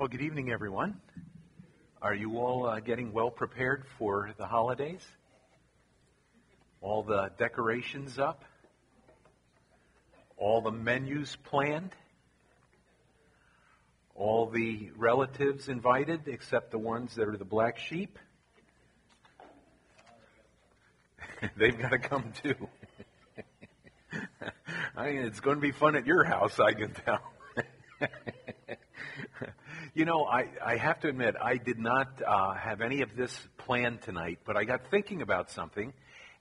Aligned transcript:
Well, 0.00 0.08
good 0.08 0.22
evening, 0.22 0.50
everyone. 0.50 0.98
Are 2.00 2.14
you 2.14 2.38
all 2.38 2.66
uh, 2.66 2.80
getting 2.80 3.12
well 3.12 3.30
prepared 3.30 3.84
for 3.98 4.30
the 4.38 4.46
holidays? 4.46 5.06
All 6.80 7.02
the 7.02 7.30
decorations 7.36 8.18
up? 8.18 8.42
All 10.38 10.62
the 10.62 10.72
menus 10.72 11.36
planned? 11.44 11.90
All 14.14 14.46
the 14.46 14.90
relatives 14.96 15.68
invited 15.68 16.28
except 16.28 16.70
the 16.70 16.78
ones 16.78 17.16
that 17.16 17.28
are 17.28 17.36
the 17.36 17.44
black 17.44 17.76
sheep? 17.76 18.18
They've 21.58 21.78
got 21.78 21.90
to 21.90 21.98
come 21.98 22.32
too. 22.42 22.54
I 24.96 25.10
mean, 25.10 25.26
it's 25.26 25.40
going 25.40 25.56
to 25.58 25.60
be 25.60 25.72
fun 25.72 25.94
at 25.94 26.06
your 26.06 26.24
house, 26.24 26.58
I 26.58 26.72
can 26.72 26.94
tell. 26.94 27.20
you 29.94 30.04
know, 30.04 30.24
I, 30.24 30.48
I 30.64 30.76
have 30.76 31.00
to 31.00 31.08
admit, 31.08 31.34
I 31.40 31.56
did 31.56 31.78
not 31.78 32.22
uh, 32.24 32.54
have 32.54 32.80
any 32.80 33.02
of 33.02 33.16
this 33.16 33.36
planned 33.58 34.02
tonight, 34.02 34.38
but 34.44 34.56
I 34.56 34.64
got 34.64 34.90
thinking 34.90 35.22
about 35.22 35.50
something, 35.50 35.92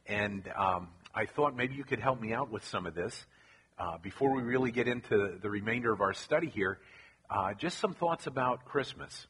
and 0.06 0.48
um, 0.56 0.90
I 1.16 1.26
thought 1.26 1.56
maybe 1.56 1.76
you 1.76 1.84
could 1.84 2.00
help 2.00 2.22
me 2.22 2.34
out 2.34 2.52
with 2.52 2.66
some 2.66 2.86
of 2.86 2.94
this. 2.94 3.26
Uh, 3.78 3.98
before 3.98 4.36
we 4.36 4.42
really 4.42 4.72
get 4.72 4.88
into 4.88 5.38
the 5.42 5.50
remainder 5.50 5.92
of 5.92 6.02
our 6.02 6.14
study 6.14 6.48
here, 6.48 6.80
uh, 7.30 7.54
just 7.54 7.80
some 7.80 7.94
thoughts 7.94 8.28
about 8.28 8.66
Christmas. 8.66 9.28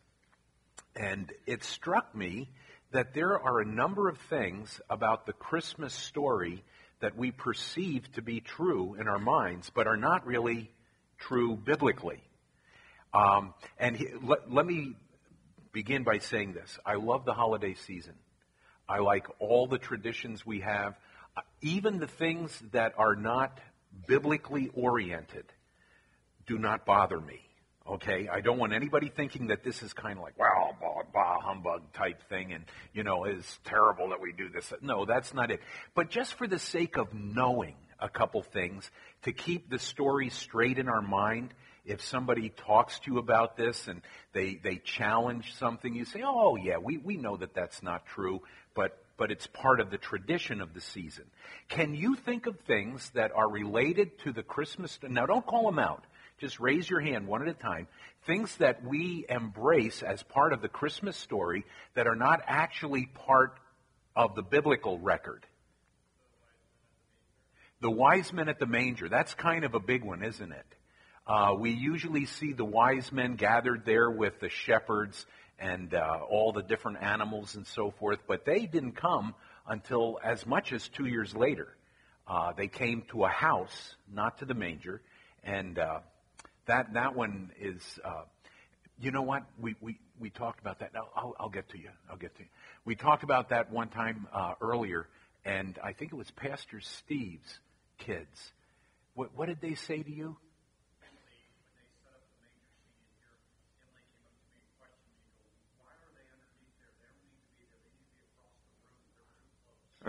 And 0.96 1.32
it 1.46 1.64
struck 1.64 2.16
me 2.16 2.50
that 2.92 3.14
there 3.14 3.40
are 3.40 3.62
a 3.62 3.66
number 3.66 4.10
of 4.10 4.18
things 4.30 4.82
about 4.90 5.28
the 5.28 5.34
Christmas 5.34 5.94
story 5.94 6.64
that 7.00 7.16
we 7.16 7.32
perceive 7.32 8.12
to 8.14 8.22
be 8.22 8.42
true 8.42 8.96
in 9.00 9.08
our 9.08 9.20
minds, 9.20 9.72
but 9.74 9.88
are 9.88 9.98
not 9.98 10.26
really 10.26 10.72
true 11.20 11.56
biblically. 11.56 12.24
Um, 13.14 13.54
and 13.78 13.96
he, 13.96 14.08
let, 14.24 14.52
let 14.52 14.66
me 14.66 14.96
begin 15.72 16.04
by 16.04 16.20
saying 16.20 16.54
this 16.54 16.78
I 16.86 16.96
love 16.96 17.26
the 17.26 17.34
holiday 17.34 17.74
season. 17.74 18.14
I 18.88 19.00
like 19.00 19.28
all 19.40 19.68
the 19.68 19.78
traditions 19.78 20.46
we 20.46 20.62
have, 20.62 20.96
uh, 21.38 21.42
even 21.62 22.00
the 22.00 22.08
things 22.08 22.62
that 22.72 22.94
are 22.98 23.16
not 23.16 23.60
biblically 24.08 24.70
oriented 24.74 25.46
do 26.48 26.58
not 26.58 26.86
bother 26.86 27.20
me. 27.20 27.42
Okay, 27.88 28.28
I 28.32 28.42
don't 28.42 28.60
want 28.60 28.74
anybody 28.74 29.10
thinking 29.10 29.48
that 29.48 29.64
this 29.64 29.82
is 29.82 29.94
kind 29.94 30.20
of 30.20 30.24
like 30.24 30.38
wow, 30.38 30.76
bah, 30.80 31.02
bah, 31.12 31.40
humbug 31.42 31.92
type 31.94 32.22
thing, 32.30 32.54
and 32.54 32.66
you 32.94 33.04
know, 33.04 33.24
it's 33.24 33.60
terrible 33.66 34.10
that 34.10 34.22
we 34.22 34.32
do 34.32 34.48
this. 34.50 34.72
No, 34.82 35.06
that's 35.06 35.34
not 35.34 35.50
it. 35.50 35.60
But 35.96 36.12
just 36.12 36.36
for 36.36 36.48
the 36.48 36.60
sake 36.60 36.98
of 36.98 37.14
knowing 37.14 37.76
a 38.00 38.08
couple 38.08 38.44
things, 38.44 38.90
to 39.24 39.34
keep 39.34 39.72
the 39.72 39.80
story 39.80 40.30
straight 40.30 40.78
in 40.78 40.88
our 40.88 41.02
mind, 41.02 41.54
if 41.86 42.04
somebody 42.04 42.50
talks 42.50 43.00
to 43.00 43.12
you 43.12 43.18
about 43.18 43.58
this 43.58 43.88
and 43.88 44.02
they 44.34 44.56
they 44.56 44.78
challenge 44.78 45.54
something, 45.56 45.94
you 45.94 46.06
say, 46.06 46.22
"Oh 46.24 46.56
yeah, 46.56 46.78
we 46.78 46.98
we 46.98 47.18
know 47.18 47.38
that 47.38 47.54
that's 47.54 47.82
not 47.82 48.06
true, 48.06 48.42
but 48.76 48.98
but 49.18 49.32
it's 49.32 49.48
part 49.48 49.80
of 49.80 49.90
the 49.90 49.98
tradition 49.98 50.62
of 50.62 50.74
the 50.74 50.82
season." 50.82 51.26
Can 51.70 51.94
you 51.94 52.16
think 52.16 52.48
of 52.48 52.60
things 52.62 53.10
that 53.12 53.32
are 53.36 53.50
related 53.50 54.18
to 54.20 54.32
the 54.32 54.44
Christmas? 54.44 55.00
Now, 55.04 55.26
don't 55.26 55.46
call 55.46 55.66
them 55.66 55.80
out. 55.80 56.04
Just 56.40 56.60
raise 56.60 56.90
your 56.90 57.02
hand 57.02 57.28
one 57.28 57.42
at 57.42 57.48
a 57.48 57.54
time. 57.54 57.88
Things 58.26 58.56
that 58.58 58.84
we 58.84 59.26
embrace 59.30 60.02
as 60.04 60.24
part 60.24 60.54
of 60.54 60.62
the 60.62 60.70
Christmas 60.70 61.18
story 61.18 61.66
that 61.96 62.08
are 62.08 62.16
not 62.16 62.42
actually 62.48 63.06
part 63.06 63.60
of 64.16 64.36
the 64.36 64.42
biblical 64.42 65.00
record. 65.00 65.46
The 67.82 67.92
wise 67.92 68.34
men 68.34 68.50
at 68.50 68.60
the 68.60 68.66
manger. 68.66 69.10
That's 69.10 69.34
kind 69.34 69.64
of 69.64 69.74
a 69.74 69.80
big 69.80 70.04
one, 70.04 70.24
isn't 70.24 70.52
it? 70.52 70.66
Uh, 71.30 71.54
we 71.54 71.70
usually 71.70 72.26
see 72.26 72.54
the 72.54 72.66
wise 72.66 73.12
men 73.12 73.36
gathered 73.36 73.86
there 73.86 74.10
with 74.10 74.40
the 74.40 74.50
shepherds 74.50 75.28
and 75.60 75.94
uh, 75.94 76.22
all 76.28 76.52
the 76.52 76.64
different 76.64 77.04
animals 77.04 77.54
and 77.54 77.68
so 77.68 77.92
forth, 77.92 78.18
but 78.28 78.46
they 78.46 78.66
didn't 78.66 78.94
come 78.94 79.36
until 79.68 80.18
as 80.24 80.48
much 80.48 80.74
as 80.74 80.88
two 80.88 81.06
years 81.06 81.36
later. 81.36 81.68
Uh, 82.28 82.52
they 82.54 82.68
came 82.68 83.04
to 83.12 83.26
a 83.26 83.30
house, 83.30 83.96
not 84.12 84.40
to 84.40 84.46
the 84.46 84.56
manger, 84.56 85.02
and 85.44 85.78
uh, 85.78 86.00
that 86.66 86.94
that 86.94 87.16
one 87.16 87.52
is. 87.62 88.00
Uh, 88.04 88.24
you 89.00 89.12
know 89.12 89.22
what? 89.22 89.44
We, 89.60 89.76
we, 89.82 90.00
we 90.20 90.32
talked 90.32 90.60
about 90.60 90.80
that. 90.80 90.94
I'll, 91.16 91.36
I'll 91.40 91.50
get 91.50 91.70
to 91.70 91.78
you. 91.78 91.90
I'll 92.10 92.18
get 92.18 92.36
to 92.38 92.42
you. 92.42 92.50
We 92.86 92.96
talked 92.96 93.24
about 93.24 93.50
that 93.50 93.72
one 93.72 93.90
time 93.90 94.28
uh, 94.34 94.56
earlier, 94.62 95.08
and 95.46 95.78
I 95.84 95.94
think 95.94 96.12
it 96.12 96.16
was 96.16 96.30
Pastor 96.32 96.82
Steve's 96.82 97.60
kids. 98.00 98.52
What, 99.14 99.30
what 99.36 99.48
did 99.48 99.62
they 99.62 99.76
say 99.76 100.02
to 100.02 100.12
you? 100.12 100.36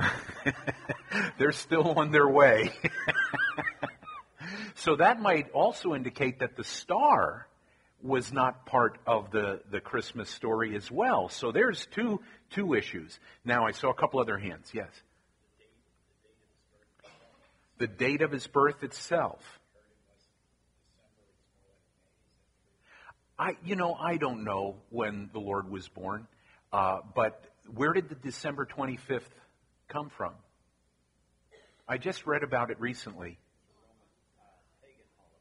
They're 1.39 1.53
still 1.53 1.99
on 1.99 2.11
their 2.11 2.29
way. 2.29 2.73
so 4.77 4.97
that 4.97 5.21
might 5.21 5.51
also 5.53 5.95
indicate 5.95 6.41
that 6.41 6.57
the 6.57 6.65
star 6.65 7.47
was 8.03 8.33
not 8.33 8.67
part 8.67 8.99
of 9.07 9.31
the, 9.31 9.61
the 9.71 9.81
Christmas 9.81 10.31
story 10.31 10.75
as 10.75 10.91
well. 10.91 11.29
So 11.29 11.53
there's 11.53 11.87
two 11.87 12.21
two 12.51 12.75
issues. 12.75 13.19
Now 13.45 13.67
I 13.67 13.73
saw 13.73 13.91
a 13.91 13.95
couple 13.95 14.21
other 14.21 14.39
hands. 14.39 14.71
Yes. 14.73 14.91
The 17.79 17.87
date 17.87 18.23
of 18.23 18.31
his 18.31 18.47
birth 18.47 18.83
itself. 18.83 19.41
I, 23.39 23.57
you 23.65 23.75
know, 23.75 23.95
I 23.95 24.19
don't 24.19 24.45
know 24.45 24.77
when 24.91 25.31
the 25.33 25.39
Lord 25.39 25.71
was 25.71 25.89
born, 25.89 26.27
uh, 26.75 26.99
but 27.15 27.43
where 27.75 27.95
did 27.95 28.11
the 28.11 28.15
December 28.15 28.67
25th 28.67 29.23
come 29.91 30.09
from? 30.09 30.33
I 31.87 31.99
just 31.99 32.27
read 32.27 32.45
about 32.45 32.71
it 32.71 32.81
recently. 32.81 33.39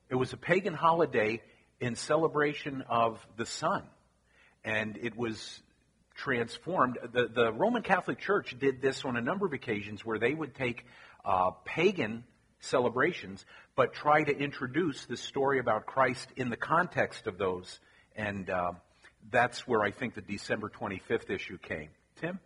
It 0.10 0.16
was 0.16 0.34
a 0.34 0.38
pagan 0.38 0.74
holiday 0.74 1.42
in 1.80 1.96
celebration 1.96 2.84
of 2.90 3.26
the 3.38 3.46
sun, 3.46 3.84
and 4.64 4.98
it 4.98 5.16
was 5.16 5.62
transformed. 6.16 6.98
The, 7.14 7.28
the 7.28 7.54
Roman 7.54 7.84
Catholic 7.84 8.18
Church 8.20 8.56
did 8.60 8.82
this 8.82 9.06
on 9.06 9.16
a 9.16 9.22
number 9.22 9.46
of 9.46 9.54
occasions 9.54 10.04
where 10.04 10.18
they 10.18 10.34
would 10.34 10.56
take 10.56 10.84
uh, 11.24 11.52
pagan 11.64 12.24
celebrations 12.60 13.46
but 13.76 13.94
try 13.94 14.24
to 14.24 14.36
introduce 14.36 15.06
the 15.06 15.16
story 15.16 15.60
about 15.60 15.86
Christ 15.86 16.28
in 16.36 16.50
the 16.50 16.58
context 16.58 17.28
of 17.28 17.38
those. 17.38 17.80
And 18.16 18.50
uh, 18.50 18.72
that's 19.32 19.68
where 19.68 19.84
I 19.84 19.92
think 19.92 20.16
the 20.16 20.22
December 20.22 20.70
25th 20.70 21.30
issue 21.30 21.58
came. 21.60 21.90
Tim? 22.20 22.40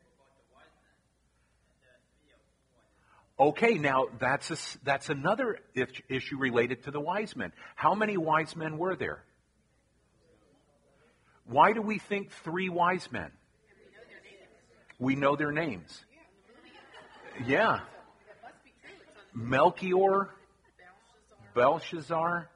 Okay, 3.43 3.73
now 3.73 4.05
that's 4.21 4.51
a, 4.51 4.57
that's 4.85 5.09
another 5.09 5.59
issue 6.07 6.37
related 6.37 6.83
to 6.83 6.91
the 6.91 6.99
wise 7.01 7.35
men. 7.35 7.51
How 7.75 7.93
many 7.93 8.15
wise 8.15 8.55
men 8.55 8.77
were 8.77 8.95
there? 8.95 9.21
Why 11.45 11.73
do 11.73 11.81
we 11.81 11.99
think 11.99 12.31
three 12.45 12.69
wise 12.69 13.11
men? 13.11 13.31
We 14.97 15.17
know 15.17 15.35
their 15.35 15.51
names. 15.51 16.05
Yeah. 17.45 17.81
Melchior, 19.33 20.29
Belshazzar, 21.53 22.47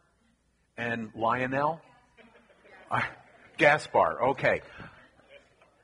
and 0.78 1.12
Lionel. 1.16 1.82
Gaspar. 3.58 4.30
Okay. 4.30 4.62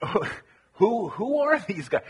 who 0.76 1.10
who 1.10 1.40
are 1.40 1.60
these 1.68 1.90
guys? 1.90 2.04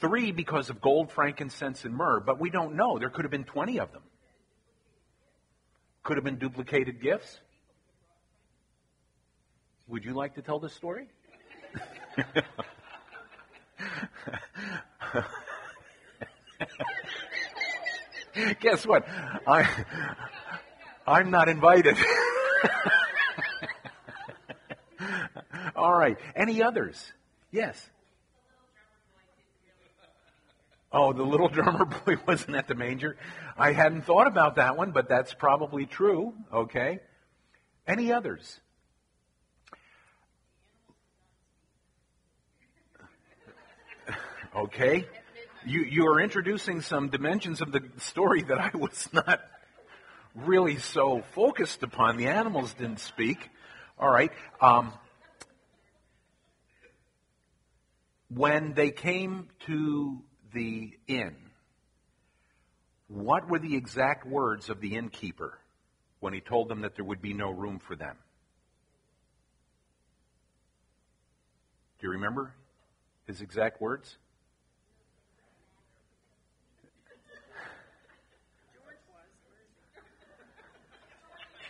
Three 0.00 0.32
because 0.32 0.70
of 0.70 0.80
gold, 0.80 1.12
frankincense, 1.12 1.84
and 1.84 1.94
myrrh, 1.94 2.20
but 2.20 2.40
we 2.40 2.48
don't 2.48 2.74
know. 2.74 2.98
There 2.98 3.10
could 3.10 3.24
have 3.24 3.30
been 3.30 3.44
20 3.44 3.78
of 3.80 3.92
them. 3.92 4.02
Could 6.02 6.16
have 6.16 6.24
been 6.24 6.38
duplicated 6.38 7.02
gifts. 7.02 7.38
Would 9.88 10.04
you 10.04 10.14
like 10.14 10.36
to 10.36 10.42
tell 10.42 10.58
this 10.58 10.72
story? 10.72 11.08
Guess 18.60 18.86
what? 18.86 19.06
I, 19.46 19.84
I'm 21.06 21.30
not 21.30 21.50
invited. 21.50 21.98
All 25.76 25.92
right. 25.92 26.16
Any 26.34 26.62
others? 26.62 27.12
Yes. 27.50 27.90
Oh, 30.92 31.12
the 31.12 31.22
little 31.22 31.48
drummer 31.56 31.84
boy 31.84 32.16
wasn't 32.26 32.56
at 32.56 32.66
the 32.68 32.74
manger. 32.74 33.16
I 33.56 33.72
hadn't 33.72 34.02
thought 34.02 34.26
about 34.26 34.56
that 34.56 34.76
one, 34.76 34.90
but 34.90 35.08
that's 35.08 35.32
probably 35.34 35.86
true. 35.86 36.34
Okay. 36.52 37.00
Any 37.86 38.12
others? 38.12 38.60
Okay. 44.52 45.06
You, 45.64 45.84
you 45.84 46.06
are 46.08 46.20
introducing 46.20 46.80
some 46.80 47.08
dimensions 47.08 47.60
of 47.60 47.70
the 47.70 47.82
story 47.98 48.42
that 48.42 48.58
I 48.58 48.76
was 48.76 49.08
not 49.12 49.40
really 50.34 50.78
so 50.78 51.22
focused 51.34 51.84
upon. 51.84 52.16
The 52.16 52.26
animals 52.26 52.74
didn't 52.74 52.98
speak. 52.98 53.48
All 53.96 54.10
right. 54.10 54.32
Um, 54.60 54.92
when 58.28 58.74
they 58.74 58.90
came 58.90 59.46
to 59.66 60.22
the 60.52 60.92
inn, 61.06 61.36
what 63.08 63.48
were 63.48 63.58
the 63.58 63.76
exact 63.76 64.26
words 64.26 64.70
of 64.70 64.80
the 64.80 64.96
innkeeper 64.96 65.58
when 66.20 66.32
he 66.32 66.40
told 66.40 66.68
them 66.68 66.82
that 66.82 66.94
there 66.94 67.04
would 67.04 67.20
be 67.20 67.32
no 67.32 67.50
room 67.50 67.78
for 67.78 67.96
them? 67.96 68.16
Do 72.00 72.06
you 72.06 72.12
remember 72.12 72.54
his 73.26 73.40
exact 73.40 73.80
words? 73.80 74.16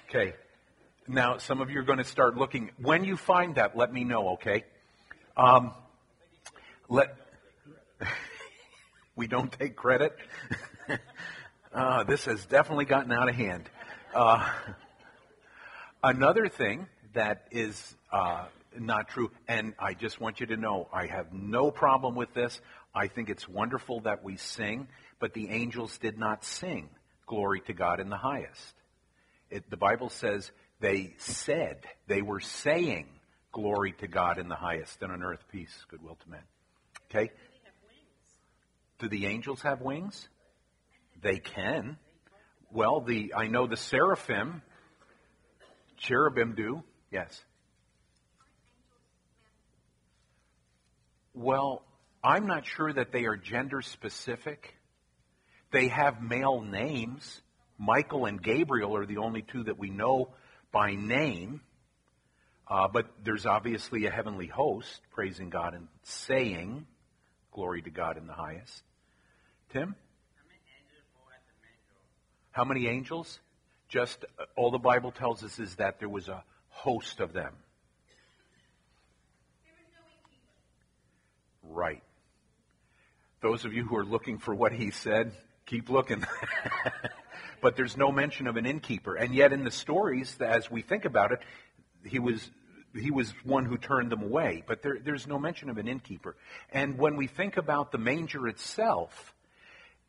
Okay. 0.08 0.34
Now, 1.06 1.38
some 1.38 1.60
of 1.60 1.70
you 1.70 1.80
are 1.80 1.84
going 1.84 1.98
to 1.98 2.04
start 2.04 2.36
looking. 2.36 2.70
When 2.78 3.04
you 3.04 3.16
find 3.16 3.54
that, 3.54 3.76
let 3.76 3.92
me 3.92 4.04
know, 4.04 4.30
okay? 4.30 4.64
Um, 5.36 5.72
let 6.88 7.16
we 9.16 9.26
don't 9.26 9.52
take 9.52 9.76
credit. 9.76 10.16
uh, 11.74 12.04
this 12.04 12.24
has 12.24 12.44
definitely 12.46 12.84
gotten 12.84 13.12
out 13.12 13.28
of 13.28 13.34
hand. 13.34 13.68
Uh, 14.14 14.48
another 16.02 16.48
thing 16.48 16.86
that 17.12 17.46
is 17.50 17.96
uh, 18.12 18.46
not 18.78 19.08
true, 19.08 19.30
and 19.48 19.74
I 19.78 19.94
just 19.94 20.20
want 20.20 20.40
you 20.40 20.46
to 20.46 20.56
know, 20.56 20.88
I 20.92 21.06
have 21.06 21.32
no 21.32 21.70
problem 21.70 22.14
with 22.14 22.32
this. 22.34 22.60
I 22.94 23.08
think 23.08 23.28
it's 23.30 23.48
wonderful 23.48 24.00
that 24.00 24.24
we 24.24 24.36
sing, 24.36 24.88
but 25.18 25.34
the 25.34 25.48
angels 25.50 25.96
did 25.98 26.18
not 26.18 26.44
sing 26.44 26.88
glory 27.26 27.60
to 27.62 27.72
God 27.72 28.00
in 28.00 28.08
the 28.08 28.16
highest. 28.16 28.74
It, 29.50 29.68
the 29.70 29.76
Bible 29.76 30.08
says 30.08 30.50
they 30.80 31.14
said, 31.18 31.84
they 32.06 32.22
were 32.22 32.40
saying 32.40 33.06
glory 33.52 33.92
to 33.98 34.08
God 34.08 34.38
in 34.38 34.48
the 34.48 34.54
highest, 34.54 35.02
and 35.02 35.12
on 35.12 35.22
earth 35.22 35.44
peace, 35.50 35.74
goodwill 35.88 36.16
to 36.22 36.30
men. 36.30 36.42
Okay? 37.10 37.32
Do 39.00 39.08
the 39.08 39.26
angels 39.26 39.62
have 39.62 39.80
wings? 39.80 40.28
They 41.22 41.38
can. 41.38 41.96
Well, 42.70 43.00
the 43.00 43.32
I 43.34 43.48
know 43.48 43.66
the 43.66 43.76
seraphim, 43.76 44.62
cherubim 45.96 46.54
do. 46.54 46.82
Yes. 47.10 47.42
Well, 51.32 51.82
I'm 52.22 52.46
not 52.46 52.66
sure 52.66 52.92
that 52.92 53.10
they 53.10 53.24
are 53.24 53.36
gender 53.36 53.80
specific. 53.80 54.74
They 55.72 55.88
have 55.88 56.22
male 56.22 56.60
names. 56.60 57.40
Michael 57.78 58.26
and 58.26 58.42
Gabriel 58.42 58.94
are 58.96 59.06
the 59.06 59.16
only 59.16 59.42
two 59.42 59.64
that 59.64 59.78
we 59.78 59.88
know 59.88 60.34
by 60.72 60.94
name. 60.94 61.62
Uh, 62.68 62.88
but 62.88 63.06
there's 63.24 63.46
obviously 63.46 64.04
a 64.04 64.10
heavenly 64.10 64.46
host 64.46 65.00
praising 65.12 65.48
God 65.48 65.74
and 65.74 65.88
saying, 66.02 66.86
Glory 67.52 67.82
to 67.82 67.90
God 67.90 68.16
in 68.16 68.26
the 68.26 68.32
highest. 68.32 68.82
Tim? 69.72 69.94
How 72.52 72.64
many 72.64 72.88
angels? 72.88 73.40
Just 73.88 74.24
uh, 74.38 74.44
all 74.56 74.70
the 74.70 74.78
Bible 74.78 75.12
tells 75.12 75.42
us 75.44 75.58
is 75.58 75.76
that 75.76 75.98
there 75.98 76.08
was 76.08 76.28
a 76.28 76.42
host 76.68 77.20
of 77.20 77.32
them. 77.32 77.54
Right. 81.62 82.02
Those 83.40 83.64
of 83.64 83.72
you 83.72 83.84
who 83.84 83.96
are 83.96 84.04
looking 84.04 84.38
for 84.38 84.54
what 84.54 84.72
he 84.72 84.90
said, 84.90 85.32
keep 85.66 85.88
looking. 85.88 86.24
but 87.62 87.76
there's 87.76 87.96
no 87.96 88.10
mention 88.10 88.46
of 88.46 88.56
an 88.56 88.66
innkeeper. 88.66 89.14
And 89.14 89.34
yet 89.34 89.52
in 89.52 89.64
the 89.64 89.70
stories, 89.70 90.36
as 90.40 90.70
we 90.70 90.82
think 90.82 91.04
about 91.04 91.32
it, 91.32 91.40
he 92.04 92.18
was 92.18 92.50
he 92.94 93.10
was 93.10 93.32
one 93.44 93.64
who 93.64 93.76
turned 93.76 94.10
them 94.10 94.22
away. 94.22 94.62
But 94.66 94.82
there, 94.82 94.98
there's 95.02 95.26
no 95.26 95.38
mention 95.38 95.70
of 95.70 95.78
an 95.78 95.88
innkeeper. 95.88 96.36
And 96.72 96.98
when 96.98 97.16
we 97.16 97.26
think 97.26 97.56
about 97.56 97.92
the 97.92 97.98
manger 97.98 98.48
itself, 98.48 99.34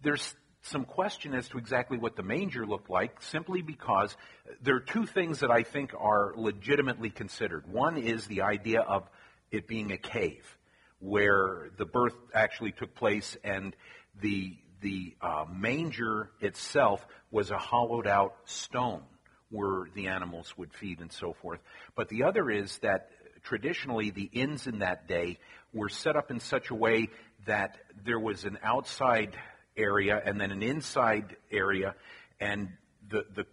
there's 0.01 0.35
some 0.63 0.85
question 0.85 1.33
as 1.33 1.47
to 1.49 1.57
exactly 1.57 1.97
what 1.97 2.15
the 2.15 2.23
manger 2.23 2.65
looked 2.65 2.89
like, 2.89 3.21
simply 3.21 3.61
because 3.61 4.15
there 4.61 4.75
are 4.75 4.81
two 4.81 5.05
things 5.05 5.39
that 5.39 5.51
I 5.51 5.63
think 5.63 5.93
are 5.97 6.33
legitimately 6.35 7.09
considered. 7.09 7.71
One 7.71 7.97
is 7.97 8.27
the 8.27 8.43
idea 8.43 8.81
of 8.81 9.09
it 9.51 9.67
being 9.67 9.91
a 9.91 9.97
cave 9.97 10.57
where 10.99 11.71
the 11.77 11.85
birth 11.85 12.13
actually 12.33 12.71
took 12.71 12.95
place 12.95 13.35
and 13.43 13.75
the 14.21 14.55
the 14.81 15.15
uh, 15.21 15.45
manger 15.51 16.31
itself 16.39 17.05
was 17.29 17.51
a 17.51 17.57
hollowed 17.57 18.07
out 18.07 18.33
stone 18.45 19.03
where 19.51 19.87
the 19.93 20.07
animals 20.07 20.57
would 20.57 20.73
feed 20.73 20.99
and 20.99 21.11
so 21.11 21.33
forth. 21.33 21.59
But 21.95 22.09
the 22.09 22.23
other 22.23 22.49
is 22.49 22.77
that 22.79 23.09
traditionally 23.43 24.09
the 24.09 24.29
inns 24.33 24.67
in 24.67 24.79
that 24.79 25.07
day 25.07 25.37
were 25.73 25.89
set 25.89 26.15
up 26.15 26.31
in 26.31 26.39
such 26.39 26.69
a 26.69 26.75
way 26.75 27.09
that 27.45 27.77
there 28.03 28.19
was 28.19 28.45
an 28.45 28.57
outside 28.63 29.35
area 29.77 30.21
and 30.23 30.39
then 30.39 30.51
an 30.51 30.63
inside 30.63 31.35
area, 31.51 31.95
and 32.39 32.69
the 33.09 33.25
the 33.35 33.45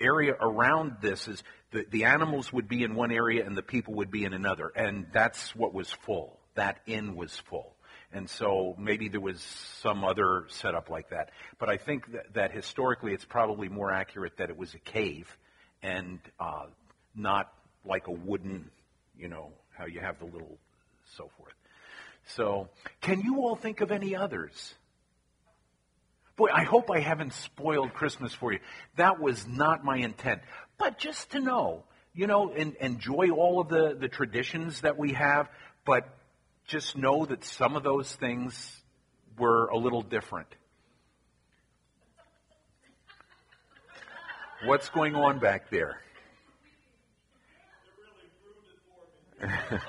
area 0.00 0.34
around 0.40 0.96
this 1.02 1.28
is 1.28 1.42
the, 1.72 1.84
the 1.90 2.04
animals 2.04 2.52
would 2.52 2.68
be 2.68 2.82
in 2.82 2.94
one 2.94 3.12
area 3.12 3.44
and 3.46 3.56
the 3.56 3.62
people 3.62 3.94
would 3.94 4.10
be 4.10 4.24
in 4.24 4.32
another, 4.32 4.72
and 4.74 5.06
that's 5.12 5.54
what 5.54 5.74
was 5.74 5.90
full. 5.90 6.38
That 6.54 6.80
inn 6.86 7.14
was 7.14 7.36
full. 7.36 7.74
And 8.12 8.28
so 8.28 8.74
maybe 8.78 9.08
there 9.08 9.20
was 9.20 9.40
some 9.80 10.04
other 10.04 10.44
setup 10.48 10.90
like 10.90 11.10
that. 11.10 11.30
But 11.58 11.68
I 11.68 11.76
think 11.76 12.10
that, 12.12 12.34
that 12.34 12.52
historically 12.52 13.12
it's 13.12 13.24
probably 13.24 13.68
more 13.68 13.92
accurate 13.92 14.36
that 14.38 14.50
it 14.50 14.56
was 14.56 14.74
a 14.74 14.78
cave 14.78 15.36
and 15.82 16.18
uh, 16.38 16.66
not 17.14 17.52
like 17.84 18.08
a 18.08 18.12
wooden, 18.12 18.70
you 19.16 19.28
know, 19.28 19.52
how 19.76 19.86
you 19.86 20.00
have 20.00 20.18
the 20.18 20.24
little 20.24 20.58
so 21.16 21.30
forth. 21.38 21.54
So, 22.34 22.68
can 23.00 23.20
you 23.20 23.40
all 23.40 23.56
think 23.56 23.80
of 23.80 23.90
any 23.90 24.14
others? 24.14 24.74
Boy, 26.36 26.48
I 26.52 26.64
hope 26.64 26.90
I 26.90 27.00
haven't 27.00 27.32
spoiled 27.32 27.92
Christmas 27.94 28.32
for 28.32 28.52
you. 28.52 28.60
That 28.96 29.20
was 29.20 29.46
not 29.46 29.84
my 29.84 29.96
intent. 29.96 30.42
But 30.78 30.98
just 30.98 31.32
to 31.32 31.40
know, 31.40 31.84
you 32.14 32.26
know, 32.26 32.52
and 32.52 32.74
enjoy 32.76 33.30
all 33.30 33.60
of 33.60 33.68
the, 33.68 33.96
the 33.98 34.08
traditions 34.08 34.80
that 34.82 34.98
we 34.98 35.12
have, 35.12 35.48
but 35.84 36.08
just 36.70 36.96
know 36.96 37.26
that 37.26 37.44
some 37.44 37.74
of 37.74 37.82
those 37.82 38.14
things 38.14 38.80
were 39.36 39.66
a 39.66 39.76
little 39.76 40.02
different. 40.02 40.46
What's 44.66 44.88
going 44.88 45.16
on 45.16 45.40
back 45.40 45.68
there? 45.70 46.00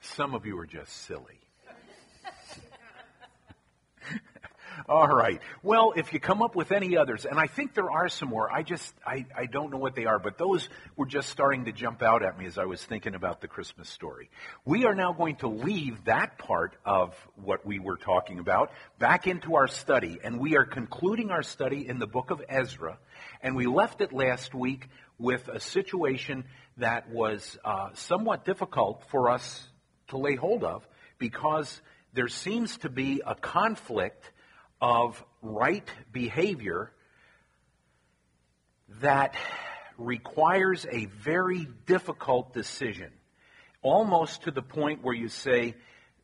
Some 0.00 0.34
of 0.34 0.44
you 0.44 0.58
are 0.58 0.66
just 0.66 0.92
silly. 0.92 1.43
All 4.88 5.08
right. 5.08 5.40
Well, 5.62 5.92
if 5.96 6.12
you 6.12 6.20
come 6.20 6.42
up 6.42 6.54
with 6.54 6.72
any 6.72 6.96
others, 6.96 7.24
and 7.24 7.38
I 7.38 7.46
think 7.46 7.74
there 7.74 7.90
are 7.90 8.08
some 8.08 8.28
more, 8.28 8.50
I 8.52 8.62
just, 8.62 8.92
I, 9.06 9.26
I 9.36 9.46
don't 9.46 9.70
know 9.70 9.78
what 9.78 9.94
they 9.94 10.04
are, 10.04 10.18
but 10.18 10.38
those 10.38 10.68
were 10.96 11.06
just 11.06 11.28
starting 11.30 11.64
to 11.66 11.72
jump 11.72 12.02
out 12.02 12.22
at 12.22 12.38
me 12.38 12.46
as 12.46 12.58
I 12.58 12.64
was 12.64 12.84
thinking 12.84 13.14
about 13.14 13.40
the 13.40 13.48
Christmas 13.48 13.88
story. 13.88 14.30
We 14.64 14.84
are 14.84 14.94
now 14.94 15.12
going 15.12 15.36
to 15.36 15.48
leave 15.48 16.04
that 16.04 16.38
part 16.38 16.76
of 16.84 17.14
what 17.36 17.64
we 17.64 17.78
were 17.78 17.96
talking 17.96 18.38
about 18.38 18.70
back 18.98 19.26
into 19.26 19.56
our 19.56 19.68
study, 19.68 20.18
and 20.22 20.38
we 20.38 20.56
are 20.56 20.64
concluding 20.64 21.30
our 21.30 21.42
study 21.42 21.86
in 21.88 21.98
the 21.98 22.06
book 22.06 22.30
of 22.30 22.42
Ezra, 22.48 22.98
and 23.42 23.56
we 23.56 23.66
left 23.66 24.00
it 24.00 24.12
last 24.12 24.54
week 24.54 24.88
with 25.18 25.48
a 25.48 25.60
situation 25.60 26.44
that 26.78 27.08
was 27.10 27.56
uh, 27.64 27.90
somewhat 27.94 28.44
difficult 28.44 29.04
for 29.10 29.30
us 29.30 29.66
to 30.08 30.18
lay 30.18 30.34
hold 30.34 30.64
of 30.64 30.86
because 31.18 31.80
there 32.12 32.28
seems 32.28 32.76
to 32.78 32.88
be 32.88 33.22
a 33.24 33.34
conflict 33.34 34.30
of 34.84 35.24
right 35.40 35.88
behavior 36.12 36.92
that 39.00 39.34
requires 39.96 40.84
a 40.92 41.06
very 41.06 41.66
difficult 41.86 42.52
decision, 42.52 43.10
almost 43.80 44.42
to 44.42 44.50
the 44.50 44.60
point 44.60 45.02
where 45.02 45.14
you 45.14 45.28
say 45.28 45.74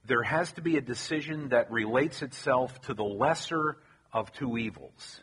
there 0.05 0.23
has 0.23 0.53
to 0.53 0.61
be 0.61 0.77
a 0.77 0.83
decision 0.83 1.49
that 1.49 1.71
relates 1.71 2.21
itself 2.21 2.79
to 2.83 2.93
the 2.93 3.03
lesser 3.03 3.79
of 4.13 4.31
two 4.31 4.59
evils. 4.59 5.23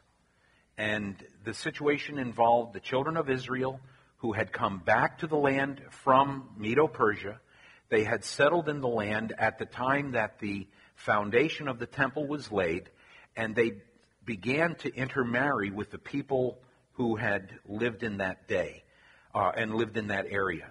And 0.75 1.15
the 1.44 1.53
situation 1.53 2.17
involved 2.17 2.74
the 2.74 2.79
children 2.79 3.17
of 3.17 3.29
Israel 3.29 3.79
who 4.17 4.34
had 4.34 4.51
come 4.51 4.79
back 4.79 5.20
to 5.20 5.27
the 5.27 5.38
land 5.38 5.79
from 5.91 6.50
Medo 6.58 6.88
Persia 6.88 7.39
they 7.89 8.03
had 8.03 8.24
settled 8.24 8.67
in 8.67 8.82
the 8.82 8.88
land 8.88 9.34
at 9.38 9.60
the 9.60 9.65
time 9.65 10.12
that 10.12 10.39
the 10.39 10.67
foundation 10.96 11.67
of 11.67 11.79
the 11.79 11.86
temple 11.86 12.27
was 12.27 12.51
laid, 12.51 12.89
and 13.38 13.56
they 13.56 13.74
began 14.25 14.75
to 14.75 14.94
intermarry 14.94 15.72
with 15.72 15.91
the 15.91 15.98
people 15.98 16.60
who 16.94 17.15
had 17.15 17.51
lived 17.65 18.03
in 18.03 18.17
that 18.17 18.48
day 18.48 18.84
uh, 19.34 19.51
and 19.56 19.75
lived 19.75 19.96
in 19.96 20.08
that 20.08 20.25
area. 20.29 20.70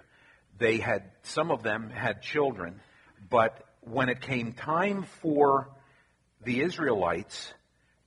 They 0.59 0.77
had, 0.77 1.11
some 1.23 1.49
of 1.49 1.63
them 1.63 1.89
had 1.89 2.21
children, 2.21 2.81
but 3.29 3.63
when 3.81 4.09
it 4.09 4.21
came 4.21 4.53
time 4.53 5.05
for 5.21 5.69
the 6.43 6.61
Israelites 6.61 7.53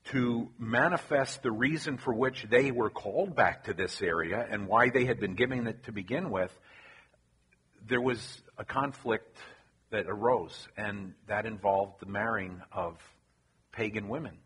to 0.05 0.51
manifest 0.59 1.43
the 1.43 1.51
reason 1.51 1.97
for 1.97 2.13
which 2.13 2.47
they 2.51 2.71
were 2.71 2.91
called 2.91 3.35
back 3.35 3.65
to 3.65 3.75
this 3.75 4.03
area 4.03 4.47
and 4.49 4.67
why 4.67 4.91
they 4.91 5.05
had 5.05 5.19
been 5.21 5.35
given 5.35 5.67
it 5.67 5.85
to 5.85 5.93
begin 5.93 6.31
with, 6.31 6.53
there 7.89 8.01
was 8.01 8.43
a 8.59 8.65
conflict 8.65 9.37
that 9.91 10.07
arose, 10.07 10.69
and 10.77 11.15
that 11.27 11.47
involved 11.47 12.01
the 12.01 12.07
marrying 12.07 12.61
of 12.73 12.97
pagan 13.73 14.09
women. 14.09 14.37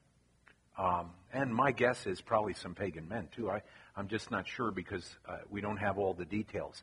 Um, 0.77 1.11
and 1.33 1.55
my 1.55 1.73
guess 1.73 2.07
is 2.07 2.21
probably 2.21 2.55
some 2.55 2.75
pagan 2.75 3.09
men, 3.09 3.29
too. 3.35 3.51
I, 3.51 3.63
I'm 3.97 4.09
just 4.09 4.31
not 4.31 4.49
sure 4.49 4.71
because 4.71 5.09
uh, 5.29 5.39
we 5.51 5.61
don't 5.61 5.77
have 5.77 5.99
all 5.99 6.15
the 6.15 6.25
details. 6.25 6.83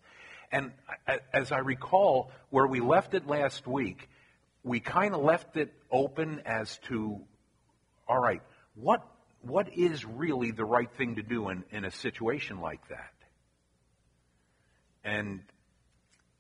And 0.51 0.71
as 1.33 1.51
I 1.51 1.59
recall, 1.59 2.31
where 2.49 2.67
we 2.67 2.81
left 2.81 3.13
it 3.13 3.27
last 3.27 3.65
week, 3.67 4.09
we 4.63 4.79
kind 4.79 5.13
of 5.13 5.21
left 5.21 5.57
it 5.57 5.73
open 5.89 6.41
as 6.45 6.77
to, 6.89 7.19
all 8.07 8.19
right, 8.19 8.41
what, 8.75 9.05
what 9.41 9.69
is 9.77 10.05
really 10.05 10.51
the 10.51 10.65
right 10.65 10.89
thing 10.97 11.15
to 11.15 11.23
do 11.23 11.49
in, 11.49 11.63
in 11.71 11.85
a 11.85 11.91
situation 11.91 12.59
like 12.59 12.85
that? 12.89 13.13
And 15.03 15.41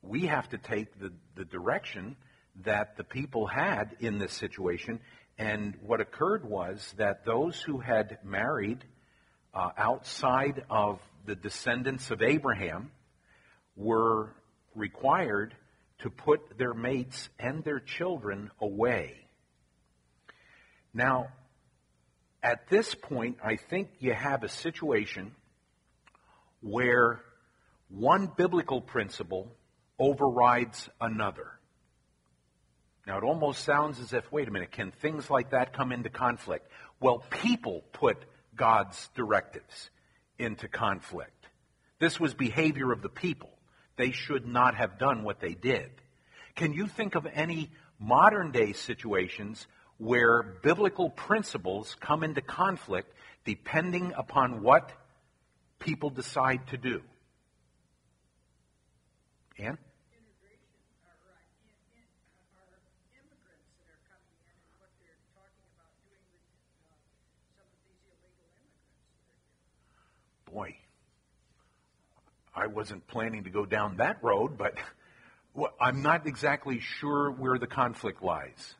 we 0.01 0.27
have 0.27 0.49
to 0.49 0.57
take 0.57 0.99
the, 0.99 1.11
the 1.35 1.45
direction 1.45 2.15
that 2.63 2.97
the 2.97 3.03
people 3.03 3.47
had 3.47 3.95
in 3.99 4.19
this 4.19 4.33
situation. 4.33 4.99
And 5.41 5.75
what 5.81 6.01
occurred 6.01 6.45
was 6.47 6.93
that 6.97 7.25
those 7.25 7.59
who 7.63 7.79
had 7.79 8.19
married 8.23 8.85
uh, 9.55 9.71
outside 9.75 10.63
of 10.69 10.99
the 11.25 11.33
descendants 11.35 12.11
of 12.11 12.21
Abraham 12.21 12.91
were 13.75 14.35
required 14.75 15.55
to 16.03 16.11
put 16.11 16.59
their 16.59 16.75
mates 16.75 17.27
and 17.39 17.63
their 17.63 17.79
children 17.79 18.51
away. 18.61 19.15
Now, 20.93 21.29
at 22.43 22.69
this 22.69 22.93
point, 22.93 23.37
I 23.43 23.55
think 23.55 23.89
you 23.97 24.13
have 24.13 24.43
a 24.43 24.49
situation 24.49 25.31
where 26.61 27.19
one 27.89 28.31
biblical 28.37 28.79
principle 28.79 29.55
overrides 29.97 30.87
another. 31.01 31.47
Now, 33.07 33.17
it 33.17 33.23
almost 33.23 33.63
sounds 33.63 33.99
as 33.99 34.13
if, 34.13 34.31
wait 34.31 34.47
a 34.47 34.51
minute, 34.51 34.71
can 34.71 34.91
things 34.91 35.29
like 35.29 35.51
that 35.51 35.73
come 35.73 35.91
into 35.91 36.09
conflict? 36.09 36.69
Well, 36.99 37.23
people 37.31 37.83
put 37.93 38.17
God's 38.55 39.09
directives 39.15 39.89
into 40.37 40.67
conflict. 40.67 41.47
This 41.99 42.19
was 42.19 42.33
behavior 42.33 42.91
of 42.91 43.01
the 43.01 43.09
people. 43.09 43.49
They 43.95 44.11
should 44.11 44.45
not 44.45 44.75
have 44.75 44.99
done 44.99 45.23
what 45.23 45.39
they 45.39 45.53
did. 45.53 45.89
Can 46.55 46.73
you 46.73 46.87
think 46.87 47.15
of 47.15 47.25
any 47.33 47.71
modern 47.99 48.51
day 48.51 48.73
situations 48.73 49.67
where 49.97 50.43
biblical 50.43 51.09
principles 51.09 51.95
come 51.99 52.23
into 52.23 52.41
conflict 52.41 53.13
depending 53.45 54.13
upon 54.15 54.61
what 54.61 54.91
people 55.79 56.11
decide 56.11 56.67
to 56.67 56.77
do? 56.77 57.01
Ann? 59.57 59.77
boy, 70.51 70.75
I 72.53 72.67
wasn't 72.67 73.07
planning 73.07 73.45
to 73.45 73.49
go 73.49 73.65
down 73.65 73.97
that 73.97 74.17
road, 74.21 74.57
but 74.57 74.75
well, 75.53 75.73
I'm 75.79 76.01
not 76.01 76.27
exactly 76.27 76.79
sure 76.79 77.31
where 77.31 77.57
the 77.57 77.67
conflict 77.67 78.23
lies. 78.23 78.75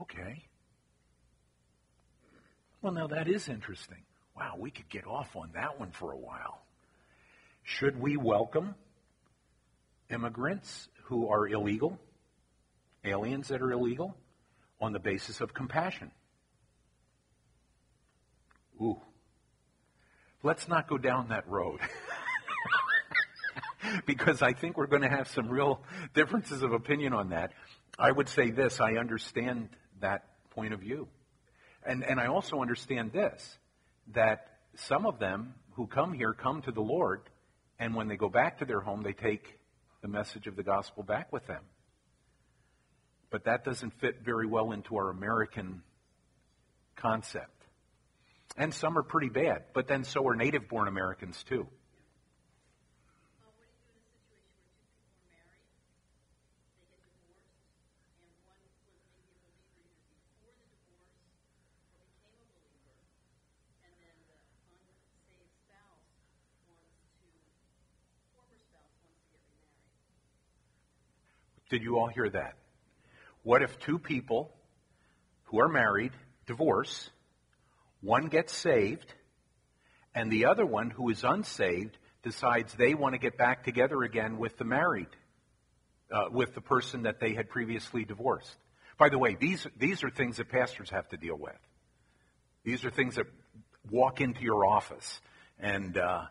Okay. 0.00 0.44
Well, 2.82 2.92
now 2.92 3.06
that 3.08 3.28
is 3.28 3.48
interesting. 3.48 4.02
Wow, 4.36 4.56
we 4.58 4.70
could 4.70 4.88
get 4.88 5.06
off 5.06 5.34
on 5.34 5.50
that 5.54 5.80
one 5.80 5.90
for 5.90 6.12
a 6.12 6.16
while. 6.16 6.62
Should 7.64 7.98
we 7.98 8.16
welcome 8.16 8.74
immigrants 10.10 10.88
who 11.04 11.28
are 11.28 11.48
illegal, 11.48 11.98
aliens 13.06 13.48
that 13.48 13.62
are 13.62 13.72
illegal, 13.72 14.16
on 14.80 14.92
the 14.92 14.98
basis 14.98 15.40
of 15.40 15.54
compassion. 15.54 16.10
Ooh. 18.80 19.00
Let's 20.42 20.68
not 20.68 20.88
go 20.88 20.98
down 20.98 21.28
that 21.28 21.48
road. 21.48 21.80
because 24.06 24.42
I 24.42 24.52
think 24.52 24.76
we're 24.76 24.86
going 24.86 25.02
to 25.02 25.08
have 25.08 25.28
some 25.28 25.48
real 25.48 25.80
differences 26.14 26.62
of 26.62 26.72
opinion 26.72 27.12
on 27.12 27.30
that. 27.30 27.52
I 27.98 28.10
would 28.10 28.28
say 28.28 28.50
this 28.50 28.80
I 28.80 28.92
understand 28.92 29.70
that 30.00 30.24
point 30.50 30.74
of 30.74 30.80
view. 30.80 31.08
And, 31.84 32.04
and 32.04 32.20
I 32.20 32.26
also 32.26 32.60
understand 32.60 33.12
this 33.12 33.58
that 34.14 34.48
some 34.74 35.06
of 35.06 35.18
them 35.18 35.54
who 35.72 35.86
come 35.86 36.12
here 36.12 36.32
come 36.32 36.62
to 36.62 36.70
the 36.70 36.80
Lord, 36.80 37.22
and 37.78 37.94
when 37.94 38.08
they 38.08 38.16
go 38.16 38.28
back 38.28 38.58
to 38.58 38.64
their 38.64 38.80
home, 38.80 39.02
they 39.02 39.12
take 39.12 39.58
the 40.02 40.08
message 40.08 40.46
of 40.46 40.56
the 40.56 40.62
gospel 40.62 41.02
back 41.02 41.32
with 41.32 41.46
them. 41.46 41.62
But 43.30 43.44
that 43.44 43.64
doesn't 43.64 43.92
fit 44.00 44.24
very 44.24 44.46
well 44.46 44.72
into 44.72 44.96
our 44.96 45.10
American 45.10 45.82
concept. 46.96 47.50
And 48.56 48.72
some 48.72 48.96
are 48.96 49.02
pretty 49.02 49.28
bad, 49.28 49.64
but 49.74 49.86
then 49.88 50.04
so 50.04 50.26
are 50.28 50.36
native 50.36 50.68
born 50.68 50.88
Americans 50.88 51.42
too. 51.48 51.66
Did 71.68 71.82
you 71.82 71.98
all 71.98 72.06
hear 72.06 72.30
that? 72.30 72.54
What 73.46 73.62
if 73.62 73.78
two 73.78 74.00
people 74.00 74.52
who 75.44 75.60
are 75.60 75.68
married 75.68 76.10
divorce, 76.46 77.10
one 78.00 78.26
gets 78.26 78.52
saved, 78.52 79.14
and 80.16 80.32
the 80.32 80.46
other 80.46 80.66
one 80.66 80.90
who 80.90 81.10
is 81.10 81.22
unsaved 81.22 81.96
decides 82.24 82.74
they 82.74 82.94
want 82.94 83.14
to 83.14 83.20
get 83.20 83.38
back 83.38 83.62
together 83.62 84.02
again 84.02 84.38
with 84.38 84.56
the 84.58 84.64
married, 84.64 85.06
uh, 86.10 86.24
with 86.28 86.56
the 86.56 86.60
person 86.60 87.04
that 87.04 87.20
they 87.20 87.34
had 87.34 87.48
previously 87.48 88.04
divorced? 88.04 88.56
By 88.98 89.10
the 89.10 89.18
way, 89.18 89.36
these, 89.40 89.64
these 89.78 90.02
are 90.02 90.10
things 90.10 90.38
that 90.38 90.48
pastors 90.48 90.90
have 90.90 91.08
to 91.10 91.16
deal 91.16 91.38
with. 91.38 91.54
These 92.64 92.84
are 92.84 92.90
things 92.90 93.14
that 93.14 93.26
walk 93.92 94.20
into 94.20 94.40
your 94.40 94.66
office, 94.66 95.20
and 95.60 95.96
uh, 95.96 96.22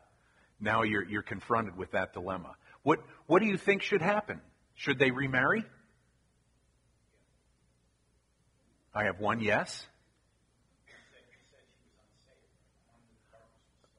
now 0.59 0.83
you're, 0.83 1.05
you're 1.05 1.23
confronted 1.23 1.77
with 1.77 1.91
that 1.91 2.11
dilemma. 2.11 2.57
What, 2.83 2.99
what 3.25 3.41
do 3.41 3.47
you 3.47 3.55
think 3.55 3.83
should 3.83 4.01
happen? 4.01 4.41
Should 4.73 4.99
they 4.99 5.11
remarry? 5.11 5.63
I 8.95 9.03
have 9.03 9.19
one 9.19 9.41
yes. 9.41 9.85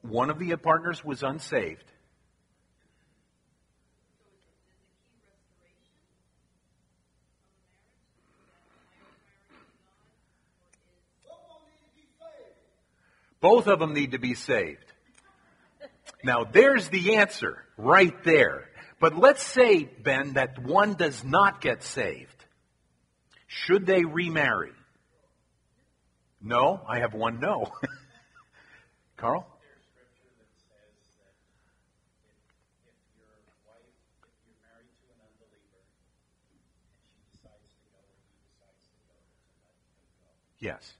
One 0.01 0.31
of 0.31 0.39
the 0.39 0.55
partners 0.55 1.05
was 1.05 1.21
unsaved. 1.21 1.83
Both 13.39 13.67
of 13.67 13.77
them 13.79 13.93
need 13.93 14.13
to 14.13 14.17
be 14.17 14.33
saved. 14.33 14.83
Now, 16.23 16.43
there's 16.43 16.89
the 16.89 17.17
answer 17.17 17.63
right 17.77 18.23
there. 18.23 18.65
But 18.99 19.15
let's 19.15 19.43
say, 19.43 19.83
Ben, 19.83 20.33
that 20.33 20.57
one 20.57 20.95
does 20.95 21.23
not 21.23 21.61
get 21.61 21.83
saved. 21.83 22.45
Should 23.45 23.85
they 23.85 24.03
remarry? 24.03 24.71
No, 26.41 26.81
I 26.87 26.99
have 26.99 27.13
one 27.13 27.39
no. 27.39 27.71
Carl? 29.17 29.47
Yes. 40.59 40.93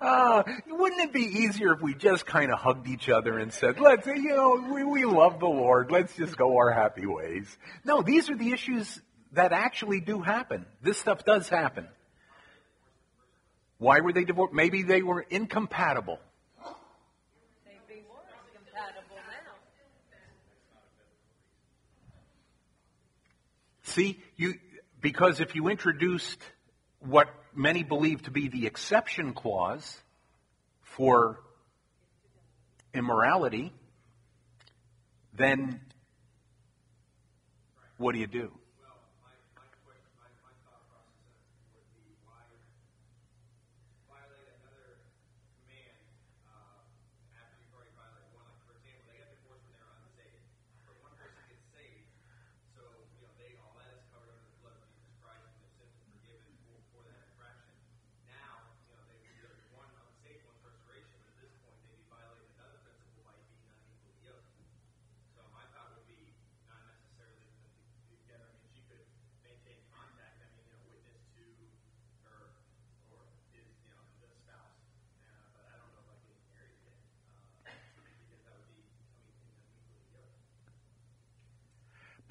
uh, 0.00 0.42
it 1.04 1.12
be 1.12 1.20
easier 1.20 1.72
if 1.72 1.80
we 1.80 1.94
just 1.94 2.26
kind 2.26 2.52
of 2.52 2.58
hugged 2.58 2.88
each 2.88 3.08
other 3.08 3.38
and 3.38 3.52
said, 3.52 3.78
let's, 3.78 4.06
you 4.06 4.34
know, 4.34 4.68
we, 4.72 4.84
we 4.84 5.04
love 5.04 5.38
the 5.40 5.46
Lord. 5.46 5.90
Let's 5.90 6.14
just 6.16 6.36
go 6.36 6.56
our 6.56 6.70
happy 6.70 7.06
ways. 7.06 7.46
No, 7.84 8.02
these 8.02 8.28
are 8.30 8.36
the 8.36 8.50
issues 8.50 9.00
that 9.32 9.52
actually 9.52 10.00
do 10.00 10.20
happen. 10.20 10.66
This 10.82 10.98
stuff 10.98 11.24
does 11.24 11.48
happen. 11.48 11.86
Why 13.78 14.00
were 14.00 14.12
they 14.12 14.24
divorced? 14.24 14.54
Maybe 14.54 14.82
they 14.82 15.02
were 15.02 15.20
incompatible. 15.20 16.18
See, 23.82 24.20
you, 24.36 24.54
because 25.00 25.38
if 25.38 25.54
you 25.54 25.68
introduced 25.68 26.38
what 26.98 27.28
many 27.54 27.84
believe 27.84 28.22
to 28.22 28.32
be 28.32 28.48
the 28.48 28.66
exception 28.66 29.34
clause 29.34 29.96
for 30.96 31.40
immorality, 32.94 33.72
then 35.36 35.80
what 37.98 38.12
do 38.12 38.18
you 38.18 38.26
do? 38.26 38.52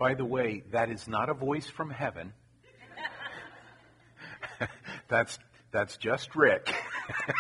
By 0.04 0.16
the 0.16 0.26
way, 0.26 0.64
that 0.74 0.90
is 0.90 1.08
not 1.08 1.30
a 1.30 1.34
voice 1.34 1.66
from 1.66 1.90
heaven. 1.90 2.34
that's, 5.08 5.40
that's 5.72 5.96
just 5.96 6.36
Rick. 6.36 6.76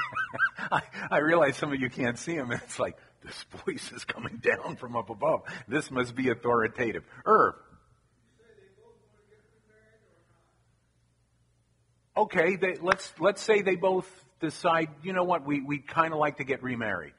I, 0.72 0.82
I 1.12 1.18
realize 1.18 1.58
some 1.58 1.74
of 1.74 1.82
you 1.82 1.90
can't 1.90 2.18
see 2.18 2.36
him, 2.36 2.52
and 2.52 2.62
it's 2.62 2.80
like, 2.80 2.96
this 3.22 3.46
voice 3.66 3.92
is 3.92 4.06
coming 4.06 4.38
down 4.42 4.78
from 4.78 4.96
up 4.96 5.10
above. 5.10 5.42
This 5.68 5.92
must 5.92 6.16
be 6.16 6.30
authoritative. 6.30 7.04
Irv. 7.26 7.56
Okay, 12.16 12.56
they, 12.56 12.78
let's, 12.82 13.12
let's 13.20 13.42
say 13.42 13.62
they 13.62 13.76
both 13.76 14.08
decide, 14.40 14.88
you 15.04 15.12
know 15.12 15.26
what, 15.26 15.46
we, 15.46 15.60
we 15.60 15.80
kind 15.80 16.14
of 16.14 16.20
like 16.20 16.38
to 16.38 16.46
get 16.46 16.64
remarried. 16.64 17.16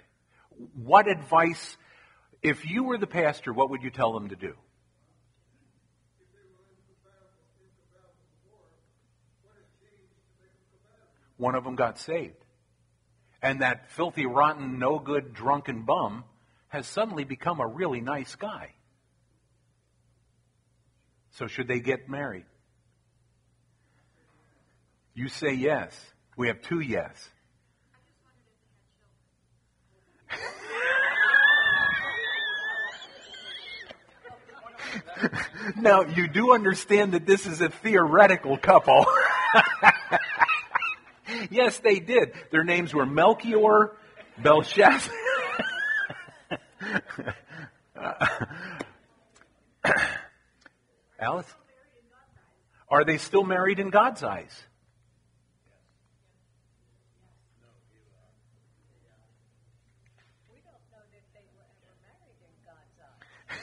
What 0.74 1.06
advice, 1.06 1.76
if 2.40 2.64
you 2.64 2.84
were 2.84 2.96
the 2.96 3.06
pastor, 3.06 3.52
what 3.52 3.68
would 3.68 3.82
you 3.82 3.90
tell 3.90 4.14
them 4.14 4.30
to 4.30 4.36
do? 4.36 4.54
One 11.36 11.54
of 11.54 11.64
them 11.64 11.76
got 11.76 11.98
saved. 11.98 12.36
And 13.42 13.60
that 13.60 13.90
filthy, 13.90 14.26
rotten, 14.26 14.78
no 14.78 14.98
good, 14.98 15.34
drunken 15.34 15.82
bum 15.82 16.24
has 16.68 16.86
suddenly 16.86 17.24
become 17.24 17.60
a 17.60 17.66
really 17.66 18.00
nice 18.00 18.34
guy. 18.36 18.72
So, 21.32 21.46
should 21.46 21.68
they 21.68 21.80
get 21.80 22.08
married? 22.08 22.46
You 25.14 25.28
say 25.28 25.52
yes. 25.52 25.94
We 26.36 26.48
have 26.48 26.62
two 26.62 26.80
yes. 26.80 27.28
now, 35.76 36.02
you 36.02 36.28
do 36.28 36.52
understand 36.52 37.12
that 37.12 37.26
this 37.26 37.46
is 37.46 37.60
a 37.60 37.68
theoretical 37.68 38.56
couple. 38.56 39.04
Yes, 41.50 41.78
they 41.78 41.98
did. 42.00 42.32
Their 42.50 42.64
names 42.64 42.92
were 42.94 43.06
Melchior, 43.06 43.92
Belshazzar. 44.42 45.12
Alice? 51.18 51.54
Are 52.88 53.04
they 53.04 53.18
still 53.18 53.44
married 53.44 53.78
in 53.78 53.90
God's 53.90 54.22
eyes? 54.22 54.52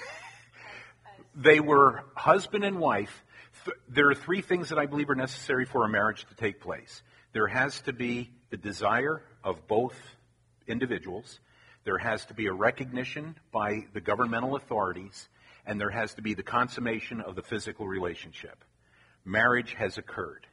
they 1.36 1.60
were 1.60 2.04
husband 2.16 2.64
and 2.64 2.80
wife. 2.80 3.24
There 3.88 4.10
are 4.10 4.16
three 4.16 4.42
things 4.42 4.70
that 4.70 4.80
I 4.80 4.88
believe 4.88 5.10
are 5.10 5.16
necessary 5.16 5.66
for 5.66 5.86
a 5.86 5.90
marriage 5.90 6.26
to 6.30 6.36
take 6.36 6.62
place. 6.62 7.04
There 7.34 7.48
has 7.48 7.80
to 7.82 7.94
be 7.94 8.32
the 8.50 8.58
desire 8.58 9.22
of 9.44 9.68
both 9.68 9.96
individuals. 10.68 11.40
There 11.86 11.98
has 11.98 12.26
to 12.26 12.34
be 12.34 12.48
a 12.48 12.54
recognition 12.54 13.38
by 13.52 13.86
the 13.94 14.02
governmental 14.02 14.58
authorities, 14.58 15.30
and 15.66 15.80
there 15.80 15.90
has 15.90 16.14
to 16.16 16.22
be 16.22 16.34
the 16.34 16.44
consummation 16.44 17.22
of 17.22 17.36
the 17.36 17.42
physical 17.42 17.88
relationship. 17.88 18.66
Marriage 19.24 19.76
has 19.76 19.98
occurred. 19.98 20.46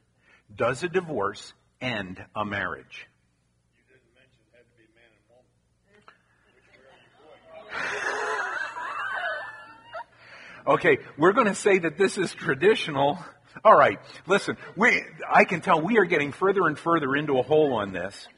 Does 0.54 0.84
a 0.84 0.88
divorce 0.88 1.52
end 1.80 2.24
a 2.36 2.44
marriage? 2.44 3.08
okay, 10.66 10.98
we're 11.16 11.32
going 11.32 11.48
to 11.48 11.54
say 11.54 11.78
that 11.78 11.96
this 11.98 12.18
is 12.18 12.34
traditional 12.34 13.18
all 13.64 13.76
right, 13.76 13.98
listen, 14.26 14.56
we, 14.76 15.02
I 15.28 15.44
can 15.44 15.60
tell 15.60 15.80
we 15.80 15.98
are 15.98 16.04
getting 16.04 16.32
further 16.32 16.66
and 16.66 16.78
further 16.78 17.14
into 17.16 17.38
a 17.38 17.42
hole 17.42 17.74
on 17.74 17.92
this. 17.92 18.28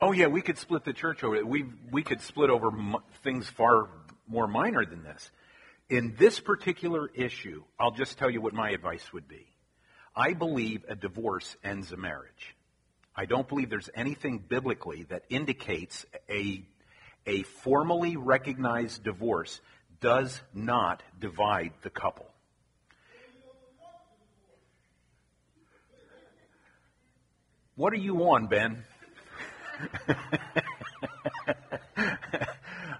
Oh 0.00 0.12
yeah, 0.12 0.26
we 0.26 0.42
could 0.42 0.58
split 0.58 0.84
the 0.84 0.92
church 0.92 1.24
over. 1.24 1.42
We 1.46 1.64
we 1.90 2.02
could 2.02 2.20
split 2.20 2.50
over 2.50 2.68
m- 2.68 2.96
things 3.22 3.48
far 3.48 3.88
more 4.28 4.46
minor 4.46 4.84
than 4.84 5.02
this. 5.02 5.30
In 5.88 6.14
this 6.18 6.40
particular 6.40 7.08
issue, 7.14 7.62
I'll 7.80 7.90
just 7.90 8.18
tell 8.18 8.28
you 8.28 8.42
what 8.42 8.52
my 8.52 8.70
advice 8.70 9.12
would 9.14 9.26
be. 9.28 9.46
I 10.14 10.34
believe 10.34 10.84
a 10.88 10.94
divorce 10.94 11.56
ends 11.64 11.90
a 11.90 11.96
marriage. 11.96 12.54
I 13.16 13.24
don't 13.24 13.48
believe 13.48 13.70
there's 13.70 13.88
anything 13.94 14.44
biblically 14.46 15.04
that 15.04 15.24
indicates 15.30 16.04
a 16.28 16.64
a 17.26 17.42
formally 17.42 18.16
recognized 18.16 19.02
divorce 19.02 19.60
does 20.00 20.40
not 20.52 21.02
divide 21.18 21.72
the 21.82 21.90
couple. 21.90 22.26
What 27.76 27.92
are 27.92 27.96
you 27.96 28.22
on, 28.30 28.46
Ben? 28.46 28.84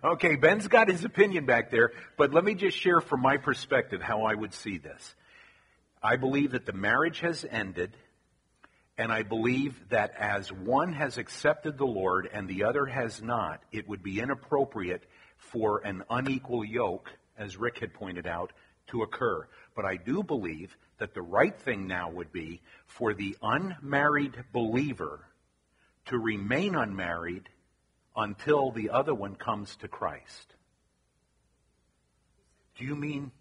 okay, 0.05 0.35
Ben's 0.37 0.67
got 0.67 0.89
his 0.89 1.05
opinion 1.05 1.47
back 1.47 1.71
there, 1.71 1.93
but 2.17 2.33
let 2.33 2.43
me 2.43 2.55
just 2.55 2.77
share 2.77 3.01
from 3.01 3.21
my 3.21 3.37
perspective 3.37 4.03
how 4.03 4.25
I 4.25 4.35
would 4.35 4.53
see 4.53 4.79
this. 4.79 5.15
I 6.03 6.17
believe 6.17 6.53
that 6.53 6.67
the 6.67 6.73
marriage 6.73 7.21
has 7.21 7.47
ended 7.49 7.97
and 8.97 9.13
I 9.13 9.23
believe 9.23 9.89
that 9.89 10.13
as 10.19 10.53
one 10.53 10.93
has 10.93 11.19
accepted 11.19 11.77
the 11.77 11.87
Lord 11.87 12.29
and 12.33 12.49
the 12.49 12.65
other 12.65 12.87
has 12.87 13.21
not, 13.21 13.63
it 13.73 13.89
would 13.89 14.03
be 14.03 14.21
inappropriate 14.21 15.03
for 15.37 15.85
an 15.85 16.05
unequal 16.09 16.65
yoke, 16.65 17.11
as 17.37 17.57
Rick 17.57 17.79
had 17.79 17.93
pointed 17.93 18.27
out, 18.27 18.53
to 18.89 19.03
occur. 19.03 19.49
But 19.75 19.85
I 19.85 19.97
do 19.97 20.23
believe 20.23 20.77
that 20.99 21.15
the 21.15 21.23
right 21.23 21.59
thing 21.59 21.87
now 21.87 22.11
would 22.11 22.33
be 22.33 22.63
for 22.87 23.15
the 23.15 23.37
unmarried 23.43 24.45
believer 24.53 25.27
to 26.07 26.19
remain 26.19 26.77
unmarried 26.77 27.49
until 28.15 28.71
the 28.71 28.91
other 28.91 29.15
one 29.15 29.35
comes 29.35 29.75
to 29.77 29.89
Christ. 29.89 30.55
Do 32.79 32.85
you 32.85 32.95
mean 32.95 33.33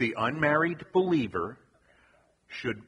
the 0.00 0.14
unmarried 0.18 0.86
believer 0.92 1.58
should 2.48 2.82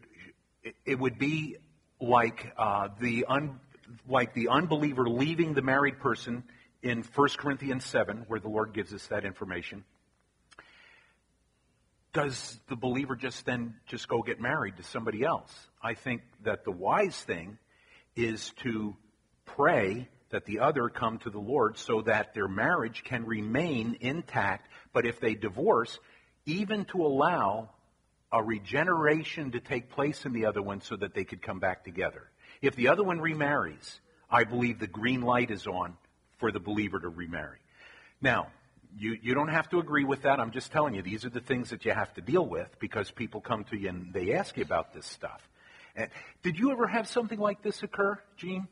it 0.87 0.99
would 0.99 1.19
be 1.19 1.59
like 2.01 2.53
uh, 2.57 2.89
the 3.01 3.27
un, 3.29 3.61
like 4.09 4.33
the 4.33 4.49
unbeliever 4.49 5.09
leaving 5.09 5.53
the 5.53 5.63
married 5.63 6.01
person 6.01 6.43
in 6.83 7.03
1 7.03 7.29
Corinthians 7.37 7.85
7, 7.85 8.25
where 8.29 8.41
the 8.41 8.49
Lord 8.49 8.73
gives 8.73 8.93
us 8.95 9.07
that 9.09 9.25
information. 9.25 9.85
does 12.13 12.59
the 12.69 12.77
believer 12.77 13.15
just 13.15 13.45
then 13.47 13.75
just 13.87 14.09
go 14.09 14.23
get 14.23 14.41
married 14.41 14.77
to 14.79 14.83
somebody 14.83 15.23
else? 15.23 15.53
I 15.83 15.95
think 15.95 16.23
that 16.45 16.65
the 16.65 16.71
wise 16.71 17.17
thing 17.17 17.59
is 18.17 18.53
to 18.63 18.97
pray 19.45 20.09
that 20.31 20.47
the 20.47 20.61
other 20.61 20.89
come 20.89 21.19
to 21.19 21.31
the 21.31 21.39
Lord 21.39 21.77
so 21.77 22.03
that 22.03 22.35
their 22.35 22.49
marriage 22.49 23.05
can 23.05 23.27
remain 23.27 23.99
intact. 24.01 24.69
But 24.93 25.07
if 25.07 25.21
they 25.21 25.35
divorce, 25.35 25.99
even 26.47 26.85
to 26.87 27.05
allow 27.05 27.71
a 28.33 28.43
regeneration 28.43 29.53
to 29.53 29.61
take 29.61 29.91
place 29.91 30.25
in 30.25 30.33
the 30.33 30.47
other 30.47 30.63
one 30.63 30.81
so 30.81 30.97
that 30.97 31.15
they 31.15 31.25
could 31.25 31.43
come 31.43 31.61
back 31.61 31.85
together. 31.85 32.31
If 32.63 32.77
the 32.77 32.89
other 32.89 33.05
one 33.05 33.21
remarries, 33.21 34.01
I 34.31 34.45
believe 34.45 34.79
the 34.79 34.87
green 34.87 35.21
light 35.21 35.51
is 35.51 35.67
on 35.67 35.97
for 36.39 36.51
the 36.51 36.61
believer 36.61 36.99
to 36.99 37.09
remarry. 37.09 37.59
Now, 38.21 38.49
you, 38.97 39.17
you 39.21 39.35
don't 39.35 39.49
have 39.49 39.69
to 39.71 39.79
agree 39.79 40.05
with 40.05 40.23
that. 40.23 40.41
I'm 40.41 40.51
just 40.51 40.73
telling 40.73 40.95
you, 40.95 41.03
these 41.03 41.25
are 41.25 41.31
the 41.31 41.41
things 41.41 41.71
that 41.71 41.85
you 41.85 41.93
have 41.93 42.13
to 42.15 42.21
deal 42.21 42.47
with 42.47 42.69
because 42.79 43.11
people 43.11 43.41
come 43.41 43.65
to 43.65 43.77
you 43.77 43.89
and 43.89 44.13
they 44.13 44.33
ask 44.33 44.57
you 44.57 44.63
about 44.63 44.95
this 44.95 45.07
stuff. 45.07 45.41
And 45.95 46.09
did 46.43 46.59
you 46.59 46.73
ever 46.73 46.87
have 46.87 47.09
something 47.09 47.39
like 47.39 47.63
this 47.63 47.83
occur, 47.83 48.19
Gene? 48.37 48.69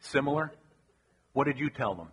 Similar? 0.00 0.52
What 1.32 1.44
did 1.44 1.58
you 1.58 1.70
tell 1.70 1.94
them? 1.94 2.08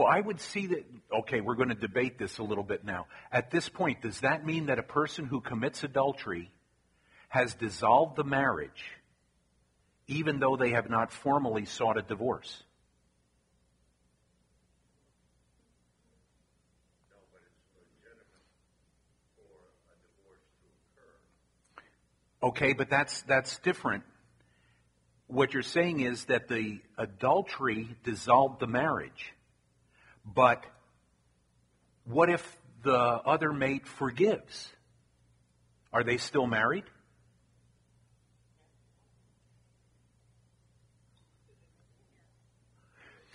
Well, 0.00 0.08
I 0.10 0.18
would 0.18 0.40
see 0.40 0.68
that, 0.68 0.86
okay, 1.18 1.42
we're 1.42 1.56
going 1.56 1.68
to 1.68 1.74
debate 1.74 2.18
this 2.18 2.38
a 2.38 2.42
little 2.42 2.64
bit 2.64 2.86
now. 2.86 3.06
At 3.30 3.50
this 3.50 3.68
point, 3.68 4.00
does 4.00 4.20
that 4.20 4.46
mean 4.46 4.64
that 4.66 4.78
a 4.78 4.82
person 4.82 5.26
who 5.26 5.42
commits 5.42 5.84
adultery 5.84 6.50
has 7.28 7.52
dissolved 7.52 8.16
the 8.16 8.24
marriage 8.24 8.82
even 10.06 10.40
though 10.40 10.56
they 10.56 10.70
have 10.70 10.88
not 10.88 11.12
formally 11.12 11.66
sought 11.66 11.98
a 11.98 12.02
divorce? 12.02 12.62
Okay, 22.42 22.72
but 22.72 22.88
that's 22.88 23.20
that's 23.24 23.58
different. 23.58 24.04
What 25.26 25.52
you're 25.52 25.62
saying 25.62 26.00
is 26.00 26.24
that 26.24 26.48
the 26.48 26.80
adultery 26.96 27.94
dissolved 28.02 28.60
the 28.60 28.66
marriage. 28.66 29.34
But 30.24 30.64
what 32.04 32.30
if 32.30 32.56
the 32.82 32.96
other 32.96 33.52
mate 33.52 33.86
forgives? 33.86 34.70
Are 35.92 36.04
they 36.04 36.18
still 36.18 36.46
married? 36.46 36.84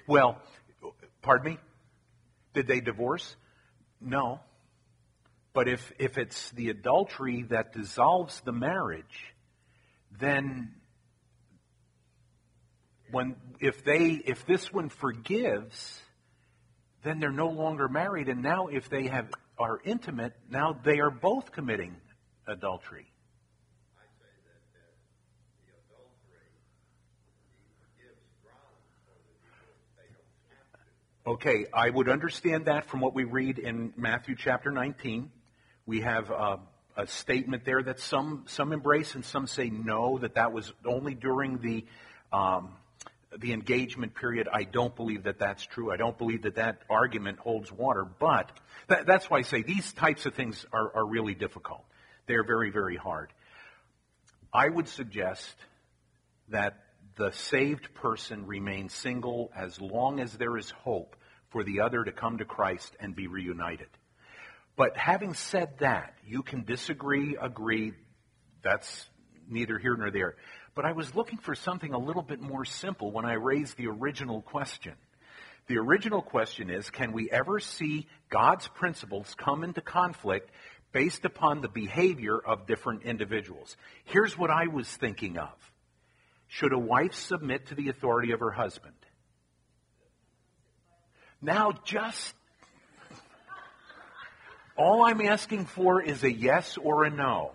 Well, 0.08 0.39
pardon 1.21 1.54
me? 1.54 1.60
Did 2.54 2.67
they 2.67 2.80
divorce? 2.80 3.36
No. 4.00 4.39
But 5.54 5.67
if, 5.67 5.91
if 6.00 6.17
it's 6.17 6.52
the 6.52 6.69
adultery 6.69 7.43
that 7.50 7.74
dissolves 7.74 8.39
the 8.41 8.52
marriage, 8.52 9.34
then 10.19 10.74
when 13.12 13.36
if 13.60 13.84
they 13.84 14.21
if 14.26 14.45
this 14.45 14.74
one 14.74 14.89
forgives, 14.89 16.02
then 17.05 17.19
they're 17.19 17.31
no 17.31 17.49
longer 17.49 17.87
married. 17.87 18.27
And 18.27 18.41
now, 18.41 18.67
if 18.67 18.89
they 18.89 19.07
have 19.07 19.29
are 19.57 19.79
intimate, 19.85 20.33
now 20.49 20.77
they 20.83 20.99
are 20.99 21.11
both 21.11 21.51
committing 21.51 21.95
adultery. 22.47 23.05
Okay, 31.27 31.65
I 31.73 31.89
would 31.89 32.07
understand 32.07 32.65
that 32.65 32.87
from 32.87 32.99
what 32.99 33.15
we 33.15 33.23
read 33.23 33.57
in 33.57 33.93
Matthew 33.97 34.35
chapter 34.35 34.69
19. 34.69 35.31
We 35.87 36.01
have 36.01 36.29
uh, 36.29 36.57
a 36.95 37.07
statement 37.07 37.65
there 37.65 37.81
that 37.81 37.99
some 37.99 38.43
some 38.47 38.71
embrace 38.71 39.15
and 39.15 39.25
some 39.25 39.47
say 39.47 39.71
no, 39.71 40.19
that 40.19 40.35
that 40.35 40.53
was 40.53 40.71
only 40.85 41.15
during 41.15 41.57
the 41.57 41.85
um, 42.31 42.73
the 43.38 43.53
engagement 43.53 44.15
period, 44.15 44.47
I 44.51 44.63
don't 44.63 44.95
believe 44.95 45.23
that 45.23 45.39
that's 45.39 45.65
true. 45.65 45.91
I 45.91 45.97
don't 45.97 46.17
believe 46.17 46.43
that 46.43 46.55
that 46.55 46.81
argument 46.89 47.39
holds 47.39 47.71
water. 47.71 48.05
But 48.05 48.51
that, 48.88 49.05
that's 49.05 49.29
why 49.29 49.39
I 49.39 49.41
say 49.41 49.61
these 49.61 49.91
types 49.93 50.25
of 50.25 50.35
things 50.35 50.65
are, 50.71 50.95
are 50.95 51.05
really 51.05 51.33
difficult. 51.35 51.83
They're 52.27 52.45
very, 52.45 52.71
very 52.71 52.95
hard. 52.95 53.31
I 54.53 54.69
would 54.69 54.88
suggest 54.88 55.53
that 56.49 56.77
the 57.17 57.31
saved 57.31 57.93
person 57.93 58.45
remains 58.45 58.93
single 58.93 59.51
as 59.55 59.79
long 59.79 60.19
as 60.19 60.33
there 60.33 60.57
is 60.57 60.69
hope 60.69 61.15
for 61.49 61.63
the 61.63 61.81
other 61.81 62.03
to 62.03 62.11
come 62.11 62.38
to 62.38 62.45
Christ 62.45 62.95
and 62.99 63.15
be 63.15 63.27
reunited. 63.27 63.88
But 64.75 64.97
having 64.97 65.33
said 65.33 65.79
that, 65.79 66.15
you 66.27 66.43
can 66.43 66.65
disagree, 66.65 67.38
agree, 67.39 67.93
that's 68.63 69.07
neither 69.47 69.77
here 69.77 69.95
nor 69.95 70.11
there. 70.11 70.35
But 70.75 70.85
I 70.85 70.91
was 70.91 71.15
looking 71.15 71.38
for 71.38 71.55
something 71.55 71.93
a 71.93 71.97
little 71.97 72.21
bit 72.21 72.41
more 72.41 72.65
simple 72.65 73.11
when 73.11 73.25
I 73.25 73.33
raised 73.33 73.77
the 73.77 73.88
original 73.88 74.41
question. 74.41 74.93
The 75.67 75.77
original 75.77 76.21
question 76.21 76.69
is 76.69 76.89
can 76.89 77.13
we 77.13 77.31
ever 77.31 77.59
see 77.59 78.07
God's 78.29 78.67
principles 78.67 79.33
come 79.38 79.63
into 79.63 79.81
conflict 79.81 80.51
based 80.91 81.25
upon 81.25 81.61
the 81.61 81.69
behavior 81.69 82.38
of 82.38 82.67
different 82.67 83.03
individuals? 83.03 83.77
Here's 84.03 84.38
what 84.38 84.51
I 84.51 84.67
was 84.67 84.88
thinking 84.88 85.38
of 85.38 85.53
Should 86.47 86.73
a 86.73 86.77
wife 86.77 87.13
submit 87.13 87.67
to 87.67 87.75
the 87.75 87.88
authority 87.88 88.33
of 88.33 88.41
her 88.41 88.51
husband? 88.51 88.95
Now, 91.41 91.71
just 91.85 92.35
all 94.77 95.05
I'm 95.05 95.21
asking 95.21 95.65
for 95.65 96.01
is 96.01 96.23
a 96.23 96.31
yes 96.31 96.77
or 96.77 97.05
a 97.05 97.09
no. 97.09 97.51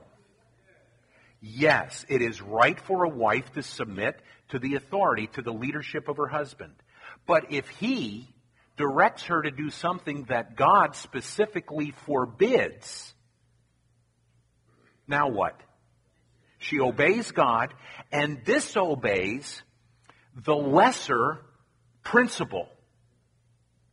Yes, 1.40 2.05
it 2.09 2.20
is 2.20 2.42
right 2.42 2.79
for 2.79 3.05
a 3.05 3.09
wife 3.09 3.53
to 3.53 3.62
submit 3.62 4.20
to 4.50 4.59
the 4.59 4.74
authority, 4.74 5.26
to 5.29 5.42
the 5.42 5.53
leadership 5.53 6.09
of 6.09 6.18
her 6.18 6.26
husband. 6.26 6.74
But 7.26 7.53
if 7.53 7.68
he 7.68 8.29
directs 8.76 9.24
her 9.24 9.42
to 9.42 9.50
do 9.50 9.70
something 9.70 10.24
that 10.24 10.57
God 10.57 10.96
specifically 10.96 11.92
forbids, 12.05 13.14
now 15.07 15.29
what? 15.29 15.59
She 16.59 16.79
obeys 16.79 17.31
God 17.33 17.72
and 18.12 18.44
disobeys 18.44 19.62
the 20.35 20.55
lesser 20.55 21.38
principle. 22.03 22.68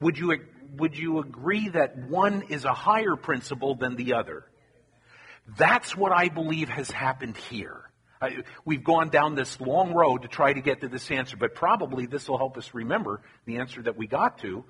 Would 0.01 0.17
you, 0.17 0.37
would 0.75 0.97
you 0.97 1.19
agree 1.19 1.69
that 1.69 1.97
one 2.09 2.43
is 2.49 2.65
a 2.65 2.73
higher 2.73 3.15
principle 3.15 3.75
than 3.75 3.95
the 3.95 4.13
other? 4.15 4.45
That's 5.55 5.95
what 5.95 6.11
I 6.11 6.27
believe 6.27 6.69
has 6.69 6.91
happened 6.91 7.37
here. 7.37 7.83
I, 8.21 8.43
we've 8.65 8.83
gone 8.83 9.09
down 9.09 9.35
this 9.35 9.61
long 9.61 9.93
road 9.93 10.23
to 10.23 10.27
try 10.27 10.51
to 10.51 10.61
get 10.61 10.81
to 10.81 10.87
this 10.87 11.09
answer, 11.11 11.37
but 11.37 11.55
probably 11.55 12.05
this 12.05 12.27
will 12.27 12.37
help 12.37 12.57
us 12.57 12.73
remember 12.73 13.21
the 13.45 13.57
answer 13.57 13.81
that 13.83 13.95
we 13.95 14.07
got 14.07 14.39
to 14.39 14.65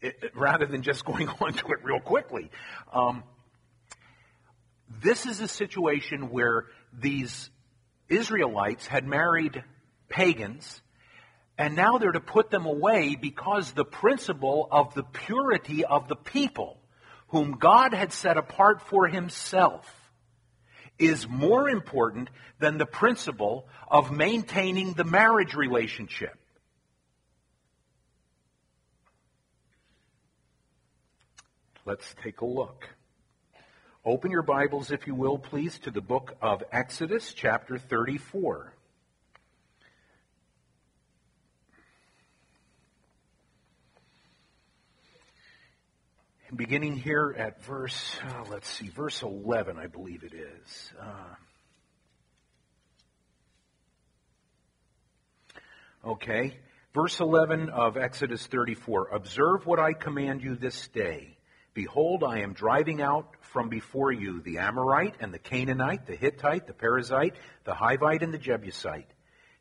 it, 0.00 0.32
rather 0.34 0.66
than 0.66 0.82
just 0.82 1.04
going 1.04 1.28
on 1.28 1.52
to 1.52 1.66
it 1.68 1.84
real 1.84 2.00
quickly. 2.00 2.50
Um, 2.92 3.22
this 5.02 5.26
is 5.26 5.40
a 5.40 5.48
situation 5.48 6.30
where 6.30 6.64
these 6.92 7.50
Israelites 8.08 8.86
had 8.86 9.06
married 9.06 9.62
pagans, 10.08 10.80
and 11.58 11.76
now 11.76 11.98
they're 11.98 12.12
to 12.12 12.20
put 12.20 12.50
them 12.50 12.64
away 12.64 13.16
because 13.20 13.72
the 13.72 13.84
principle 13.84 14.66
of 14.70 14.94
the 14.94 15.02
purity 15.02 15.84
of 15.84 16.08
the 16.08 16.16
people 16.16 16.78
whom 17.28 17.58
God 17.58 17.92
had 17.92 18.12
set 18.12 18.38
apart 18.38 18.80
for 18.80 19.06
himself 19.06 19.94
is 20.98 21.28
more 21.28 21.68
important 21.68 22.28
than 22.58 22.78
the 22.78 22.86
principle 22.86 23.68
of 23.88 24.10
maintaining 24.10 24.92
the 24.94 25.04
marriage 25.04 25.54
relationship. 25.54 26.36
Let's 31.84 32.14
take 32.22 32.40
a 32.42 32.46
look. 32.46 32.88
Open 34.04 34.30
your 34.30 34.42
Bibles, 34.42 34.90
if 34.90 35.06
you 35.06 35.14
will, 35.14 35.38
please, 35.38 35.78
to 35.80 35.90
the 35.90 36.00
book 36.00 36.36
of 36.42 36.62
Exodus, 36.72 37.32
chapter 37.32 37.78
34. 37.78 38.74
Beginning 46.56 46.96
here 46.96 47.34
at 47.36 47.62
verse, 47.64 48.16
uh, 48.24 48.44
let's 48.50 48.68
see, 48.68 48.88
verse 48.88 49.22
11, 49.22 49.78
I 49.78 49.86
believe 49.86 50.24
it 50.24 50.32
is. 50.34 50.92
Uh, 51.00 51.34
okay. 56.10 56.58
Verse 56.94 57.20
11 57.20 57.68
of 57.68 57.96
Exodus 57.96 58.46
34 58.46 59.08
Observe 59.08 59.66
what 59.66 59.78
I 59.78 59.92
command 59.92 60.42
you 60.42 60.56
this 60.56 60.88
day. 60.88 61.36
Behold, 61.74 62.24
I 62.24 62.40
am 62.40 62.54
driving 62.54 63.02
out 63.02 63.34
from 63.40 63.68
before 63.68 64.10
you 64.10 64.40
the 64.40 64.58
Amorite 64.58 65.14
and 65.20 65.32
the 65.32 65.38
Canaanite, 65.38 66.06
the 66.06 66.16
Hittite, 66.16 66.66
the 66.66 66.72
Perizzite, 66.72 67.34
the 67.64 67.72
Hivite, 67.72 68.22
and 68.22 68.32
the 68.32 68.38
Jebusite. 68.38 69.10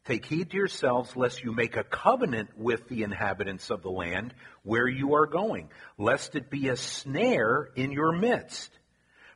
Take 0.08 0.26
heed 0.26 0.52
to 0.52 0.56
yourselves 0.56 1.18
lest 1.18 1.44
you 1.44 1.52
make 1.52 1.76
a 1.76 1.84
covenant 1.84 2.58
with 2.58 2.88
the 2.88 3.04
inhabitants 3.04 3.70
of 3.70 3.82
the 3.82 3.92
land 3.92 4.34
where 4.64 4.88
you 4.88 5.16
are 5.16 5.28
going, 5.28 5.70
lest 5.98 6.36
it 6.36 6.50
be 6.50 6.70
a 6.70 6.78
snare 6.78 7.70
in 7.76 7.92
your 7.92 8.14
midst. 8.14 8.72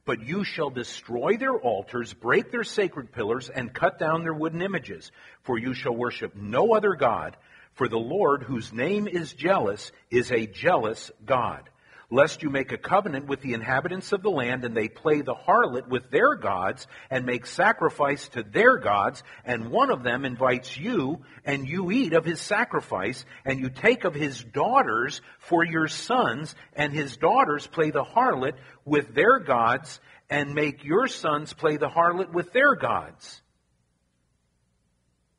But 0.05 0.25
you 0.25 0.45
shall 0.45 0.69
destroy 0.69 1.35
their 1.35 1.57
altars, 1.57 2.13
break 2.13 2.51
their 2.51 2.63
sacred 2.63 3.11
pillars, 3.11 3.49
and 3.49 3.73
cut 3.73 3.99
down 3.99 4.21
their 4.21 4.33
wooden 4.33 4.61
images. 4.61 5.11
For 5.43 5.59
you 5.59 5.73
shall 5.73 5.93
worship 5.93 6.37
no 6.37 6.73
other 6.73 6.95
God, 6.95 7.35
for 7.73 7.89
the 7.89 7.99
Lord, 7.99 8.43
whose 8.43 8.71
name 8.71 9.09
is 9.09 9.33
jealous, 9.33 9.91
is 10.09 10.31
a 10.31 10.47
jealous 10.47 11.11
God 11.25 11.69
lest 12.11 12.43
you 12.43 12.49
make 12.49 12.73
a 12.73 12.77
covenant 12.77 13.25
with 13.25 13.41
the 13.41 13.53
inhabitants 13.53 14.11
of 14.11 14.21
the 14.21 14.29
land 14.29 14.65
and 14.65 14.75
they 14.75 14.89
play 14.89 15.21
the 15.21 15.33
harlot 15.33 15.87
with 15.87 16.11
their 16.11 16.35
gods 16.35 16.85
and 17.09 17.25
make 17.25 17.45
sacrifice 17.45 18.27
to 18.27 18.43
their 18.43 18.77
gods, 18.77 19.23
and 19.45 19.71
one 19.71 19.89
of 19.89 20.03
them 20.03 20.25
invites 20.25 20.77
you, 20.77 21.21
and 21.45 21.67
you 21.67 21.89
eat 21.89 22.11
of 22.11 22.25
his 22.25 22.41
sacrifice, 22.41 23.23
and 23.45 23.61
you 23.61 23.69
take 23.69 24.03
of 24.03 24.13
his 24.13 24.43
daughters 24.43 25.21
for 25.39 25.63
your 25.63 25.87
sons, 25.87 26.53
and 26.73 26.91
his 26.91 27.15
daughters 27.15 27.65
play 27.65 27.91
the 27.91 28.03
harlot 28.03 28.55
with 28.83 29.15
their 29.15 29.39
gods, 29.39 30.01
and 30.29 30.53
make 30.53 30.83
your 30.83 31.07
sons 31.07 31.53
play 31.53 31.77
the 31.77 31.89
harlot 31.89 32.33
with 32.33 32.51
their 32.51 32.75
gods. 32.75 33.41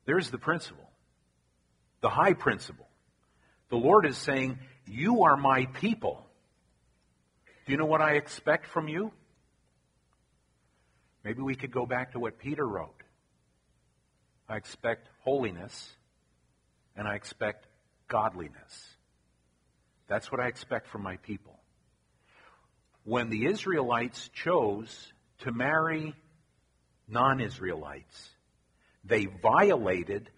There's 0.05 0.31
the 0.31 0.39
principle, 0.39 0.89
the 2.01 2.09
high 2.09 2.33
principle. 2.33 2.87
The 3.69 3.77
Lord 3.77 4.07
is 4.07 4.17
saying, 4.17 4.57
You 4.87 5.23
are 5.23 5.37
my 5.37 5.65
people. 5.65 6.27
Do 7.65 7.71
you 7.71 7.77
know 7.77 7.85
what 7.85 8.01
I 8.01 8.13
expect 8.13 8.67
from 8.67 8.87
you? 8.87 9.11
Maybe 11.23 11.41
we 11.41 11.55
could 11.55 11.71
go 11.71 11.85
back 11.85 12.11
to 12.11 12.19
what 12.19 12.37
Peter 12.37 12.67
wrote. 12.67 13.01
I 14.49 14.57
expect 14.57 15.07
holiness 15.21 15.93
and 16.97 17.07
I 17.07 17.15
expect 17.15 17.67
godliness. 18.07 18.95
That's 20.07 20.31
what 20.31 20.41
I 20.41 20.47
expect 20.47 20.87
from 20.87 21.01
my 21.01 21.17
people. 21.17 21.59
When 23.05 23.29
the 23.29 23.45
Israelites 23.45 24.29
chose 24.33 25.13
to 25.39 25.51
marry 25.51 26.13
non 27.07 27.39
Israelites, 27.39 28.29
they 29.05 29.25
violated 29.25 30.29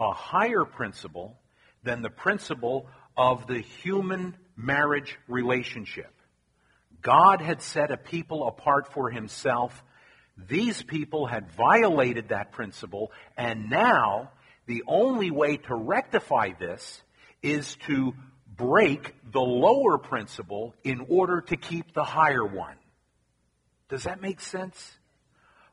a 0.00 0.12
higher 0.12 0.64
principle 0.64 1.38
than 1.84 2.02
the 2.02 2.10
principle 2.10 2.88
of 3.16 3.46
the 3.46 3.60
human 3.60 4.36
marriage 4.56 5.16
relationship. 5.28 6.12
God 7.02 7.40
had 7.40 7.62
set 7.62 7.90
a 7.90 7.96
people 7.96 8.46
apart 8.46 8.92
for 8.92 9.10
himself. 9.10 9.82
These 10.36 10.82
people 10.82 11.26
had 11.26 11.50
violated 11.52 12.28
that 12.28 12.52
principle, 12.52 13.12
and 13.36 13.70
now 13.70 14.30
the 14.66 14.84
only 14.86 15.30
way 15.30 15.56
to 15.56 15.74
rectify 15.74 16.52
this 16.58 17.02
is 17.42 17.76
to 17.86 18.14
break 18.56 19.14
the 19.30 19.40
lower 19.40 19.98
principle 19.98 20.74
in 20.84 21.06
order 21.08 21.40
to 21.42 21.56
keep 21.56 21.94
the 21.94 22.04
higher 22.04 22.44
one. 22.44 22.76
Does 23.88 24.04
that 24.04 24.20
make 24.20 24.40
sense? 24.40 24.92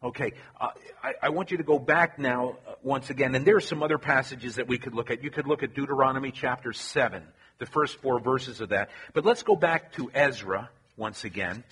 Okay, 0.03 0.33
uh, 0.61 0.69
I, 1.03 1.13
I, 1.23 1.29
want 1.29 1.49
you 1.49 1.57
to 1.57 1.63
go 1.63 1.79
back 1.79 2.19
now 2.19 2.57
uh, 2.67 2.73
once 2.83 3.09
again, 3.09 3.33
and 3.33 3.45
there 3.45 3.55
are 3.55 3.61
some 3.61 3.81
other 3.81 3.97
passages 3.97 4.55
that 4.55 4.67
we 4.67 4.77
could 4.77 4.93
look 4.93 5.09
at. 5.09 5.23
You 5.23 5.31
could 5.31 5.47
look 5.47 5.63
at 5.63 5.73
Deuteronomy 5.73 6.31
chapter 6.31 6.73
7, 6.73 7.23
the 7.57 7.65
first 7.65 7.97
four 8.01 8.19
verses 8.19 8.61
of 8.61 8.69
that. 8.69 8.89
But 9.13 9.25
let's 9.25 9.41
go 9.41 9.55
back 9.55 9.93
to 9.93 10.11
Ezra 10.13 10.69
once 10.97 11.23
again 11.23 11.63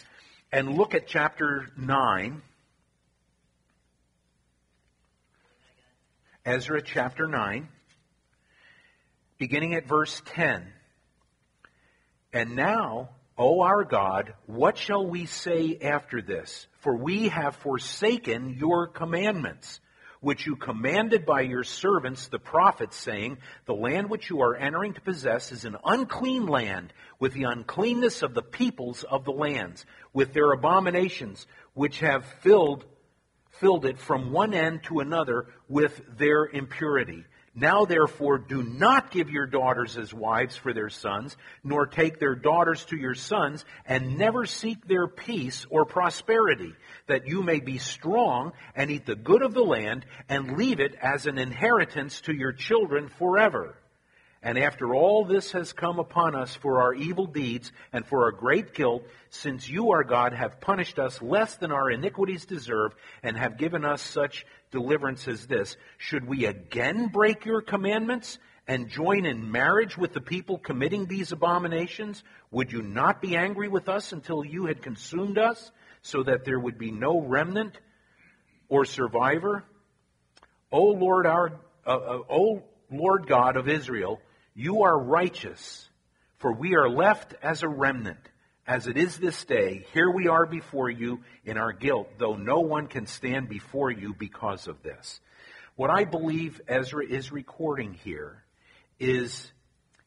and 0.52 0.78
look 0.78 0.94
at 0.94 1.08
chapter 1.08 1.68
9. 1.78 2.42
Ezra 6.46 6.82
chapter 6.82 7.26
9, 7.26 7.70
beginning 9.38 9.74
at 9.76 9.88
verse 9.88 10.22
10. 10.26 10.68
And 12.34 12.56
now, 12.56 13.10
O 13.38 13.62
our 13.62 13.84
God, 13.84 14.34
what 14.46 14.78
shall 14.78 15.08
we 15.08 15.26
say 15.26 15.80
after 15.82 16.22
this? 16.22 16.68
For 16.82 16.96
we 16.96 17.30
have 17.30 17.56
forsaken 17.56 18.58
your 18.60 18.88
commandments 18.88 19.80
which 20.24 20.48
you 20.48 20.56
commanded 20.56 21.26
by 21.26 21.42
your 21.42 21.64
servants 21.64 22.30
the 22.30 22.40
prophets, 22.40 22.96
saying, 22.96 23.38
The 23.66 23.76
land 23.76 24.10
which 24.10 24.30
you 24.30 24.42
are 24.42 24.56
entering 24.56 24.94
to 24.94 25.02
possess 25.02 25.52
is 25.52 25.66
an 25.66 25.76
unclean 25.84 26.48
land, 26.48 26.94
with 27.20 27.34
the 27.34 27.44
uncleanness 27.44 28.24
of 28.24 28.34
the 28.34 28.42
peoples 28.42 29.04
of 29.04 29.26
the 29.26 29.32
lands, 29.32 29.86
with 30.14 30.34
their 30.34 30.54
abominations, 30.54 31.46
which 31.74 32.00
have 32.00 32.26
filled 32.42 32.86
filled 33.60 33.86
it 33.86 34.00
from 34.00 34.32
one 34.32 34.54
end 34.54 34.82
to 34.84 35.00
another 35.00 35.46
with 35.70 36.02
their 36.18 36.46
impurity. 36.46 37.24
Now, 37.56 37.86
therefore, 37.86 38.40
do 38.40 38.64
not 38.64 39.12
give 39.12 39.30
your 39.30 39.46
daughters 39.46 39.96
as 39.98 40.12
wives 40.12 40.56
for 40.56 40.74
their 40.74 40.90
sons, 40.90 41.38
nor 41.64 41.86
take 41.86 42.20
their 42.20 42.34
daughters 42.34 42.84
to 42.86 42.98
your 42.98 43.14
sons, 43.14 43.64
and 43.86 44.18
never 44.18 44.48
seek 44.48 44.88
their 44.88 45.08
peace 45.08 45.68
or 45.70 45.86
prosperity, 45.86 46.74
that 47.06 47.28
you 47.28 47.44
may 47.44 47.60
be 47.60 47.78
strong 47.78 48.54
and 48.76 48.90
eat 48.90 49.06
the 49.06 49.16
good 49.16 49.44
of 49.44 49.54
the 49.54 49.64
land, 49.64 50.06
and 50.30 50.58
leave 50.58 50.80
it 50.80 50.96
as 51.00 51.28
an 51.28 51.38
inheritance 51.38 52.22
to 52.22 52.34
your 52.34 52.54
children 52.54 53.10
forever. 53.20 53.76
And 54.44 54.58
after 54.58 54.94
all 54.94 55.24
this 55.24 55.54
has 55.54 55.72
come 55.72 56.00
upon 56.00 56.36
us 56.36 56.54
for 56.54 56.82
our 56.82 56.94
evil 56.94 57.26
deeds 57.26 57.72
and 57.94 58.06
for 58.06 58.24
our 58.26 58.32
great 58.34 58.74
guilt, 58.74 59.08
since 59.30 59.70
you, 59.70 59.92
our 59.92 60.04
God, 60.04 60.34
have 60.34 60.60
punished 60.60 61.00
us 61.00 61.22
less 61.22 61.56
than 61.56 61.72
our 61.72 61.90
iniquities 61.90 62.46
deserve 62.46 62.94
and 63.24 63.38
have 63.38 63.58
given 63.58 63.86
us 63.86 64.02
such 64.02 64.46
deliverance 64.70 65.30
as 65.30 65.48
this, 65.48 65.78
should 65.98 66.28
we 66.28 66.46
again 66.46 67.08
break 67.08 67.46
your 67.46 67.62
commandments 67.62 68.38
and 68.68 68.90
join 68.90 69.26
in 69.26 69.50
marriage 69.50 69.98
with 69.98 70.12
the 70.14 70.20
people 70.22 70.58
committing 70.58 71.06
these 71.06 71.32
abominations? 71.32 72.22
Would 72.52 72.74
you 72.74 72.82
not 72.82 73.22
be 73.22 73.38
angry 73.38 73.70
with 73.70 73.88
us 73.88 74.12
until 74.12 74.44
you 74.44 74.66
had 74.66 74.82
consumed 74.82 75.38
us 75.38 75.72
so 76.02 76.22
that 76.22 76.44
there 76.44 76.60
would 76.60 76.78
be 76.78 76.92
no 76.92 77.22
remnant 77.22 77.80
or 78.68 78.84
survivor? 78.84 79.64
O 80.70 80.84
Lord, 80.88 81.26
our, 81.28 81.60
uh, 81.88 81.90
uh, 81.90 82.20
O 82.30 82.64
Lord 82.92 83.26
God 83.26 83.56
of 83.56 83.70
Israel, 83.70 84.20
you 84.56 84.84
are 84.84 84.98
righteous, 84.98 85.88
for 86.38 86.54
we 86.54 86.76
are 86.76 86.90
left 86.90 87.36
as 87.42 87.64
a 87.64 87.68
remnant. 87.68 88.20
As 88.66 88.88
it 88.88 88.98
is 88.98 89.18
this 89.18 89.44
day, 89.44 89.86
here 89.94 90.10
we 90.10 90.28
are 90.28 90.46
before 90.46 90.90
you 90.90 91.20
in 91.44 91.58
our 91.58 91.74
guilt, 91.74 92.08
though 92.18 92.36
no 92.36 92.62
one 92.62 92.88
can 92.88 93.08
stand 93.08 93.50
before 93.50 93.92
you 93.92 94.14
because 94.18 94.68
of 94.68 94.82
this. 94.84 95.20
What 95.76 95.90
I 95.90 96.06
believe 96.06 96.62
Ezra 96.68 97.06
is 97.06 97.32
recording 97.32 97.94
here 97.94 98.44
is 99.00 99.52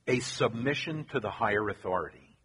a 0.06 0.20
submission 0.20 1.04
to 1.12 1.20
the 1.20 1.30
higher 1.30 1.68
authority. 1.68 2.36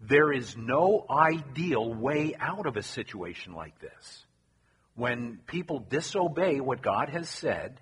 There 0.00 0.32
is 0.32 0.56
no 0.56 1.06
ideal 1.08 1.94
way 1.94 2.34
out 2.38 2.66
of 2.66 2.76
a 2.76 2.82
situation 2.82 3.54
like 3.54 3.78
this. 3.80 4.26
When 4.96 5.38
people 5.46 5.78
disobey 5.88 6.60
what 6.60 6.82
God 6.82 7.08
has 7.08 7.28
said 7.28 7.80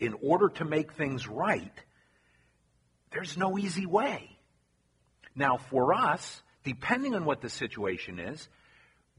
in 0.00 0.14
order 0.22 0.48
to 0.48 0.64
make 0.64 0.94
things 0.94 1.28
right, 1.28 1.72
there's 3.14 3.36
no 3.36 3.56
easy 3.56 3.86
way. 3.86 4.28
Now, 5.34 5.56
for 5.56 5.94
us, 5.94 6.42
depending 6.64 7.14
on 7.14 7.24
what 7.24 7.40
the 7.40 7.48
situation 7.48 8.18
is, 8.18 8.48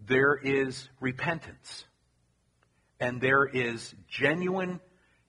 there 0.05 0.35
is 0.35 0.89
repentance. 0.99 1.85
And 2.99 3.19
there 3.19 3.45
is 3.45 3.93
genuine 4.07 4.79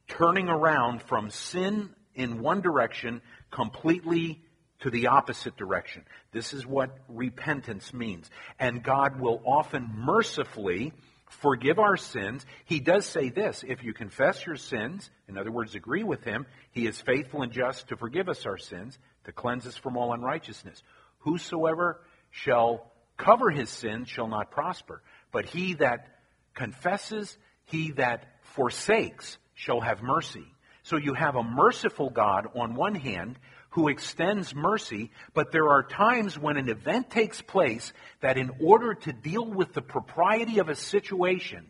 turning 0.09 0.49
around 0.49 1.03
from 1.03 1.31
sin 1.31 1.91
in 2.15 2.41
one 2.41 2.61
direction 2.61 3.23
completely 3.51 4.43
to 4.81 4.91
the 4.91 5.09
opposite 5.09 5.57
direction. 5.57 6.05
This 6.33 6.53
is 6.53 6.67
what 6.67 6.99
repentance 7.09 7.93
means. 7.93 8.31
And 8.59 8.83
God 8.83 9.21
will 9.21 9.43
often 9.45 9.91
mercifully 9.95 10.93
forgive 11.41 11.79
our 11.79 11.97
sins. 11.97 12.45
He 12.65 12.81
does 12.81 13.07
say 13.07 13.31
this 13.31 13.65
if 13.67 13.83
you 13.83 13.93
confess 13.93 14.45
your 14.47 14.57
sins, 14.57 15.11
in 15.29 15.39
other 15.39 15.53
words, 15.53 15.75
agree 15.75 16.05
with 16.05 16.25
Him, 16.25 16.47
He 16.71 16.87
is 16.87 17.01
faithful 17.01 17.43
and 17.43 17.53
just 17.53 17.89
to 17.89 17.97
forgive 17.97 18.29
us 18.29 18.47
our 18.47 18.59
sins, 18.59 18.99
to 19.25 19.33
cleanse 19.33 19.67
us 19.67 19.77
from 19.77 19.97
all 19.97 20.13
unrighteousness. 20.13 20.83
Whosoever 21.21 22.01
shall 22.31 22.93
cover 23.17 23.51
his 23.51 23.71
sins 23.71 24.09
shall 24.09 24.29
not 24.29 24.51
prosper, 24.51 25.03
but 25.33 25.47
he 25.47 25.75
that 25.75 26.07
confesses, 26.55 27.37
he 27.65 27.93
that 27.93 28.27
forsakes, 28.55 29.39
shall 29.55 29.81
have 29.81 30.03
mercy. 30.03 30.47
So 30.83 30.97
you 30.97 31.15
have 31.15 31.35
a 31.35 31.43
merciful 31.43 32.11
God 32.11 32.47
on 32.55 32.75
one 32.75 32.95
hand 32.95 33.39
who 33.71 33.89
extends 33.89 34.55
mercy, 34.55 35.11
but 35.35 35.53
there 35.53 35.69
are 35.69 35.83
times 35.83 36.39
when 36.39 36.57
an 36.57 36.69
event 36.69 37.11
takes 37.11 37.43
place 37.43 37.93
that 38.21 38.39
in 38.39 38.51
order 38.61 38.95
to 38.95 39.13
deal 39.13 39.45
with 39.45 39.73
the 39.75 39.83
propriety 39.83 40.59
of 40.59 40.69
a 40.69 40.75
situation, 40.75 41.67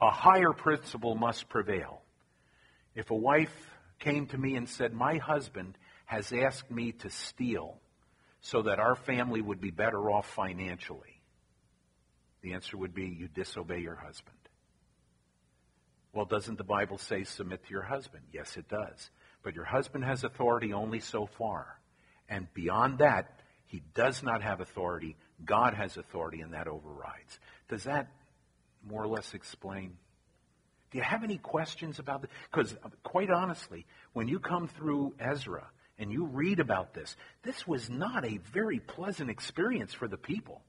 a 0.00 0.10
higher 0.10 0.52
principle 0.52 1.14
must 1.14 1.48
prevail. 1.48 2.02
If 2.94 3.10
a 3.10 3.16
wife 3.16 3.54
came 3.98 4.26
to 4.28 4.38
me 4.38 4.56
and 4.56 4.68
said, 4.68 4.92
My 4.92 5.18
husband 5.18 5.76
has 6.06 6.32
asked 6.32 6.70
me 6.70 6.92
to 6.92 7.10
steal 7.10 7.80
so 8.40 8.62
that 8.62 8.80
our 8.80 8.96
family 8.96 9.42
would 9.42 9.60
be 9.60 9.70
better 9.70 10.10
off 10.10 10.26
financially, 10.26 11.20
the 12.42 12.54
answer 12.54 12.76
would 12.76 12.94
be, 12.94 13.06
You 13.06 13.28
disobey 13.28 13.80
your 13.80 13.96
husband. 13.96 14.36
Well, 16.12 16.24
doesn't 16.24 16.58
the 16.58 16.64
Bible 16.64 16.98
say 16.98 17.24
submit 17.24 17.64
to 17.66 17.70
your 17.70 17.82
husband? 17.82 18.24
Yes, 18.32 18.56
it 18.56 18.68
does. 18.68 19.10
But 19.42 19.54
your 19.54 19.64
husband 19.64 20.04
has 20.04 20.24
authority 20.24 20.72
only 20.72 21.00
so 21.00 21.26
far. 21.26 21.78
And 22.28 22.52
beyond 22.54 22.98
that, 22.98 23.40
he 23.66 23.82
does 23.94 24.22
not 24.22 24.42
have 24.42 24.60
authority. 24.60 25.16
God 25.44 25.74
has 25.74 25.96
authority, 25.96 26.40
and 26.40 26.52
that 26.52 26.68
overrides. 26.68 27.38
Does 27.68 27.84
that 27.84 28.08
more 28.86 29.02
or 29.02 29.08
less 29.08 29.34
explain? 29.34 29.96
Do 30.90 30.98
you 30.98 31.04
have 31.04 31.22
any 31.22 31.38
questions 31.38 31.98
about 31.98 32.22
this? 32.22 32.30
Because, 32.50 32.74
uh, 32.84 32.88
quite 33.02 33.30
honestly, 33.30 33.86
when 34.12 34.28
you 34.28 34.40
come 34.40 34.68
through 34.68 35.14
Ezra 35.20 35.68
and 35.98 36.10
you 36.10 36.24
read 36.24 36.58
about 36.58 36.94
this, 36.94 37.16
this 37.42 37.66
was 37.66 37.88
not 37.88 38.24
a 38.24 38.38
very 38.52 38.80
pleasant 38.80 39.30
experience 39.30 39.94
for 39.94 40.08
the 40.08 40.16
people. 40.16 40.62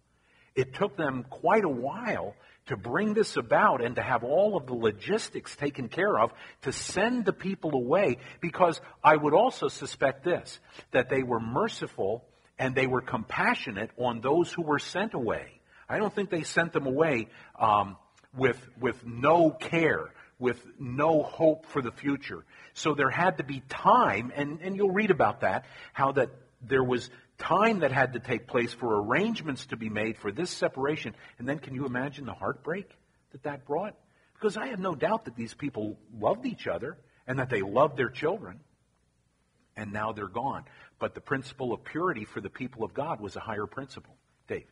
It 0.55 0.73
took 0.73 0.97
them 0.97 1.25
quite 1.29 1.63
a 1.63 1.69
while 1.69 2.35
to 2.67 2.77
bring 2.77 3.13
this 3.13 3.37
about 3.37 3.83
and 3.83 3.95
to 3.95 4.01
have 4.01 4.23
all 4.23 4.55
of 4.55 4.67
the 4.67 4.73
logistics 4.73 5.55
taken 5.55 5.89
care 5.89 6.19
of 6.19 6.31
to 6.61 6.71
send 6.71 7.25
the 7.25 7.33
people 7.33 7.73
away 7.73 8.17
because 8.39 8.79
I 9.03 9.15
would 9.15 9.33
also 9.33 9.67
suspect 9.67 10.23
this 10.23 10.59
that 10.91 11.09
they 11.09 11.23
were 11.23 11.39
merciful 11.39 12.25
and 12.59 12.75
they 12.75 12.87
were 12.87 13.01
compassionate 13.01 13.89
on 13.97 14.21
those 14.21 14.51
who 14.51 14.61
were 14.61 14.79
sent 14.79 15.13
away. 15.13 15.59
I 15.89 15.97
don't 15.97 16.13
think 16.13 16.29
they 16.29 16.43
sent 16.43 16.73
them 16.73 16.85
away 16.85 17.27
um, 17.59 17.97
with, 18.37 18.57
with 18.79 19.05
no 19.05 19.49
care, 19.49 20.13
with 20.39 20.63
no 20.79 21.23
hope 21.23 21.65
for 21.65 21.81
the 21.81 21.91
future. 21.91 22.45
So 22.73 22.93
there 22.93 23.09
had 23.09 23.39
to 23.39 23.43
be 23.43 23.61
time, 23.67 24.31
and, 24.35 24.59
and 24.61 24.75
you'll 24.75 24.91
read 24.91 25.11
about 25.11 25.41
that, 25.41 25.65
how 25.91 26.13
that 26.13 26.29
there 26.61 26.83
was 26.83 27.09
time 27.41 27.79
that 27.79 27.91
had 27.91 28.13
to 28.13 28.19
take 28.19 28.47
place 28.47 28.73
for 28.73 29.01
arrangements 29.01 29.65
to 29.67 29.75
be 29.75 29.89
made 29.89 30.17
for 30.17 30.31
this 30.31 30.49
separation. 30.49 31.15
And 31.39 31.49
then 31.49 31.59
can 31.59 31.73
you 31.73 31.85
imagine 31.85 32.25
the 32.25 32.33
heartbreak 32.33 32.89
that 33.31 33.43
that 33.43 33.65
brought? 33.65 33.95
Because 34.33 34.55
I 34.57 34.67
have 34.67 34.79
no 34.79 34.95
doubt 34.95 35.25
that 35.25 35.35
these 35.35 35.53
people 35.53 35.97
loved 36.17 36.45
each 36.45 36.67
other 36.67 36.97
and 37.27 37.39
that 37.39 37.49
they 37.49 37.61
loved 37.61 37.97
their 37.97 38.09
children. 38.09 38.59
And 39.75 39.91
now 39.91 40.11
they're 40.11 40.27
gone. 40.27 40.65
But 40.99 41.15
the 41.15 41.21
principle 41.21 41.73
of 41.73 41.83
purity 41.83 42.25
for 42.25 42.41
the 42.41 42.49
people 42.49 42.83
of 42.83 42.93
God 42.93 43.19
was 43.19 43.35
a 43.35 43.39
higher 43.39 43.65
principle. 43.65 44.15
Dave. 44.47 44.67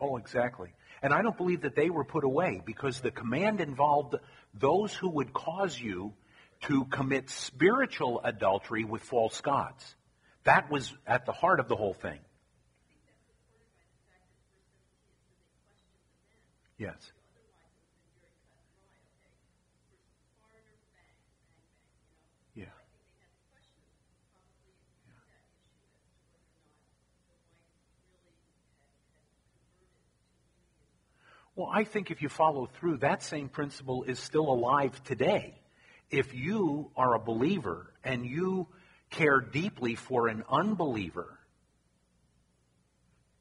Oh, 0.00 0.16
exactly. 0.16 0.70
And 1.02 1.12
I 1.12 1.22
don't 1.22 1.36
believe 1.36 1.62
that 1.62 1.76
they 1.76 1.90
were 1.90 2.04
put 2.04 2.24
away 2.24 2.62
because 2.64 3.00
the 3.00 3.10
command 3.10 3.60
involved 3.60 4.16
those 4.54 4.94
who 4.94 5.10
would 5.10 5.32
cause 5.32 5.78
you 5.78 6.14
to 6.62 6.84
commit 6.86 7.30
spiritual 7.30 8.20
adultery 8.22 8.84
with 8.84 9.02
false 9.02 9.40
gods. 9.40 9.94
That 10.44 10.70
was 10.70 10.92
at 11.06 11.26
the 11.26 11.32
heart 11.32 11.60
of 11.60 11.68
the 11.68 11.76
whole 11.76 11.94
thing. 11.94 12.18
Yes. 16.78 17.12
Well, 31.60 31.68
I 31.70 31.84
think 31.84 32.10
if 32.10 32.22
you 32.22 32.30
follow 32.30 32.64
through, 32.64 32.96
that 33.00 33.22
same 33.22 33.50
principle 33.50 34.04
is 34.04 34.18
still 34.18 34.50
alive 34.50 34.98
today. 35.04 35.60
If 36.10 36.32
you 36.32 36.90
are 36.96 37.14
a 37.14 37.18
believer 37.18 37.92
and 38.02 38.24
you 38.24 38.66
care 39.10 39.42
deeply 39.42 39.94
for 39.94 40.28
an 40.28 40.42
unbeliever, 40.48 41.38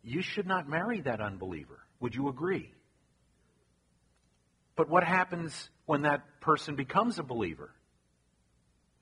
you 0.04 0.22
should 0.22 0.46
not 0.46 0.68
marry 0.68 1.00
that 1.00 1.22
unbeliever. 1.22 1.80
Would 2.02 2.14
you 2.14 2.28
agree? 2.28 2.74
But 4.76 4.90
what 4.90 5.06
happens 5.06 5.70
when 5.86 6.02
that 6.02 6.42
person 6.42 6.76
becomes 6.76 7.20
a 7.20 7.24
believer? 7.24 7.72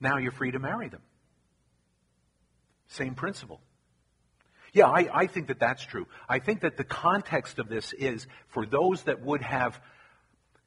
Now 0.00 0.18
you're 0.18 0.30
free 0.30 0.52
to 0.52 0.60
marry 0.60 0.90
them. 0.90 1.02
Same 2.86 3.16
principle. 3.16 3.60
Yeah, 4.72 4.86
I, 4.86 5.08
I 5.12 5.26
think 5.26 5.48
that 5.48 5.58
that's 5.58 5.84
true. 5.84 6.06
I 6.28 6.38
think 6.38 6.60
that 6.60 6.76
the 6.76 6.84
context 6.84 7.58
of 7.58 7.68
this 7.68 7.92
is 7.92 8.26
for 8.48 8.66
those 8.66 9.02
that 9.04 9.22
would 9.22 9.42
have 9.42 9.80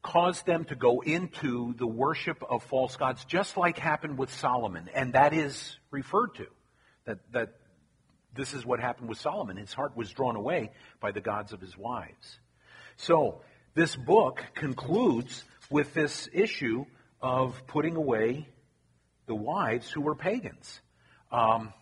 caused 0.01 0.45
them 0.45 0.65
to 0.65 0.75
go 0.75 1.01
into 1.01 1.75
the 1.77 1.85
worship 1.85 2.43
of 2.49 2.63
false 2.63 2.95
gods, 2.95 3.23
just 3.25 3.57
like 3.57 3.77
happened 3.77 4.17
with 4.17 4.33
Solomon, 4.33 4.89
and 4.95 5.13
that 5.13 5.33
is 5.33 5.77
referred 5.91 6.35
to. 6.35 6.47
That, 7.05 7.19
that 7.33 7.49
this 8.35 8.53
is 8.53 8.65
what 8.65 8.79
happened 8.79 9.09
with 9.09 9.19
Solomon. 9.19 9.57
His 9.57 9.73
heart 9.73 9.95
was 9.95 10.11
drawn 10.11 10.35
away 10.35 10.71
by 10.99 11.11
the 11.11 11.21
gods 11.21 11.53
of 11.53 11.61
his 11.61 11.77
wives. 11.77 12.39
So, 12.97 13.41
this 13.73 13.95
book 13.95 14.43
concludes 14.53 15.43
with 15.69 15.93
this 15.93 16.27
issue 16.33 16.85
of 17.21 17.65
putting 17.67 17.95
away 17.95 18.47
the 19.27 19.35
wives 19.35 19.89
who 19.89 20.01
were 20.01 20.15
pagans. 20.15 20.81
Um, 21.31 21.73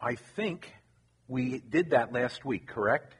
I 0.00 0.14
think 0.14 0.72
we 1.28 1.58
did 1.58 1.90
that 1.90 2.12
last 2.12 2.44
week, 2.44 2.66
correct? 2.66 3.14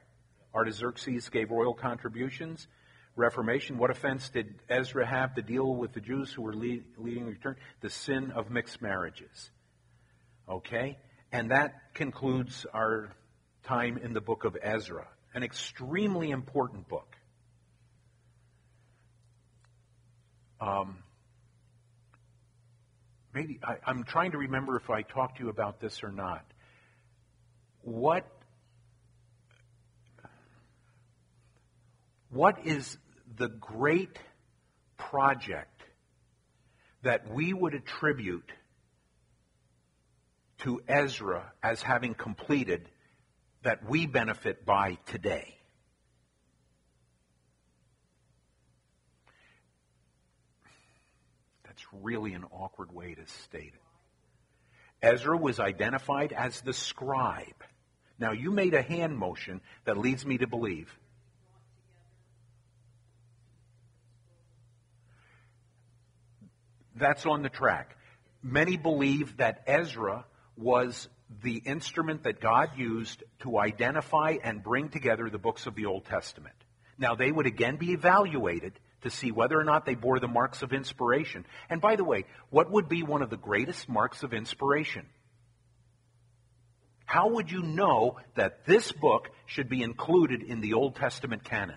Artaxerxes 0.53 1.29
gave 1.29 1.51
royal 1.51 1.75
contributions. 1.75 2.67
Reformation, 3.15 3.77
what 3.77 3.91
offense 3.91 4.29
did 4.29 4.55
Ezra 4.67 5.05
have 5.05 5.35
to 5.35 5.41
deal 5.41 5.75
with 5.75 5.93
the 5.93 6.01
Jews 6.01 6.31
who 6.31 6.41
were 6.41 6.53
lead, 6.53 6.83
leading 6.97 7.25
the 7.25 7.31
return? 7.31 7.55
The 7.81 7.89
sin 7.89 8.31
of 8.31 8.49
mixed 8.49 8.81
marriages. 8.81 9.51
Okay? 10.49 10.97
And 11.31 11.51
that 11.51 11.93
concludes 11.93 12.65
our 12.73 13.13
time 13.63 13.97
in 13.97 14.13
the 14.13 14.21
book 14.21 14.43
of 14.43 14.57
Ezra, 14.61 15.07
an 15.35 15.43
extremely 15.43 16.31
important 16.31 16.89
book. 16.89 17.15
Um, 20.59 20.97
maybe 23.33 23.59
I, 23.63 23.75
I'm 23.85 24.03
trying 24.03 24.31
to 24.31 24.39
remember 24.39 24.77
if 24.77 24.89
I 24.89 25.03
talked 25.03 25.37
to 25.37 25.43
you 25.43 25.49
about 25.49 25.79
this 25.79 26.03
or 26.03 26.11
not 26.11 26.45
what 27.83 28.25
what 32.29 32.65
is 32.65 32.97
the 33.37 33.49
great 33.49 34.17
project 34.97 35.83
that 37.03 37.29
we 37.29 37.53
would 37.53 37.73
attribute 37.73 38.49
to 40.59 40.81
Ezra 40.87 41.51
as 41.61 41.81
having 41.81 42.13
completed 42.13 42.87
that 43.63 43.87
we 43.89 44.05
benefit 44.05 44.65
by 44.65 44.97
today? 45.07 45.57
That's 51.65 51.85
really 51.91 52.33
an 52.33 52.45
awkward 52.51 52.93
way 52.93 53.15
to 53.15 53.25
state 53.43 53.73
it. 53.73 53.81
Ezra 55.01 55.35
was 55.35 55.59
identified 55.59 56.31
as 56.31 56.61
the 56.61 56.73
scribe. 56.73 57.63
Now, 58.21 58.33
you 58.33 58.51
made 58.51 58.75
a 58.75 58.83
hand 58.83 59.17
motion 59.17 59.61
that 59.85 59.97
leads 59.97 60.27
me 60.27 60.37
to 60.37 60.47
believe. 60.47 60.95
That's 66.95 67.25
on 67.25 67.41
the 67.41 67.49
track. 67.49 67.97
many 68.43 68.77
believe 68.77 69.37
that 69.37 69.63
Ezra 69.65 70.25
was 70.55 71.07
the 71.41 71.63
instrument 71.65 72.23
that 72.23 72.39
God 72.39 72.77
used 72.77 73.23
to 73.39 73.57
identify 73.57 74.37
and 74.43 74.61
bring 74.61 74.89
together 74.89 75.27
the 75.27 75.39
books 75.39 75.65
of 75.65 75.73
the 75.73 75.87
Old 75.87 76.05
Testament. 76.05 76.55
Now, 76.99 77.15
they 77.15 77.31
would 77.31 77.47
again 77.47 77.77
be 77.77 77.93
evaluated 77.93 78.73
to 79.01 79.09
see 79.09 79.31
whether 79.31 79.59
or 79.59 79.63
not 79.63 79.87
they 79.87 79.95
bore 79.95 80.19
the 80.19 80.27
marks 80.27 80.61
of 80.61 80.73
inspiration. 80.73 81.43
And 81.71 81.81
by 81.81 81.95
the 81.95 82.03
way, 82.03 82.25
what 82.51 82.69
would 82.69 82.87
be 82.87 83.01
one 83.01 83.23
of 83.23 83.31
the 83.31 83.37
greatest 83.37 83.89
marks 83.89 84.21
of 84.21 84.31
inspiration? 84.31 85.07
How 87.11 87.27
would 87.27 87.51
you 87.51 87.61
know 87.61 88.15
that 88.35 88.65
this 88.65 88.93
book 88.93 89.31
should 89.45 89.67
be 89.67 89.83
included 89.83 90.43
in 90.43 90.61
the 90.61 90.75
Old 90.75 90.95
Testament 90.95 91.43
canon? 91.43 91.75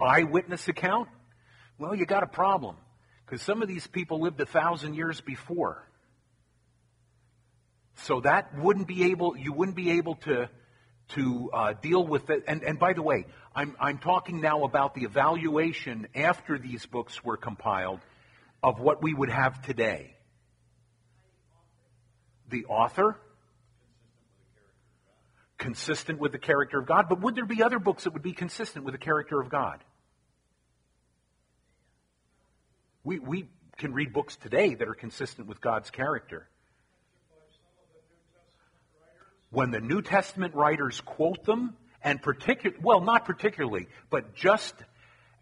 Eyewitness 0.00 0.66
account? 0.66 1.08
Well, 1.78 1.94
you 1.94 2.04
got 2.04 2.24
a 2.24 2.26
problem. 2.26 2.78
Because 3.24 3.42
some 3.42 3.62
of 3.62 3.68
these 3.68 3.86
people 3.86 4.22
lived 4.22 4.40
a 4.40 4.46
thousand 4.46 4.94
years 4.94 5.20
before. 5.20 5.86
So 7.98 8.22
that 8.22 8.58
wouldn't 8.58 8.88
be 8.88 9.12
able, 9.12 9.36
you 9.36 9.52
wouldn't 9.52 9.76
be 9.76 9.92
able 9.98 10.16
to, 10.16 10.50
to 11.10 11.50
uh, 11.54 11.72
deal 11.74 12.04
with 12.04 12.28
it. 12.30 12.42
And, 12.48 12.64
and 12.64 12.76
by 12.76 12.92
the 12.92 13.02
way, 13.02 13.26
I'm, 13.54 13.76
I'm 13.78 13.98
talking 13.98 14.40
now 14.40 14.64
about 14.64 14.96
the 14.96 15.02
evaluation 15.02 16.08
after 16.16 16.58
these 16.58 16.84
books 16.86 17.22
were 17.22 17.36
compiled 17.36 18.00
of 18.62 18.80
what 18.80 19.02
we 19.02 19.14
would 19.14 19.30
have 19.30 19.62
today. 19.62 20.16
The 22.48 22.64
author? 22.66 23.18
Consistent 25.58 26.18
with 26.18 26.32
the 26.32 26.38
character 26.38 26.78
of 26.78 26.86
God. 26.86 27.06
But 27.08 27.20
would 27.20 27.34
there 27.34 27.46
be 27.46 27.62
other 27.62 27.78
books 27.78 28.04
that 28.04 28.12
would 28.12 28.22
be 28.22 28.32
consistent 28.32 28.84
with 28.84 28.92
the 28.92 28.98
character 28.98 29.40
of 29.40 29.48
God? 29.48 29.82
We, 33.04 33.18
we 33.18 33.48
can 33.78 33.92
read 33.92 34.12
books 34.12 34.36
today 34.36 34.74
that 34.74 34.88
are 34.88 34.94
consistent 34.94 35.46
with 35.48 35.60
God's 35.60 35.90
character. 35.90 36.48
When 39.50 39.70
the 39.70 39.80
New 39.80 40.02
Testament 40.02 40.54
writers 40.54 41.00
quote 41.00 41.44
them, 41.44 41.76
and 42.02 42.22
particular, 42.22 42.76
well, 42.80 43.00
not 43.00 43.24
particularly, 43.24 43.88
but 44.10 44.34
just 44.34 44.74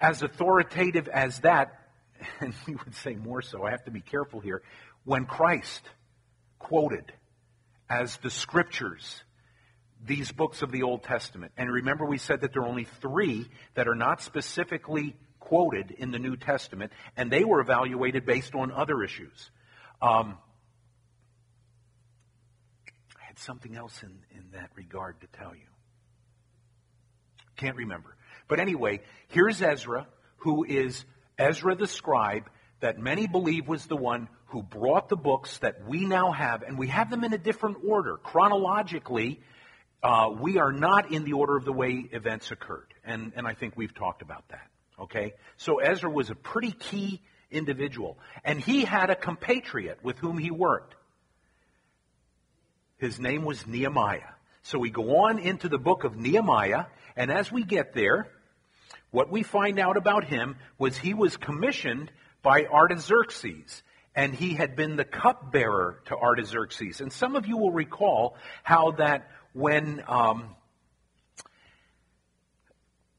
as 0.01 0.23
authoritative 0.23 1.09
as 1.09 1.41
that, 1.41 1.79
and 2.41 2.55
we 2.67 2.75
would 2.75 2.95
say 2.97 3.15
more 3.15 3.43
so, 3.43 3.65
I 3.65 3.71
have 3.71 3.85
to 3.85 3.91
be 3.91 4.01
careful 4.01 4.41
here, 4.41 4.63
when 5.05 5.27
Christ 5.27 5.83
quoted 6.59 7.13
as 7.89 8.17
the 8.19 8.31
scriptures 8.31 9.23
these 10.07 10.31
books 10.33 10.63
of 10.63 10.71
the 10.71 10.83
Old 10.83 11.03
Testament. 11.03 11.53
And 11.57 11.71
remember, 11.71 12.05
we 12.05 12.19
said 12.19 12.43
that 12.43 12.53
there 12.53 12.63
are 12.63 12.69
only 12.69 12.87
three 13.01 13.49
that 13.75 13.89
are 13.89 13.95
not 13.95 14.21
specifically 14.21 15.17
quoted 15.41 15.91
in 15.91 16.11
the 16.11 16.19
New 16.19 16.37
Testament, 16.37 16.93
and 17.17 17.31
they 17.31 17.45
were 17.45 17.61
evaluated 17.61 18.27
based 18.27 18.55
on 18.55 18.71
other 18.71 19.03
issues. 19.03 19.51
Um, 20.03 20.39
I 23.19 23.27
had 23.27 23.39
something 23.39 23.77
else 23.77 24.03
in, 24.03 24.19
in 24.37 24.45
that 24.53 24.71
regard 24.75 25.21
to 25.21 25.27
tell 25.39 25.55
you. 25.55 25.67
Can't 27.57 27.77
remember. 27.77 28.17
But 28.49 28.61
anyway, 28.61 29.01
here's 29.29 29.63
Ezra, 29.63 30.07
who 30.39 30.65
is 30.65 31.05
Ezra 31.39 31.75
the 31.75 31.87
scribe, 31.87 32.49
that 32.81 32.99
many 32.99 33.27
believe 33.27 33.67
was 33.67 33.87
the 33.87 33.97
one 33.97 34.29
who 34.47 34.63
brought 34.63 35.09
the 35.09 35.17
books 35.17 35.59
that 35.59 35.87
we 35.89 36.05
now 36.05 36.33
have, 36.33 36.63
and 36.63 36.79
we 36.79 36.89
have 36.89 37.11
them 37.11 37.25
in 37.25 37.33
a 37.33 37.39
different 37.39 37.79
order. 37.87 38.19
Chronologically, 38.19 39.41
uh, 40.03 40.31
we 40.39 40.59
are 40.59 40.73
not 40.73 41.11
in 41.11 41.25
the 41.25 41.33
order 41.33 41.57
of 41.57 41.65
the 41.65 41.73
way 41.73 42.07
events 42.13 42.51
occurred. 42.51 42.93
And, 43.05 43.33
and 43.37 43.47
I 43.47 43.55
think 43.55 43.75
we've 43.77 43.95
talked 43.95 44.23
about 44.23 44.47
that. 44.49 44.69
Okay? 45.01 45.33
So 45.57 45.79
Ezra 45.79 46.11
was 46.11 46.31
a 46.31 46.35
pretty 46.35 46.73
key 46.73 47.23
individual. 47.51 48.19
And 48.45 48.61
he 48.61 48.85
had 48.85 49.11
a 49.11 49.17
compatriot 49.17 49.99
with 50.03 50.19
whom 50.19 50.37
he 50.37 50.51
worked. 50.51 50.95
His 52.99 53.19
name 53.19 53.45
was 53.45 53.67
Nehemiah. 53.67 54.35
So 54.63 54.79
we 54.79 54.91
go 54.91 55.25
on 55.25 55.39
into 55.39 55.69
the 55.69 55.79
book 55.79 56.05
of 56.05 56.17
Nehemiah, 56.17 56.85
and 57.17 57.31
as 57.31 57.51
we 57.51 57.65
get 57.65 57.95
there, 57.95 58.29
what 59.15 59.31
we 59.31 59.45
find 59.45 59.79
out 59.79 59.97
about 59.97 60.25
him 60.25 60.57
was 60.77 60.99
he 60.99 61.15
was 61.15 61.37
commissioned 61.37 62.11
by 62.43 62.65
Artaxerxes, 62.65 63.85
and 64.13 64.35
he 64.35 64.55
had 64.55 64.75
been 64.75 64.97
the 64.97 65.05
cupbearer 65.05 66.03
to 66.07 66.17
Artaxerxes. 66.17 67.01
And 67.01 67.13
some 67.13 67.37
of 67.37 67.47
you 67.47 67.57
will 67.57 67.71
recall 67.71 68.37
how 68.65 68.91
that 68.99 69.31
when 69.53 70.03
um, 70.09 70.57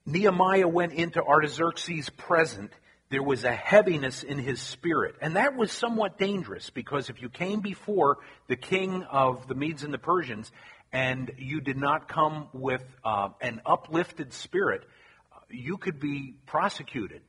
Nehemiah 0.06 0.68
went 0.68 0.92
into 0.92 1.24
Artaxerxes' 1.24 2.10
present, 2.10 2.72
there 3.10 3.24
was 3.24 3.46
a 3.46 3.56
heaviness 3.56 4.22
in 4.22 4.38
his 4.38 4.60
spirit. 4.60 5.16
And 5.22 5.38
that 5.38 5.56
was 5.56 5.72
somewhat 5.72 6.18
dangerous 6.18 6.72
because 6.72 7.10
if 7.10 7.22
you 7.22 7.30
came 7.30 7.62
before 7.62 8.18
the 8.50 8.58
king 8.58 9.04
of 9.04 9.48
the 9.48 9.56
Medes 9.56 9.84
and 9.84 9.94
the 9.94 9.98
Persians 9.98 10.52
and 10.92 11.32
you 11.38 11.62
did 11.62 11.78
not 11.78 12.10
come 12.10 12.50
with 12.52 12.84
uh, 13.06 13.30
an 13.40 13.62
uplifted 13.66 14.34
spirit, 14.34 14.84
you 15.50 15.78
could 15.78 16.00
be 16.00 16.36
prosecuted. 16.46 17.22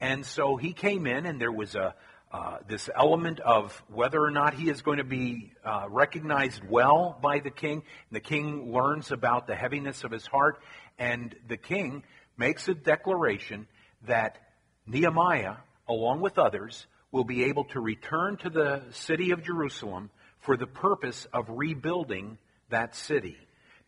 And 0.00 0.24
so 0.24 0.56
he 0.56 0.72
came 0.72 1.06
in, 1.06 1.26
and 1.26 1.40
there 1.40 1.52
was 1.52 1.74
a 1.74 1.94
uh, 2.32 2.58
this 2.68 2.88
element 2.96 3.40
of 3.40 3.82
whether 3.88 4.22
or 4.22 4.30
not 4.30 4.54
he 4.54 4.70
is 4.70 4.82
going 4.82 4.98
to 4.98 5.04
be 5.04 5.52
uh, 5.64 5.86
recognized 5.88 6.62
well 6.68 7.18
by 7.20 7.40
the 7.40 7.50
king. 7.50 7.82
The 8.12 8.20
king 8.20 8.72
learns 8.72 9.10
about 9.10 9.48
the 9.48 9.56
heaviness 9.56 10.04
of 10.04 10.12
his 10.12 10.24
heart, 10.26 10.60
and 10.96 11.34
the 11.48 11.56
king 11.56 12.04
makes 12.36 12.68
a 12.68 12.74
declaration 12.74 13.66
that 14.06 14.38
Nehemiah, 14.86 15.56
along 15.88 16.20
with 16.20 16.38
others, 16.38 16.86
will 17.10 17.24
be 17.24 17.44
able 17.44 17.64
to 17.64 17.80
return 17.80 18.36
to 18.36 18.50
the 18.50 18.82
city 18.92 19.32
of 19.32 19.42
Jerusalem 19.42 20.10
for 20.38 20.56
the 20.56 20.68
purpose 20.68 21.26
of 21.32 21.46
rebuilding 21.48 22.38
that 22.68 22.94
city. 22.94 23.36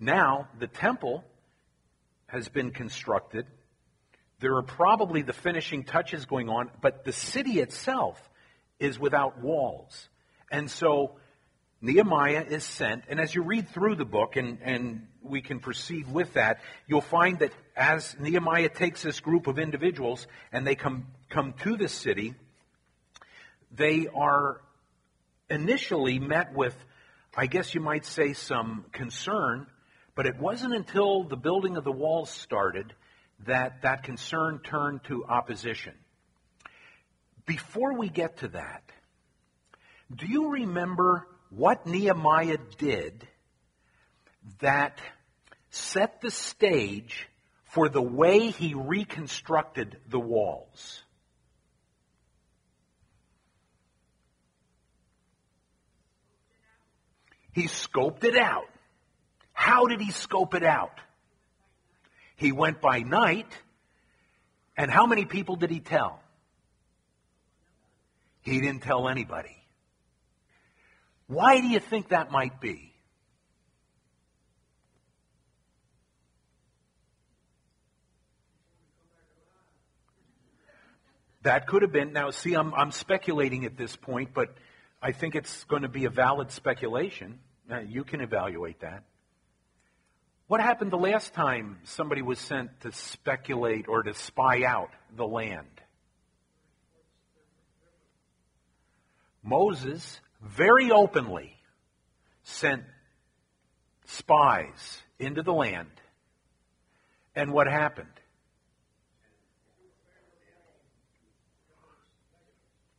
Now, 0.00 0.48
the 0.58 0.66
temple 0.66 1.24
has 2.26 2.48
been 2.48 2.72
constructed. 2.72 3.46
There 4.42 4.56
are 4.56 4.62
probably 4.62 5.22
the 5.22 5.32
finishing 5.32 5.84
touches 5.84 6.26
going 6.26 6.48
on, 6.48 6.68
but 6.80 7.04
the 7.04 7.12
city 7.12 7.60
itself 7.60 8.20
is 8.80 8.98
without 8.98 9.40
walls. 9.40 10.08
And 10.50 10.68
so 10.68 11.12
Nehemiah 11.80 12.44
is 12.48 12.64
sent, 12.64 13.04
and 13.08 13.20
as 13.20 13.32
you 13.32 13.42
read 13.42 13.68
through 13.68 13.94
the 13.94 14.04
book, 14.04 14.34
and, 14.34 14.58
and 14.60 15.06
we 15.22 15.42
can 15.42 15.60
proceed 15.60 16.12
with 16.12 16.32
that, 16.32 16.60
you'll 16.88 17.00
find 17.00 17.38
that 17.38 17.52
as 17.76 18.16
Nehemiah 18.18 18.68
takes 18.68 19.02
this 19.02 19.20
group 19.20 19.46
of 19.46 19.60
individuals 19.60 20.26
and 20.50 20.66
they 20.66 20.74
come, 20.74 21.06
come 21.30 21.54
to 21.62 21.76
the 21.76 21.88
city, 21.88 22.34
they 23.70 24.08
are 24.12 24.60
initially 25.50 26.18
met 26.18 26.52
with, 26.52 26.74
I 27.36 27.46
guess 27.46 27.76
you 27.76 27.80
might 27.80 28.04
say, 28.04 28.32
some 28.32 28.86
concern, 28.90 29.68
but 30.16 30.26
it 30.26 30.36
wasn't 30.36 30.74
until 30.74 31.22
the 31.22 31.36
building 31.36 31.76
of 31.76 31.84
the 31.84 31.92
walls 31.92 32.28
started 32.28 32.92
that 33.46 33.82
that 33.82 34.02
concern 34.04 34.60
turned 34.62 35.04
to 35.04 35.24
opposition. 35.24 35.94
Before 37.46 37.98
we 37.98 38.08
get 38.08 38.38
to 38.38 38.48
that, 38.48 38.82
do 40.14 40.26
you 40.26 40.50
remember 40.50 41.26
what 41.50 41.86
Nehemiah 41.86 42.58
did 42.78 43.26
that 44.60 44.98
set 45.70 46.20
the 46.20 46.30
stage 46.30 47.28
for 47.64 47.88
the 47.88 48.02
way 48.02 48.50
he 48.50 48.74
reconstructed 48.74 49.96
the 50.08 50.20
walls. 50.20 51.02
He 57.52 57.64
scoped 57.64 58.24
it 58.24 58.36
out. 58.36 58.68
How 59.52 59.86
did 59.86 60.00
he 60.00 60.10
scope 60.10 60.54
it 60.54 60.64
out? 60.64 60.98
He 62.36 62.52
went 62.52 62.80
by 62.80 63.00
night, 63.00 63.52
and 64.76 64.90
how 64.90 65.06
many 65.06 65.24
people 65.24 65.56
did 65.56 65.70
he 65.70 65.80
tell? 65.80 66.20
He 68.40 68.60
didn't 68.60 68.82
tell 68.82 69.08
anybody. 69.08 69.56
Why 71.26 71.60
do 71.60 71.68
you 71.68 71.80
think 71.80 72.08
that 72.08 72.30
might 72.30 72.60
be? 72.60 72.92
That 81.42 81.66
could 81.66 81.82
have 81.82 81.92
been. 81.92 82.12
Now, 82.12 82.30
see, 82.30 82.54
I'm, 82.54 82.72
I'm 82.74 82.92
speculating 82.92 83.64
at 83.64 83.76
this 83.76 83.96
point, 83.96 84.30
but 84.32 84.54
I 85.00 85.12
think 85.12 85.34
it's 85.34 85.64
going 85.64 85.82
to 85.82 85.88
be 85.88 86.04
a 86.04 86.10
valid 86.10 86.52
speculation. 86.52 87.40
Uh, 87.70 87.80
you 87.80 88.04
can 88.04 88.20
evaluate 88.20 88.80
that. 88.80 89.04
What 90.52 90.60
happened 90.60 90.90
the 90.90 90.98
last 90.98 91.32
time 91.32 91.78
somebody 91.84 92.20
was 92.20 92.38
sent 92.38 92.82
to 92.82 92.92
speculate 92.92 93.88
or 93.88 94.02
to 94.02 94.12
spy 94.12 94.64
out 94.64 94.90
the 95.16 95.26
land? 95.26 95.80
Moses 99.42 100.20
very 100.42 100.90
openly 100.90 101.56
sent 102.42 102.82
spies 104.04 105.00
into 105.18 105.42
the 105.42 105.54
land. 105.54 105.88
And 107.34 107.54
what 107.54 107.66
happened? 107.66 108.12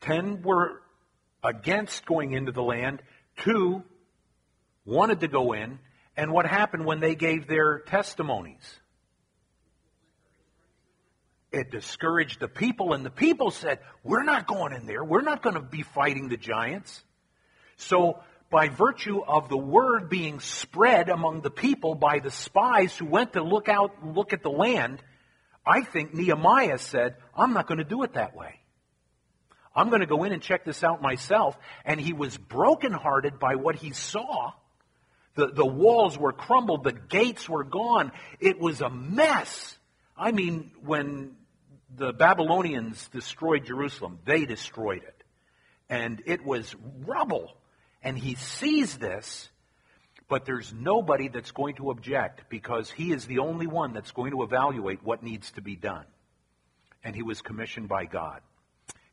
Ten 0.01 0.41
were 0.41 0.81
against 1.43 2.03
going 2.07 2.31
into 2.31 2.51
the 2.51 2.63
land, 2.63 3.03
two 3.37 3.83
wanted 4.85 5.19
to 5.19 5.27
go 5.27 5.53
in, 5.53 5.77
and 6.15 6.31
what 6.31 6.45
happened 6.45 6.85
when 6.85 6.99
they 6.99 7.15
gave 7.15 7.47
their 7.47 7.79
testimonies? 7.79 8.79
It 11.51 11.71
discouraged 11.71 12.39
the 12.39 12.47
people, 12.47 12.93
and 12.93 13.05
the 13.05 13.11
people 13.11 13.51
said, 13.51 13.79
We're 14.03 14.23
not 14.23 14.47
going 14.47 14.73
in 14.73 14.85
there. 14.85 15.03
We're 15.03 15.21
not 15.21 15.43
going 15.43 15.55
to 15.55 15.61
be 15.61 15.83
fighting 15.83 16.29
the 16.29 16.37
giants. 16.37 17.03
So, 17.77 18.19
by 18.49 18.69
virtue 18.69 19.21
of 19.21 19.49
the 19.49 19.57
word 19.57 20.09
being 20.09 20.39
spread 20.39 21.09
among 21.09 21.41
the 21.41 21.49
people 21.49 21.95
by 21.95 22.19
the 22.19 22.29
spies 22.29 22.95
who 22.95 23.05
went 23.05 23.33
to 23.33 23.41
look 23.41 23.67
out, 23.67 24.05
look 24.05 24.31
at 24.31 24.43
the 24.43 24.51
land, 24.51 25.01
I 25.65 25.81
think 25.81 26.13
Nehemiah 26.13 26.77
said, 26.77 27.15
I'm 27.35 27.53
not 27.53 27.67
going 27.67 27.79
to 27.79 27.83
do 27.83 28.03
it 28.03 28.13
that 28.13 28.35
way. 28.35 28.59
I'm 29.75 29.89
going 29.89 30.01
to 30.01 30.07
go 30.07 30.23
in 30.23 30.31
and 30.31 30.41
check 30.41 30.65
this 30.65 30.83
out 30.83 31.01
myself. 31.01 31.57
And 31.83 31.99
he 31.99 32.13
was 32.13 32.37
brokenhearted 32.37 33.39
by 33.39 33.55
what 33.55 33.75
he 33.75 33.91
saw. 33.91 34.51
The, 35.35 35.47
the 35.47 35.65
walls 35.65 36.17
were 36.17 36.33
crumbled. 36.33 36.83
The 36.83 36.93
gates 36.93 37.49
were 37.49 37.63
gone. 37.63 38.11
It 38.39 38.59
was 38.59 38.81
a 38.81 38.89
mess. 38.89 39.77
I 40.15 40.31
mean, 40.31 40.71
when 40.83 41.35
the 41.95 42.13
Babylonians 42.13 43.07
destroyed 43.09 43.65
Jerusalem, 43.65 44.19
they 44.25 44.45
destroyed 44.45 45.03
it. 45.03 45.23
And 45.89 46.21
it 46.25 46.45
was 46.45 46.75
rubble. 47.05 47.57
And 48.03 48.17
he 48.17 48.35
sees 48.35 48.97
this, 48.97 49.49
but 50.27 50.45
there's 50.45 50.73
nobody 50.73 51.29
that's 51.29 51.51
going 51.51 51.75
to 51.75 51.89
object 51.89 52.49
because 52.49 52.91
he 52.91 53.11
is 53.11 53.25
the 53.25 53.39
only 53.39 53.67
one 53.67 53.93
that's 53.93 54.11
going 54.11 54.31
to 54.31 54.43
evaluate 54.43 55.03
what 55.03 55.23
needs 55.23 55.51
to 55.51 55.61
be 55.61 55.75
done. 55.75 56.05
And 57.03 57.15
he 57.15 57.23
was 57.23 57.41
commissioned 57.41 57.89
by 57.89 58.05
God. 58.05 58.41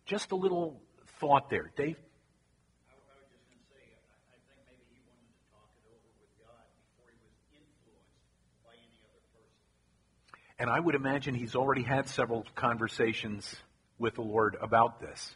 Just 0.07 0.33
a 0.33 0.37
little 0.37 0.81
thought 1.19 1.51
there. 1.51 1.71
Dave? 1.77 1.97
And 10.61 10.69
I 10.69 10.79
would 10.79 10.95
imagine 10.95 11.35
he's 11.35 11.57
already 11.57 11.83
had 11.83 12.07
several 12.07 12.45
conversations 12.55 13.57
with 13.99 14.17
the 14.17 14.23
Lord 14.23 14.59
about 14.61 15.01
this. 15.01 15.35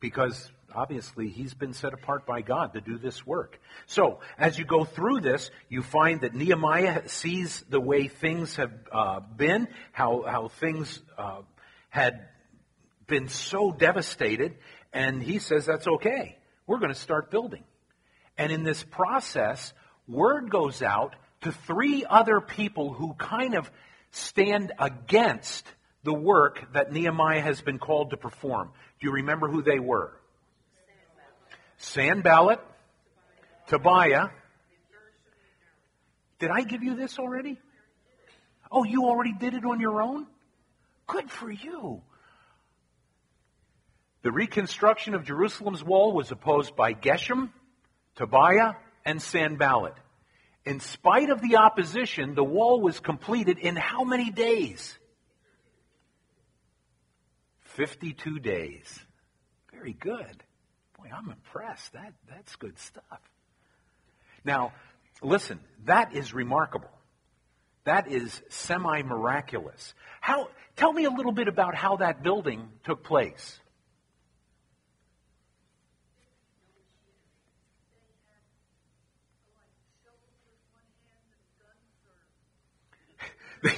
Because 0.00 0.50
obviously 0.74 1.28
he's 1.28 1.52
been 1.52 1.74
set 1.74 1.92
apart 1.92 2.24
by 2.24 2.40
God 2.40 2.72
to 2.72 2.80
do 2.80 2.96
this 2.96 3.26
work. 3.26 3.60
So, 3.84 4.20
as 4.38 4.58
you 4.58 4.64
go 4.64 4.84
through 4.84 5.20
this, 5.20 5.50
you 5.68 5.82
find 5.82 6.22
that 6.22 6.34
Nehemiah 6.34 7.06
sees 7.08 7.62
the 7.68 7.78
way 7.78 8.08
things 8.08 8.56
have 8.56 8.72
uh, 8.90 9.20
been, 9.20 9.68
how, 9.92 10.24
how 10.26 10.48
things 10.48 10.98
uh, 11.18 11.42
had 11.90 12.28
been 13.06 13.28
so 13.28 13.72
devastated, 13.72 14.56
and 14.94 15.22
he 15.22 15.38
says 15.38 15.66
that's 15.66 15.86
okay. 15.86 16.38
We're 16.66 16.78
going 16.78 16.94
to 16.94 16.98
start 16.98 17.30
building. 17.30 17.64
And 18.38 18.50
in 18.50 18.64
this 18.64 18.82
process, 18.82 19.74
word 20.08 20.50
goes 20.50 20.80
out 20.80 21.14
to 21.42 21.52
three 21.52 22.04
other 22.08 22.40
people 22.40 22.92
who 22.92 23.14
kind 23.14 23.54
of 23.54 23.70
stand 24.10 24.72
against 24.78 25.66
the 26.02 26.14
work 26.14 26.72
that 26.72 26.92
Nehemiah 26.92 27.40
has 27.40 27.60
been 27.60 27.78
called 27.78 28.10
to 28.10 28.16
perform. 28.16 28.70
Do 29.00 29.06
you 29.06 29.12
remember 29.12 29.48
who 29.48 29.62
they 29.62 29.78
were? 29.78 30.12
Sanballat, 31.78 32.60
Tobiah. 33.66 34.28
Did 36.38 36.50
I 36.50 36.62
give 36.62 36.82
you 36.82 36.96
this 36.96 37.18
already? 37.18 37.58
Oh, 38.70 38.84
you 38.84 39.04
already 39.04 39.32
did 39.32 39.54
it 39.54 39.64
on 39.64 39.80
your 39.80 40.02
own? 40.02 40.26
Good 41.06 41.30
for 41.30 41.50
you. 41.50 42.02
The 44.22 44.32
reconstruction 44.32 45.14
of 45.14 45.24
Jerusalem's 45.24 45.84
wall 45.84 46.12
was 46.12 46.30
opposed 46.32 46.74
by 46.74 46.94
Geshem, 46.94 47.50
Tobiah, 48.16 48.74
and 49.04 49.22
Sanballat. 49.22 49.94
In 50.66 50.80
spite 50.80 51.30
of 51.30 51.40
the 51.40 51.56
opposition, 51.56 52.34
the 52.34 52.44
wall 52.44 52.80
was 52.80 52.98
completed 52.98 53.58
in 53.58 53.76
how 53.76 54.02
many 54.02 54.30
days? 54.30 54.98
52 57.76 58.40
days. 58.40 59.00
Very 59.72 59.92
good. 59.92 60.42
Boy, 60.98 61.08
I'm 61.14 61.30
impressed. 61.30 61.92
That, 61.92 62.14
that's 62.28 62.56
good 62.56 62.76
stuff. 62.80 63.20
Now, 64.44 64.72
listen, 65.22 65.60
that 65.84 66.14
is 66.14 66.34
remarkable. 66.34 66.90
That 67.84 68.10
is 68.10 68.42
semi 68.48 69.02
miraculous. 69.02 69.94
How, 70.20 70.48
tell 70.74 70.92
me 70.92 71.04
a 71.04 71.10
little 71.10 71.30
bit 71.30 71.46
about 71.46 71.76
how 71.76 71.98
that 71.98 72.24
building 72.24 72.68
took 72.82 73.04
place. 73.04 73.60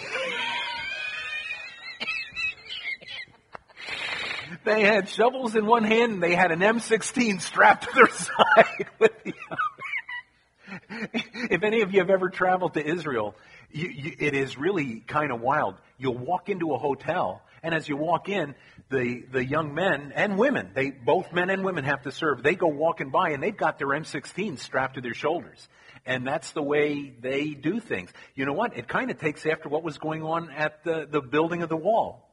they 4.65 4.83
had 4.83 5.09
shovels 5.09 5.55
in 5.55 5.67
one 5.67 5.85
hand 5.85 6.15
and 6.15 6.23
they 6.23 6.35
had 6.35 6.51
an 6.53 6.61
M16 6.61 7.41
strapped 7.41 7.85
to 7.85 7.91
their 7.95 8.09
side 8.13 8.87
with 8.99 9.13
the 9.25 9.35
other. 9.51 9.59
if 11.51 11.63
any 11.63 11.83
of 11.83 11.93
you 11.93 12.01
have 12.01 12.11
ever 12.11 12.29
traveled 12.29 12.75
to 12.75 12.87
Israel, 12.87 13.35
you, 13.71 13.89
you, 13.89 14.17
it 14.19 14.35
is 14.35 14.59
really 14.59 15.01
kind 15.01 15.33
of 15.33 15.41
wild. 15.41 15.75
You'll 15.99 16.17
walk 16.17 16.49
into 16.49 16.73
a 16.73 16.79
hotel, 16.79 17.43
and 17.63 17.75
as 17.75 17.89
you 17.89 17.97
walk 17.97 18.29
in, 18.29 18.55
the, 18.91 19.25
the 19.31 19.45
young 19.45 19.75
men 19.75 20.13
and 20.15 20.39
women, 20.39 20.71
they 20.75 20.91
both 20.91 21.33
men 21.33 21.51
and 21.51 21.65
women 21.65 21.85
have 21.85 22.03
to 22.03 22.13
serve. 22.13 22.43
They 22.43 22.55
go 22.55 22.69
walking 22.69 23.11
by, 23.11 23.31
and 23.31 23.43
they've 23.43 23.57
got 23.57 23.79
their 23.79 23.89
M16 23.89 24.59
strapped 24.59 24.95
to 24.95 25.01
their 25.01 25.15
shoulders, 25.15 25.69
and 26.09 26.27
that's 26.27 26.53
the 26.53 26.63
way 26.63 27.13
they 27.21 27.51
do 27.51 27.81
things. 27.81 28.11
You 28.35 28.47
know 28.47 28.55
what? 28.55 28.77
It 28.77 28.89
kind 28.89 29.11
of 29.11 29.21
takes 29.21 29.45
after 29.45 29.69
what 29.69 29.83
was 29.83 29.99
going 29.99 30.23
on 30.23 30.51
at 30.51 30.83
the, 30.83 31.07
the 31.09 31.21
building 31.21 31.63
of 31.63 31.69
the 31.69 31.77
wall. 31.77 32.27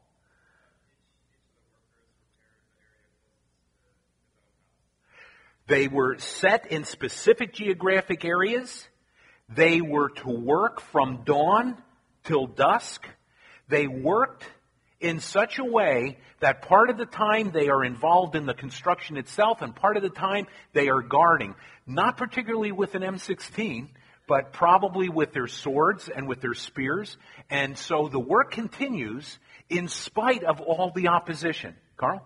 They 5.67 5.89
were 5.89 6.17
set 6.19 6.71
in 6.71 6.85
specific 6.85 7.53
geographic 7.53 8.23
areas. 8.23 8.87
They 9.49 9.81
were 9.81 10.09
to 10.09 10.29
work 10.29 10.79
from 10.79 11.23
dawn 11.25 11.75
till 12.23 12.47
dusk. 12.47 13.05
They 13.67 13.87
worked 13.87 14.45
in 14.99 15.19
such 15.19 15.59
a 15.59 15.63
way 15.63 16.17
that 16.39 16.61
part 16.61 16.89
of 16.89 16.97
the 16.97 17.05
time 17.05 17.51
they 17.51 17.69
are 17.69 17.83
involved 17.83 18.35
in 18.35 18.45
the 18.45 18.53
construction 18.53 19.17
itself 19.17 19.61
and 19.61 19.75
part 19.75 19.97
of 19.97 20.03
the 20.03 20.09
time 20.09 20.47
they 20.73 20.89
are 20.89 21.01
guarding. 21.01 21.55
Not 21.85 22.17
particularly 22.17 22.71
with 22.71 22.95
an 22.95 23.01
M16, 23.01 23.89
but 24.27 24.53
probably 24.53 25.09
with 25.09 25.33
their 25.33 25.47
swords 25.47 26.09
and 26.09 26.27
with 26.27 26.41
their 26.41 26.53
spears. 26.53 27.17
And 27.49 27.77
so 27.77 28.07
the 28.07 28.19
work 28.19 28.51
continues 28.51 29.37
in 29.69 29.87
spite 29.87 30.43
of 30.43 30.61
all 30.61 30.91
the 30.95 31.09
opposition. 31.09 31.75
Carl? 31.97 32.25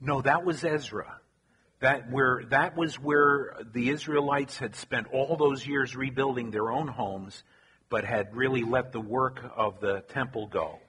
No, 0.00 0.20
that 0.22 0.44
was 0.44 0.64
Ezra. 0.64 1.20
That 1.80 2.10
where 2.10 2.42
that 2.50 2.76
was 2.76 2.98
where 2.98 3.56
the 3.72 3.90
Israelites 3.90 4.58
had 4.58 4.74
spent 4.74 5.06
all 5.12 5.36
those 5.36 5.66
years 5.66 5.94
rebuilding 5.94 6.50
their 6.50 6.70
own 6.70 6.88
homes, 6.88 7.42
but 7.88 8.04
had 8.04 8.34
really 8.34 8.62
let 8.62 8.92
the 8.92 9.00
work 9.00 9.40
of 9.56 9.80
the 9.80 10.00
temple 10.08 10.48
go. 10.48 10.80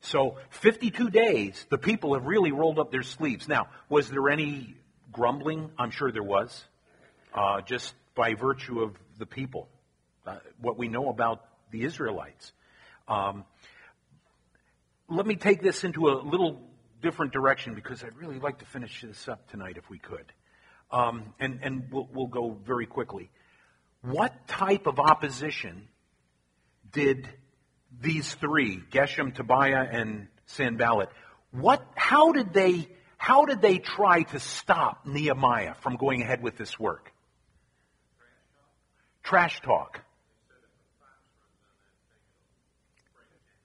So 0.00 0.36
52 0.50 1.10
days, 1.10 1.66
the 1.70 1.78
people 1.78 2.14
have 2.14 2.24
really 2.24 2.52
rolled 2.52 2.78
up 2.78 2.92
their 2.92 3.02
sleeves. 3.02 3.48
Now, 3.48 3.68
was 3.88 4.08
there 4.08 4.28
any 4.28 4.76
grumbling? 5.12 5.70
I'm 5.76 5.90
sure 5.90 6.12
there 6.12 6.22
was, 6.22 6.64
uh, 7.34 7.62
just 7.62 7.94
by 8.14 8.34
virtue 8.34 8.80
of 8.80 8.96
the 9.18 9.26
people, 9.26 9.68
uh, 10.24 10.36
what 10.60 10.78
we 10.78 10.86
know 10.86 11.08
about 11.08 11.44
the 11.72 11.82
Israelites. 11.82 12.52
Um, 13.08 13.44
let 15.08 15.26
me 15.26 15.34
take 15.34 15.62
this 15.62 15.82
into 15.82 16.08
a 16.08 16.14
little 16.22 16.67
different 17.00 17.32
direction 17.32 17.74
because 17.74 18.02
I'd 18.02 18.16
really 18.16 18.38
like 18.38 18.58
to 18.58 18.66
finish 18.66 19.02
this 19.02 19.28
up 19.28 19.48
tonight 19.50 19.76
if 19.76 19.88
we 19.90 19.98
could. 19.98 20.32
Um, 20.90 21.34
and 21.38 21.60
and 21.62 21.88
we'll, 21.90 22.08
we'll 22.12 22.26
go 22.26 22.56
very 22.64 22.86
quickly. 22.86 23.30
What 24.02 24.46
type 24.46 24.86
of 24.86 24.98
opposition 24.98 25.88
did 26.92 27.28
these 28.00 28.32
three, 28.34 28.82
Geshem, 28.90 29.34
Tobiah, 29.34 29.86
and 29.90 30.28
Sanballat, 30.46 31.10
what, 31.50 31.84
how 31.94 32.32
did 32.32 32.52
they, 32.52 32.88
how 33.16 33.44
did 33.46 33.60
they 33.60 33.78
try 33.78 34.22
to 34.22 34.38
stop 34.38 35.06
Nehemiah 35.06 35.74
from 35.80 35.96
going 35.96 36.22
ahead 36.22 36.42
with 36.42 36.56
this 36.56 36.78
work? 36.78 37.12
Trash 39.22 39.60
talk. 39.60 40.00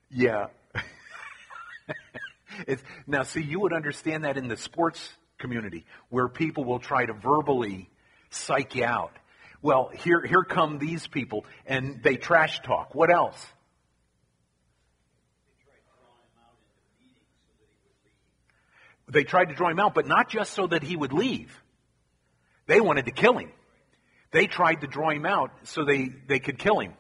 Yeah. 0.10 0.48
It's, 2.68 2.84
now, 3.08 3.24
see, 3.24 3.42
you 3.42 3.60
would 3.60 3.74
understand 3.74 4.24
that 4.26 4.38
in 4.38 4.48
the 4.48 4.58
sports 4.58 5.10
community 5.38 5.86
where 6.10 6.28
people 6.28 6.64
will 6.64 6.80
try 6.80 7.06
to 7.06 7.14
verbally 7.14 7.90
psych 8.30 8.76
you 8.76 8.86
out. 8.86 9.16
Well, 9.62 9.90
here, 9.94 10.26
here 10.26 10.44
come 10.44 10.78
these 10.78 11.08
people, 11.08 11.46
and 11.66 12.02
they 12.04 12.18
trash 12.18 12.62
talk. 12.62 12.94
What 12.94 13.10
else? 13.10 13.46
They 19.08 19.24
tried 19.24 19.50
to 19.50 19.56
draw 19.56 19.70
him 19.70 19.80
out, 19.80 19.94
but 19.94 20.08
not 20.08 20.30
just 20.30 20.54
so 20.54 20.68
that 20.68 20.84
he 20.84 20.96
would 20.96 21.14
leave. 21.14 21.62
They 22.68 22.82
wanted 22.82 23.06
to 23.06 23.12
kill 23.12 23.38
him. 23.38 23.52
They 24.32 24.48
tried 24.48 24.82
to 24.82 24.88
draw 24.88 25.12
him 25.12 25.26
out 25.26 25.52
so 25.64 25.86
they, 25.86 26.10
they 26.28 26.40
could 26.40 26.58
kill 26.58 26.80
him. 26.80 26.94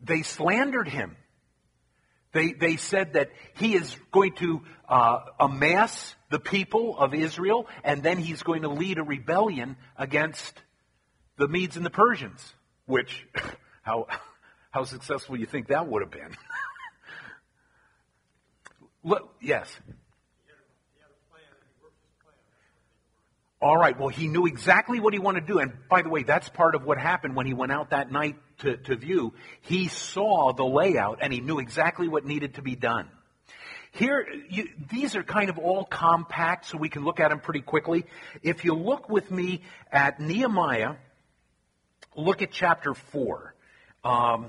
They 0.00 0.22
slandered 0.22 0.88
him. 0.88 1.16
They, 2.32 2.52
they 2.52 2.76
said 2.76 3.12
that 3.14 3.30
he 3.58 3.74
is 3.74 3.94
going 4.10 4.32
to 4.36 4.62
uh, 4.88 5.20
amass 5.38 6.14
the 6.30 6.38
people 6.38 6.98
of 6.98 7.14
Israel, 7.14 7.66
and 7.84 8.02
then 8.02 8.18
he's 8.18 8.42
going 8.42 8.62
to 8.62 8.68
lead 8.68 8.98
a 8.98 9.02
rebellion 9.02 9.76
against 9.96 10.54
the 11.36 11.46
Medes 11.46 11.76
and 11.76 11.84
the 11.84 11.90
Persians. 11.90 12.54
Which, 12.86 13.26
how, 13.82 14.06
how 14.70 14.84
successful 14.84 15.38
you 15.38 15.46
think 15.46 15.68
that 15.68 15.86
would 15.86 16.02
have 16.02 16.10
been? 16.10 16.34
Look, 19.04 19.34
yes. 19.40 19.68
All 23.62 23.76
right, 23.76 23.96
well, 23.96 24.08
he 24.08 24.26
knew 24.26 24.46
exactly 24.46 24.98
what 24.98 25.12
he 25.12 25.20
wanted 25.20 25.46
to 25.46 25.52
do. 25.52 25.58
And 25.60 25.72
by 25.88 26.02
the 26.02 26.08
way, 26.08 26.24
that's 26.24 26.48
part 26.48 26.74
of 26.74 26.84
what 26.84 26.98
happened 26.98 27.36
when 27.36 27.46
he 27.46 27.54
went 27.54 27.70
out 27.70 27.90
that 27.90 28.10
night 28.10 28.34
to, 28.58 28.76
to 28.76 28.96
view. 28.96 29.34
He 29.60 29.86
saw 29.86 30.52
the 30.52 30.64
layout 30.64 31.20
and 31.22 31.32
he 31.32 31.40
knew 31.40 31.60
exactly 31.60 32.08
what 32.08 32.24
needed 32.24 32.54
to 32.54 32.62
be 32.62 32.74
done. 32.74 33.08
Here, 33.92 34.26
you, 34.48 34.68
these 34.90 35.14
are 35.14 35.22
kind 35.22 35.48
of 35.48 35.58
all 35.58 35.84
compact, 35.84 36.64
so 36.64 36.78
we 36.78 36.88
can 36.88 37.04
look 37.04 37.20
at 37.20 37.28
them 37.28 37.38
pretty 37.38 37.60
quickly. 37.60 38.04
If 38.42 38.64
you 38.64 38.74
look 38.74 39.08
with 39.08 39.30
me 39.30 39.62
at 39.92 40.18
Nehemiah, 40.18 40.94
look 42.16 42.42
at 42.42 42.50
chapter 42.50 42.94
4. 42.94 43.54
Um, 44.02 44.46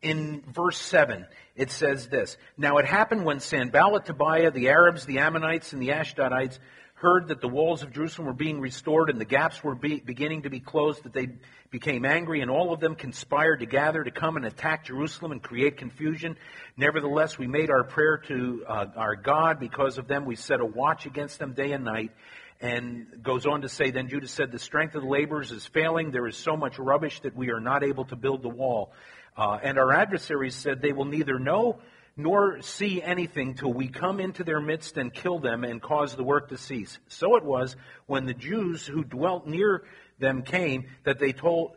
in 0.00 0.42
verse 0.50 0.78
7, 0.78 1.26
it 1.56 1.70
says 1.70 2.08
this 2.08 2.38
Now 2.56 2.78
it 2.78 2.86
happened 2.86 3.24
when 3.24 3.40
Sanballat, 3.40 4.06
Tobiah, 4.06 4.50
the 4.50 4.68
Arabs, 4.70 5.04
the 5.04 5.18
Ammonites, 5.18 5.74
and 5.74 5.82
the 5.82 5.88
Ashdodites 5.88 6.58
heard 6.96 7.28
that 7.28 7.42
the 7.42 7.48
walls 7.48 7.82
of 7.82 7.92
Jerusalem 7.92 8.26
were 8.26 8.32
being 8.32 8.58
restored 8.58 9.10
and 9.10 9.20
the 9.20 9.26
gaps 9.26 9.62
were 9.62 9.74
be, 9.74 10.00
beginning 10.00 10.42
to 10.42 10.50
be 10.50 10.60
closed, 10.60 11.04
that 11.04 11.12
they 11.12 11.28
became 11.70 12.06
angry, 12.06 12.40
and 12.40 12.50
all 12.50 12.72
of 12.72 12.80
them 12.80 12.94
conspired 12.94 13.60
to 13.60 13.66
gather 13.66 14.02
to 14.02 14.10
come 14.10 14.36
and 14.36 14.46
attack 14.46 14.86
Jerusalem 14.86 15.32
and 15.32 15.42
create 15.42 15.76
confusion. 15.76 16.36
Nevertheless, 16.76 17.38
we 17.38 17.46
made 17.46 17.70
our 17.70 17.84
prayer 17.84 18.18
to 18.28 18.64
uh, 18.66 18.86
our 18.96 19.14
God. 19.14 19.60
Because 19.60 19.98
of 19.98 20.08
them, 20.08 20.24
we 20.24 20.36
set 20.36 20.60
a 20.60 20.64
watch 20.64 21.04
against 21.04 21.38
them 21.38 21.52
day 21.52 21.72
and 21.72 21.84
night. 21.84 22.12
And 22.62 23.22
goes 23.22 23.44
on 23.44 23.60
to 23.60 23.68
say, 23.68 23.90
Then 23.90 24.08
Judah 24.08 24.28
said, 24.28 24.50
The 24.50 24.58
strength 24.58 24.94
of 24.94 25.02
the 25.02 25.08
laborers 25.08 25.52
is 25.52 25.66
failing. 25.66 26.10
There 26.10 26.26
is 26.26 26.38
so 26.38 26.56
much 26.56 26.78
rubbish 26.78 27.20
that 27.20 27.36
we 27.36 27.50
are 27.50 27.60
not 27.60 27.84
able 27.84 28.06
to 28.06 28.16
build 28.16 28.42
the 28.42 28.48
wall. 28.48 28.92
Uh, 29.36 29.58
and 29.62 29.78
our 29.78 29.92
adversaries 29.92 30.54
said, 30.54 30.80
They 30.80 30.94
will 30.94 31.04
neither 31.04 31.38
know 31.38 31.80
nor 32.16 32.62
see 32.62 33.02
anything 33.02 33.54
till 33.54 33.72
we 33.72 33.88
come 33.88 34.20
into 34.20 34.42
their 34.42 34.60
midst 34.60 34.96
and 34.96 35.12
kill 35.12 35.38
them 35.38 35.64
and 35.64 35.82
cause 35.82 36.16
the 36.16 36.24
work 36.24 36.48
to 36.48 36.56
cease. 36.56 36.98
So 37.08 37.36
it 37.36 37.44
was 37.44 37.76
when 38.06 38.24
the 38.26 38.34
Jews 38.34 38.86
who 38.86 39.04
dwelt 39.04 39.46
near 39.46 39.84
them 40.18 40.42
came 40.42 40.86
that 41.04 41.18
they 41.18 41.32
told 41.32 41.72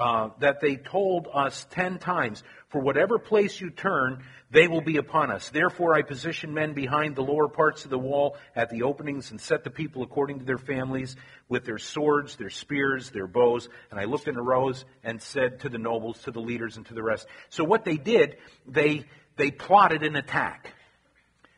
uh, 0.00 0.30
that 0.40 0.60
they 0.60 0.76
told 0.76 1.28
us 1.32 1.66
ten 1.70 1.98
times, 1.98 2.42
For 2.68 2.80
whatever 2.80 3.18
place 3.18 3.60
you 3.60 3.70
turn, 3.70 4.24
they 4.50 4.66
will 4.66 4.80
be 4.80 4.96
upon 4.96 5.30
us. 5.30 5.50
Therefore, 5.50 5.94
I 5.94 6.02
positioned 6.02 6.54
men 6.54 6.72
behind 6.72 7.14
the 7.14 7.22
lower 7.22 7.46
parts 7.46 7.84
of 7.84 7.90
the 7.90 7.98
wall 7.98 8.36
at 8.56 8.70
the 8.70 8.82
openings 8.82 9.30
and 9.30 9.40
set 9.40 9.64
the 9.64 9.70
people 9.70 10.02
according 10.02 10.40
to 10.40 10.44
their 10.44 10.58
families 10.58 11.14
with 11.48 11.64
their 11.64 11.78
swords, 11.78 12.36
their 12.36 12.50
spears, 12.50 13.10
their 13.10 13.26
bows. 13.26 13.68
And 13.90 14.00
I 14.00 14.04
looked 14.04 14.28
in 14.28 14.34
the 14.34 14.42
rows 14.42 14.84
and 15.04 15.22
said 15.22 15.60
to 15.60 15.68
the 15.68 15.78
nobles, 15.78 16.22
to 16.22 16.30
the 16.30 16.40
leaders, 16.40 16.78
and 16.78 16.86
to 16.86 16.94
the 16.94 17.02
rest. 17.02 17.26
So 17.50 17.62
what 17.62 17.84
they 17.84 17.96
did, 17.96 18.38
they 18.66 19.04
they 19.36 19.50
plotted 19.50 20.02
an 20.02 20.16
attack. 20.16 20.74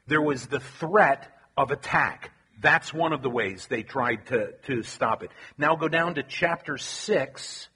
There 0.06 0.22
was 0.22 0.46
the 0.46 0.60
threat 0.60 1.26
of 1.56 1.70
attack. 1.70 2.30
That's 2.60 2.92
one 2.92 3.12
of 3.12 3.22
the 3.22 3.30
ways 3.30 3.66
they 3.66 3.82
tried 3.82 4.26
to, 4.26 4.52
to 4.66 4.82
stop 4.82 5.22
it. 5.22 5.30
Now 5.58 5.76
go 5.76 5.88
down 5.88 6.14
to 6.14 6.22
chapter 6.22 6.78
6 6.78 7.68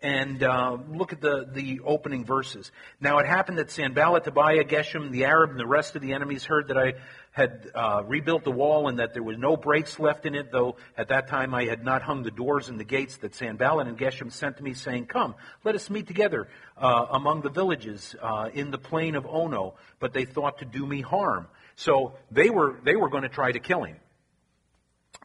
and 0.00 0.42
uh, 0.42 0.76
look 0.90 1.12
at 1.12 1.20
the, 1.20 1.48
the 1.50 1.80
opening 1.84 2.24
verses. 2.24 2.70
Now 3.00 3.18
it 3.18 3.26
happened 3.26 3.58
that 3.58 3.70
Sanballat, 3.70 4.24
Tobiah, 4.24 4.64
Geshem, 4.64 5.10
the 5.10 5.24
Arab, 5.24 5.50
and 5.50 5.58
the 5.58 5.66
rest 5.66 5.96
of 5.96 6.02
the 6.02 6.12
enemies 6.12 6.44
heard 6.44 6.68
that 6.68 6.78
I 6.78 6.94
had 7.38 7.70
uh, 7.74 8.02
rebuilt 8.04 8.42
the 8.42 8.50
wall 8.50 8.88
and 8.88 8.98
that 8.98 9.14
there 9.14 9.22
was 9.22 9.38
no 9.38 9.56
breaks 9.56 9.98
left 10.00 10.26
in 10.26 10.34
it, 10.34 10.50
though 10.50 10.76
at 10.96 11.08
that 11.08 11.28
time 11.28 11.54
I 11.54 11.66
had 11.66 11.84
not 11.84 12.02
hung 12.02 12.24
the 12.24 12.32
doors 12.32 12.68
and 12.68 12.78
the 12.78 12.84
gates 12.84 13.18
that 13.18 13.34
Sanballat 13.34 13.86
and 13.86 13.96
Geshem 13.96 14.32
sent 14.32 14.56
to 14.56 14.64
me, 14.64 14.74
saying, 14.74 15.06
Come, 15.06 15.36
let 15.64 15.76
us 15.76 15.88
meet 15.88 16.08
together 16.08 16.48
uh, 16.76 17.06
among 17.10 17.42
the 17.42 17.50
villages 17.50 18.16
uh, 18.20 18.50
in 18.52 18.72
the 18.72 18.78
plain 18.78 19.14
of 19.14 19.24
Ono. 19.26 19.74
But 20.00 20.12
they 20.12 20.24
thought 20.24 20.58
to 20.58 20.64
do 20.64 20.84
me 20.84 21.00
harm. 21.00 21.46
So 21.76 22.14
they 22.32 22.50
were, 22.50 22.80
they 22.84 22.96
were 22.96 23.08
going 23.08 23.22
to 23.22 23.28
try 23.28 23.52
to 23.52 23.60
kill 23.60 23.84
him. 23.84 23.96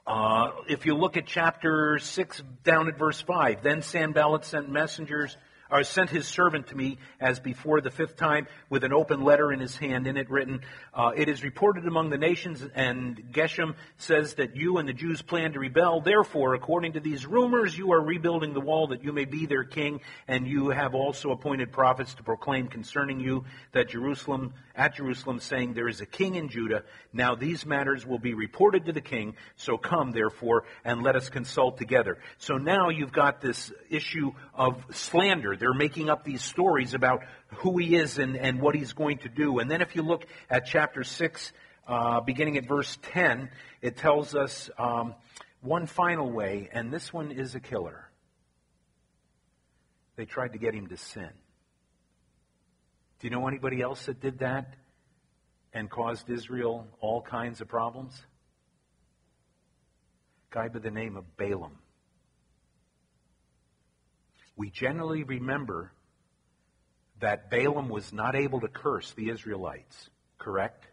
Uh, 0.05 0.51
if 0.69 0.85
you 0.85 0.95
look 0.95 1.17
at 1.17 1.25
chapter 1.25 1.97
6, 1.97 2.43
down 2.63 2.89
at 2.89 2.97
verse 2.99 3.19
5, 3.21 3.63
then 3.63 3.81
Sanballat 3.81 4.45
sent 4.45 4.69
messengers 4.69 5.35
or 5.73 5.83
sent 5.83 6.11
his 6.11 6.27
servant 6.27 6.67
to 6.67 6.77
me 6.77 6.99
as 7.19 7.39
before 7.39 7.81
the 7.81 7.89
fifth 7.89 8.15
time 8.15 8.45
with 8.69 8.83
an 8.83 8.93
open 8.93 9.23
letter 9.23 9.51
in 9.51 9.59
his 9.59 9.75
hand 9.75 10.05
in 10.05 10.17
it 10.17 10.29
written, 10.29 10.61
uh, 10.93 11.11
It 11.15 11.29
is 11.29 11.43
reported 11.43 11.87
among 11.87 12.11
the 12.11 12.17
nations, 12.17 12.63
and 12.75 13.17
Geshem 13.31 13.73
says 13.97 14.35
that 14.35 14.55
you 14.55 14.77
and 14.77 14.87
the 14.87 14.93
Jews 14.93 15.23
plan 15.23 15.53
to 15.53 15.59
rebel. 15.59 16.01
Therefore, 16.01 16.53
according 16.53 16.93
to 16.93 16.99
these 16.99 17.25
rumors, 17.25 17.75
you 17.75 17.91
are 17.93 17.99
rebuilding 17.99 18.53
the 18.53 18.61
wall 18.61 18.87
that 18.87 19.03
you 19.03 19.11
may 19.13 19.25
be 19.25 19.47
their 19.47 19.63
king, 19.63 19.99
and 20.27 20.47
you 20.47 20.69
have 20.69 20.93
also 20.93 21.31
appointed 21.31 21.71
prophets 21.71 22.13
to 22.15 22.23
proclaim 22.23 22.67
concerning 22.67 23.19
you 23.19 23.45
that 23.71 23.89
Jerusalem, 23.89 24.53
at 24.75 24.93
Jerusalem, 24.95 25.39
saying, 25.39 25.73
There 25.73 25.89
is 25.89 26.01
a 26.01 26.05
king 26.05 26.35
in 26.35 26.49
Judah. 26.49 26.83
Now 27.11 27.33
these 27.33 27.65
matters 27.65 28.05
will 28.05 28.19
be 28.19 28.35
reported 28.35 28.85
to 28.85 28.93
the 28.93 29.01
king. 29.01 29.35
So 29.55 29.77
come, 29.77 30.11
therefore, 30.11 30.65
and 30.85 31.01
let 31.01 31.15
us 31.15 31.29
consult 31.29 31.79
together. 31.79 32.19
So 32.37 32.57
now 32.57 32.89
you've 32.89 33.11
got 33.11 33.41
this 33.41 33.71
issue 33.89 34.33
of 34.53 34.85
slander 34.91 35.55
they're 35.63 35.73
making 35.73 36.09
up 36.09 36.25
these 36.25 36.43
stories 36.43 36.93
about 36.93 37.23
who 37.55 37.77
he 37.77 37.95
is 37.95 38.17
and, 38.17 38.35
and 38.35 38.59
what 38.59 38.75
he's 38.75 38.91
going 38.91 39.19
to 39.19 39.29
do. 39.29 39.59
And 39.59 39.71
then 39.71 39.79
if 39.79 39.95
you 39.95 40.01
look 40.01 40.25
at 40.49 40.65
chapter 40.65 41.05
6, 41.05 41.53
uh, 41.87 42.19
beginning 42.19 42.57
at 42.57 42.67
verse 42.67 42.97
10, 43.13 43.49
it 43.81 43.95
tells 43.95 44.35
us 44.35 44.69
um, 44.77 45.15
one 45.61 45.85
final 45.85 46.29
way, 46.29 46.67
and 46.73 46.91
this 46.91 47.13
one 47.13 47.31
is 47.31 47.55
a 47.55 47.61
killer. 47.61 48.09
They 50.17 50.25
tried 50.25 50.51
to 50.51 50.59
get 50.59 50.75
him 50.75 50.87
to 50.87 50.97
sin. 50.97 51.29
Do 53.21 53.27
you 53.27 53.29
know 53.29 53.47
anybody 53.47 53.81
else 53.81 54.07
that 54.07 54.19
did 54.19 54.39
that 54.39 54.73
and 55.71 55.89
caused 55.89 56.29
Israel 56.29 56.87
all 56.99 57.21
kinds 57.21 57.61
of 57.61 57.69
problems? 57.69 58.21
A 60.51 60.55
guy 60.55 60.67
by 60.67 60.79
the 60.79 60.91
name 60.91 61.15
of 61.15 61.37
Balaam 61.37 61.77
we 64.55 64.69
generally 64.69 65.23
remember 65.23 65.91
that 67.19 67.49
Balaam 67.49 67.89
was 67.89 68.11
not 68.11 68.35
able 68.35 68.61
to 68.61 68.67
curse 68.67 69.11
the 69.13 69.29
Israelites, 69.29 70.09
correct? 70.37 70.85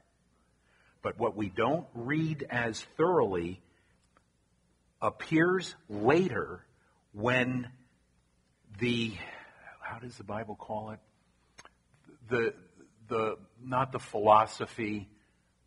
But 1.02 1.18
what 1.18 1.36
we 1.36 1.48
don't 1.48 1.86
read 1.94 2.46
as 2.48 2.80
thoroughly 2.96 3.61
appears 5.00 5.74
later 5.88 6.64
when 7.12 7.68
the 8.78 9.14
how 9.80 9.98
does 9.98 10.16
the 10.16 10.24
Bible 10.24 10.54
call 10.54 10.90
it? 10.90 11.00
The 12.28 12.54
the 13.08 13.36
not 13.62 13.92
the 13.92 13.98
philosophy 13.98 15.08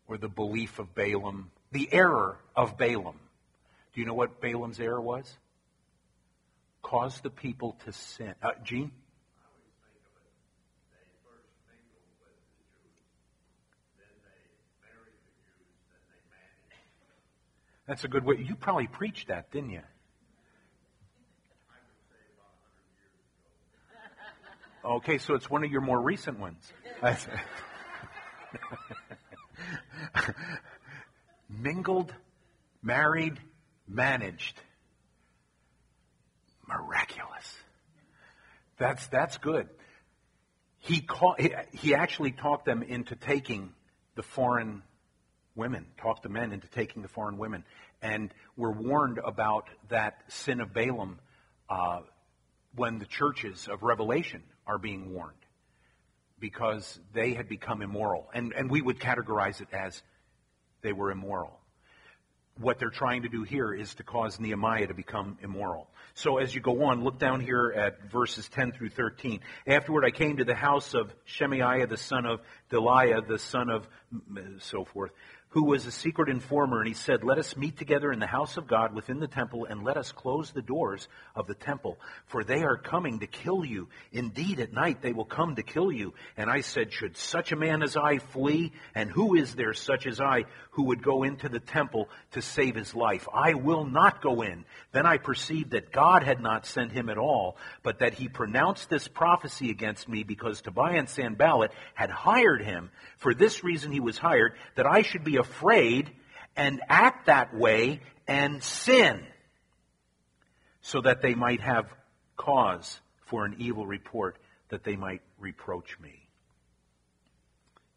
or 0.08 0.16
the 0.18 0.28
belief 0.28 0.78
of 0.78 0.94
Balaam, 0.94 1.50
the 1.72 1.92
error 1.92 2.38
of 2.56 2.78
Balaam. 2.78 3.18
Do 3.92 4.00
you 4.00 4.06
know 4.06 4.14
what 4.14 4.40
Balaam's 4.40 4.80
error 4.80 5.00
was? 5.00 5.36
Cause 6.84 7.20
the 7.22 7.30
people 7.30 7.76
to 7.84 7.92
sin. 7.92 8.34
Uh, 8.42 8.50
Gene? 8.62 8.92
That's 17.88 18.04
a 18.04 18.08
good 18.08 18.24
way. 18.24 18.36
You 18.38 18.54
probably 18.54 18.86
preached 18.86 19.28
that, 19.28 19.50
didn't 19.50 19.70
you? 19.70 19.82
Okay, 24.84 25.18
so 25.18 25.34
it's 25.34 25.50
one 25.50 25.64
of 25.64 25.70
your 25.70 25.80
more 25.80 26.00
recent 26.00 26.38
ones. 26.38 26.72
Mingled, 31.48 32.14
married, 32.82 33.40
managed 33.88 34.60
miraculous. 36.68 37.54
That's, 38.78 39.06
that's 39.08 39.38
good. 39.38 39.68
He, 40.78 41.00
call, 41.00 41.36
he, 41.72 41.94
actually 41.94 42.32
talked 42.32 42.66
them 42.66 42.82
into 42.82 43.16
taking 43.16 43.72
the 44.16 44.22
foreign 44.22 44.82
women, 45.54 45.86
talk 45.96 46.22
the 46.22 46.28
men 46.28 46.52
into 46.52 46.68
taking 46.68 47.02
the 47.02 47.08
foreign 47.08 47.38
women. 47.38 47.64
And 48.02 48.34
we're 48.56 48.72
warned 48.72 49.18
about 49.24 49.68
that 49.88 50.20
sin 50.28 50.60
of 50.60 50.74
Balaam 50.74 51.20
uh, 51.70 52.00
when 52.74 52.98
the 52.98 53.06
churches 53.06 53.66
of 53.68 53.82
Revelation 53.82 54.42
are 54.66 54.78
being 54.78 55.14
warned 55.14 55.38
because 56.38 56.98
they 57.14 57.32
had 57.32 57.48
become 57.48 57.80
immoral. 57.80 58.28
And, 58.34 58.52
and 58.52 58.70
we 58.70 58.82
would 58.82 58.98
categorize 58.98 59.62
it 59.62 59.68
as 59.72 60.02
they 60.82 60.92
were 60.92 61.10
immoral 61.10 61.58
what 62.58 62.78
they're 62.78 62.90
trying 62.90 63.22
to 63.22 63.28
do 63.28 63.42
here 63.42 63.72
is 63.72 63.94
to 63.96 64.02
cause 64.02 64.38
Nehemiah 64.38 64.86
to 64.86 64.94
become 64.94 65.38
immoral. 65.42 65.88
So 66.14 66.38
as 66.38 66.54
you 66.54 66.60
go 66.60 66.84
on, 66.84 67.02
look 67.02 67.18
down 67.18 67.40
here 67.40 67.72
at 67.76 68.10
verses 68.10 68.48
10 68.48 68.72
through 68.72 68.90
13. 68.90 69.40
Afterward, 69.66 70.04
I 70.04 70.10
came 70.10 70.36
to 70.36 70.44
the 70.44 70.54
house 70.54 70.94
of 70.94 71.12
Shemaiah, 71.24 71.88
the 71.88 71.96
son 71.96 72.24
of 72.24 72.40
Delaiah, 72.70 73.26
the 73.26 73.38
son 73.38 73.68
of 73.68 73.88
so 74.60 74.84
forth, 74.84 75.10
who 75.54 75.66
was 75.66 75.86
a 75.86 75.92
secret 75.92 76.28
informer, 76.28 76.80
and 76.80 76.88
he 76.88 76.94
said, 76.94 77.22
Let 77.22 77.38
us 77.38 77.56
meet 77.56 77.76
together 77.76 78.12
in 78.12 78.18
the 78.18 78.26
house 78.26 78.56
of 78.56 78.66
God 78.66 78.92
within 78.92 79.20
the 79.20 79.28
temple, 79.28 79.66
and 79.66 79.84
let 79.84 79.96
us 79.96 80.10
close 80.10 80.50
the 80.50 80.60
doors 80.60 81.06
of 81.36 81.46
the 81.46 81.54
temple, 81.54 81.96
for 82.26 82.42
they 82.42 82.64
are 82.64 82.76
coming 82.76 83.20
to 83.20 83.28
kill 83.28 83.64
you. 83.64 83.86
Indeed, 84.10 84.58
at 84.58 84.72
night 84.72 85.00
they 85.00 85.12
will 85.12 85.24
come 85.24 85.54
to 85.54 85.62
kill 85.62 85.92
you. 85.92 86.14
And 86.36 86.50
I 86.50 86.62
said, 86.62 86.92
Should 86.92 87.16
such 87.16 87.52
a 87.52 87.56
man 87.56 87.84
as 87.84 87.96
I 87.96 88.18
flee? 88.18 88.72
And 88.96 89.08
who 89.08 89.36
is 89.36 89.54
there 89.54 89.74
such 89.74 90.08
as 90.08 90.20
I 90.20 90.46
who 90.72 90.86
would 90.86 91.04
go 91.04 91.22
into 91.22 91.48
the 91.48 91.60
temple 91.60 92.08
to 92.32 92.42
save 92.42 92.74
his 92.74 92.92
life? 92.92 93.28
I 93.32 93.54
will 93.54 93.84
not 93.84 94.22
go 94.22 94.42
in. 94.42 94.64
Then 94.90 95.06
I 95.06 95.18
perceived 95.18 95.70
that 95.70 95.92
God 95.92 96.24
had 96.24 96.40
not 96.40 96.66
sent 96.66 96.90
him 96.90 97.08
at 97.08 97.16
all, 97.16 97.58
but 97.84 98.00
that 98.00 98.14
he 98.14 98.26
pronounced 98.26 98.90
this 98.90 99.06
prophecy 99.06 99.70
against 99.70 100.08
me 100.08 100.24
because 100.24 100.62
Tobiah 100.62 100.98
and 100.98 101.08
Sanballat 101.08 101.70
had 101.94 102.10
hired 102.10 102.62
him. 102.62 102.90
For 103.18 103.34
this 103.34 103.62
reason 103.62 103.92
he 103.92 104.00
was 104.00 104.18
hired, 104.18 104.54
that 104.74 104.86
I 104.86 105.02
should 105.02 105.22
be 105.22 105.36
afraid 105.44 106.10
and 106.56 106.80
act 106.88 107.26
that 107.26 107.54
way 107.54 108.00
and 108.26 108.62
sin 108.62 109.24
so 110.80 111.00
that 111.00 111.22
they 111.22 111.34
might 111.34 111.60
have 111.60 111.86
cause 112.36 113.00
for 113.26 113.44
an 113.44 113.56
evil 113.58 113.86
report, 113.86 114.36
that 114.68 114.84
they 114.84 114.96
might 114.96 115.22
reproach 115.38 115.98
me. 116.00 116.28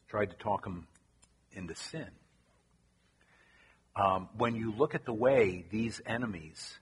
Tried 0.09 0.29
to 0.31 0.37
talk 0.37 0.63
them 0.63 0.87
into 1.51 1.75
sin. 1.75 2.07
Um, 3.95 4.29
when 4.37 4.55
you 4.55 4.71
look 4.71 4.93
at 4.95 5.05
the 5.05 5.13
way 5.13 5.65
these 5.71 6.01
enemies 6.05 6.77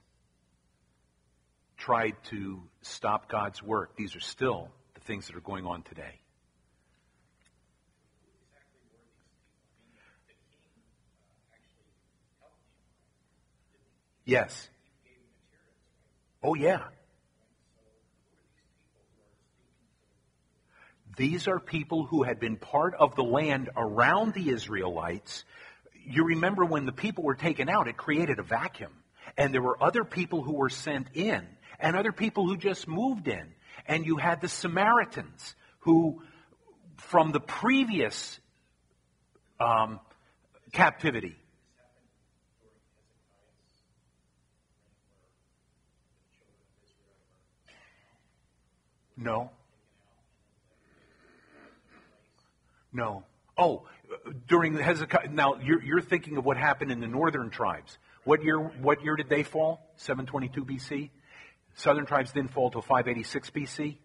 tried 1.76 2.14
to 2.30 2.60
stop 2.82 3.28
God's 3.28 3.62
work, 3.62 3.96
these 3.96 4.14
are 4.16 4.20
still 4.20 4.68
the 4.94 5.00
things 5.00 5.26
that 5.26 5.36
are 5.36 5.40
going 5.40 5.64
on 5.64 5.82
today. 5.82 6.20
Yes. 14.26 14.68
Oh, 16.42 16.54
yeah. 16.54 16.82
These 21.16 21.48
are 21.48 21.58
people 21.58 22.04
who 22.04 22.24
had 22.24 22.38
been 22.38 22.56
part 22.56 22.94
of 22.94 23.14
the 23.14 23.22
land 23.22 23.70
around 23.74 24.34
the 24.34 24.50
Israelites. 24.50 25.44
You 26.04 26.24
remember 26.24 26.64
when 26.64 26.84
the 26.84 26.92
people 26.92 27.24
were 27.24 27.36
taken 27.36 27.70
out, 27.70 27.88
it 27.88 27.96
created 27.96 28.38
a 28.38 28.42
vacuum. 28.42 28.92
And 29.38 29.54
there 29.54 29.62
were 29.62 29.82
other 29.82 30.04
people 30.04 30.42
who 30.42 30.54
were 30.54 30.68
sent 30.68 31.08
in, 31.14 31.46
and 31.78 31.96
other 31.96 32.12
people 32.12 32.46
who 32.46 32.56
just 32.56 32.86
moved 32.86 33.28
in. 33.28 33.54
And 33.86 34.04
you 34.04 34.16
had 34.16 34.40
the 34.40 34.48
Samaritans, 34.48 35.54
who, 35.80 36.22
from 36.96 37.32
the 37.32 37.40
previous 37.40 38.38
um, 39.60 40.00
captivity, 40.72 41.36
No. 49.16 49.50
No. 52.92 53.24
Oh, 53.58 53.86
during 54.46 54.74
the 54.74 54.82
Hezekiah. 54.82 55.28
Now 55.30 55.56
you're, 55.56 55.82
you're 55.82 56.02
thinking 56.02 56.36
of 56.36 56.44
what 56.44 56.56
happened 56.56 56.92
in 56.92 57.00
the 57.00 57.06
northern 57.06 57.50
tribes. 57.50 57.96
What 58.24 58.42
year? 58.42 58.58
What 58.58 59.02
year 59.02 59.16
did 59.16 59.28
they 59.28 59.42
fall? 59.42 59.80
722 59.96 60.64
BC. 60.64 61.10
Southern 61.76 62.06
tribes 62.06 62.32
didn't 62.32 62.52
fall 62.52 62.70
till 62.70 62.82
586 62.82 63.50
BC. 63.50 63.96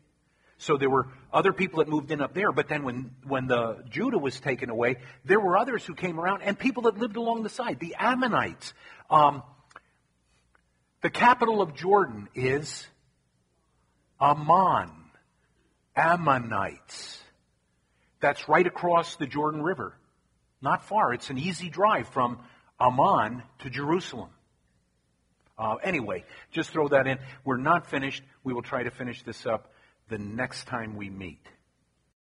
So 0.58 0.78
there 0.78 0.90
were 0.90 1.08
other 1.34 1.54
people 1.54 1.80
that 1.80 1.88
moved 1.88 2.12
in 2.12 2.22
up 2.22 2.36
there, 2.36 2.52
but 2.52 2.68
then 2.68 2.84
when, 2.84 3.16
when 3.26 3.48
the 3.48 3.84
Judah 3.90 4.20
was 4.20 4.40
taken 4.40 4.70
away, 4.70 4.98
there 5.26 5.40
were 5.40 5.58
others 5.58 5.84
who 5.84 5.96
came 5.96 6.20
around 6.20 6.44
and 6.44 6.60
people 6.60 6.84
that 6.84 7.00
lived 7.00 7.16
along 7.16 7.42
the 7.42 7.50
side, 7.50 7.80
the 7.80 7.96
Ammonites. 7.98 8.74
Um, 9.10 9.42
the 11.02 11.10
capital 11.10 11.64
of 11.64 11.74
Jordan 11.74 12.30
is 12.36 12.86
Amman. 14.20 14.92
Ammonites. 15.96 17.20
That's 18.20 18.48
right 18.48 18.66
across 18.66 19.16
the 19.16 19.28
Jordan 19.28 19.62
River. 19.62 19.96
Not 20.62 20.84
far. 20.84 21.14
It's 21.14 21.30
an 21.30 21.38
easy 21.38 21.70
drive 21.70 22.08
from 22.10 22.40
Amman 22.80 23.44
to 23.60 23.70
Jerusalem. 23.70 24.30
Uh, 25.58 25.76
anyway, 25.84 26.24
just 26.52 26.72
throw 26.72 26.88
that 26.88 27.08
in. 27.08 27.20
We're 27.44 27.58
not 27.58 27.88
finished. 27.88 28.24
We 28.44 28.54
will 28.54 28.62
try 28.62 28.84
to 28.84 28.92
finish 28.92 29.24
this 29.24 29.46
up 29.46 29.74
the 30.10 30.18
next 30.18 30.66
time 30.68 30.96
we 30.96 31.10
meet. 31.10 31.46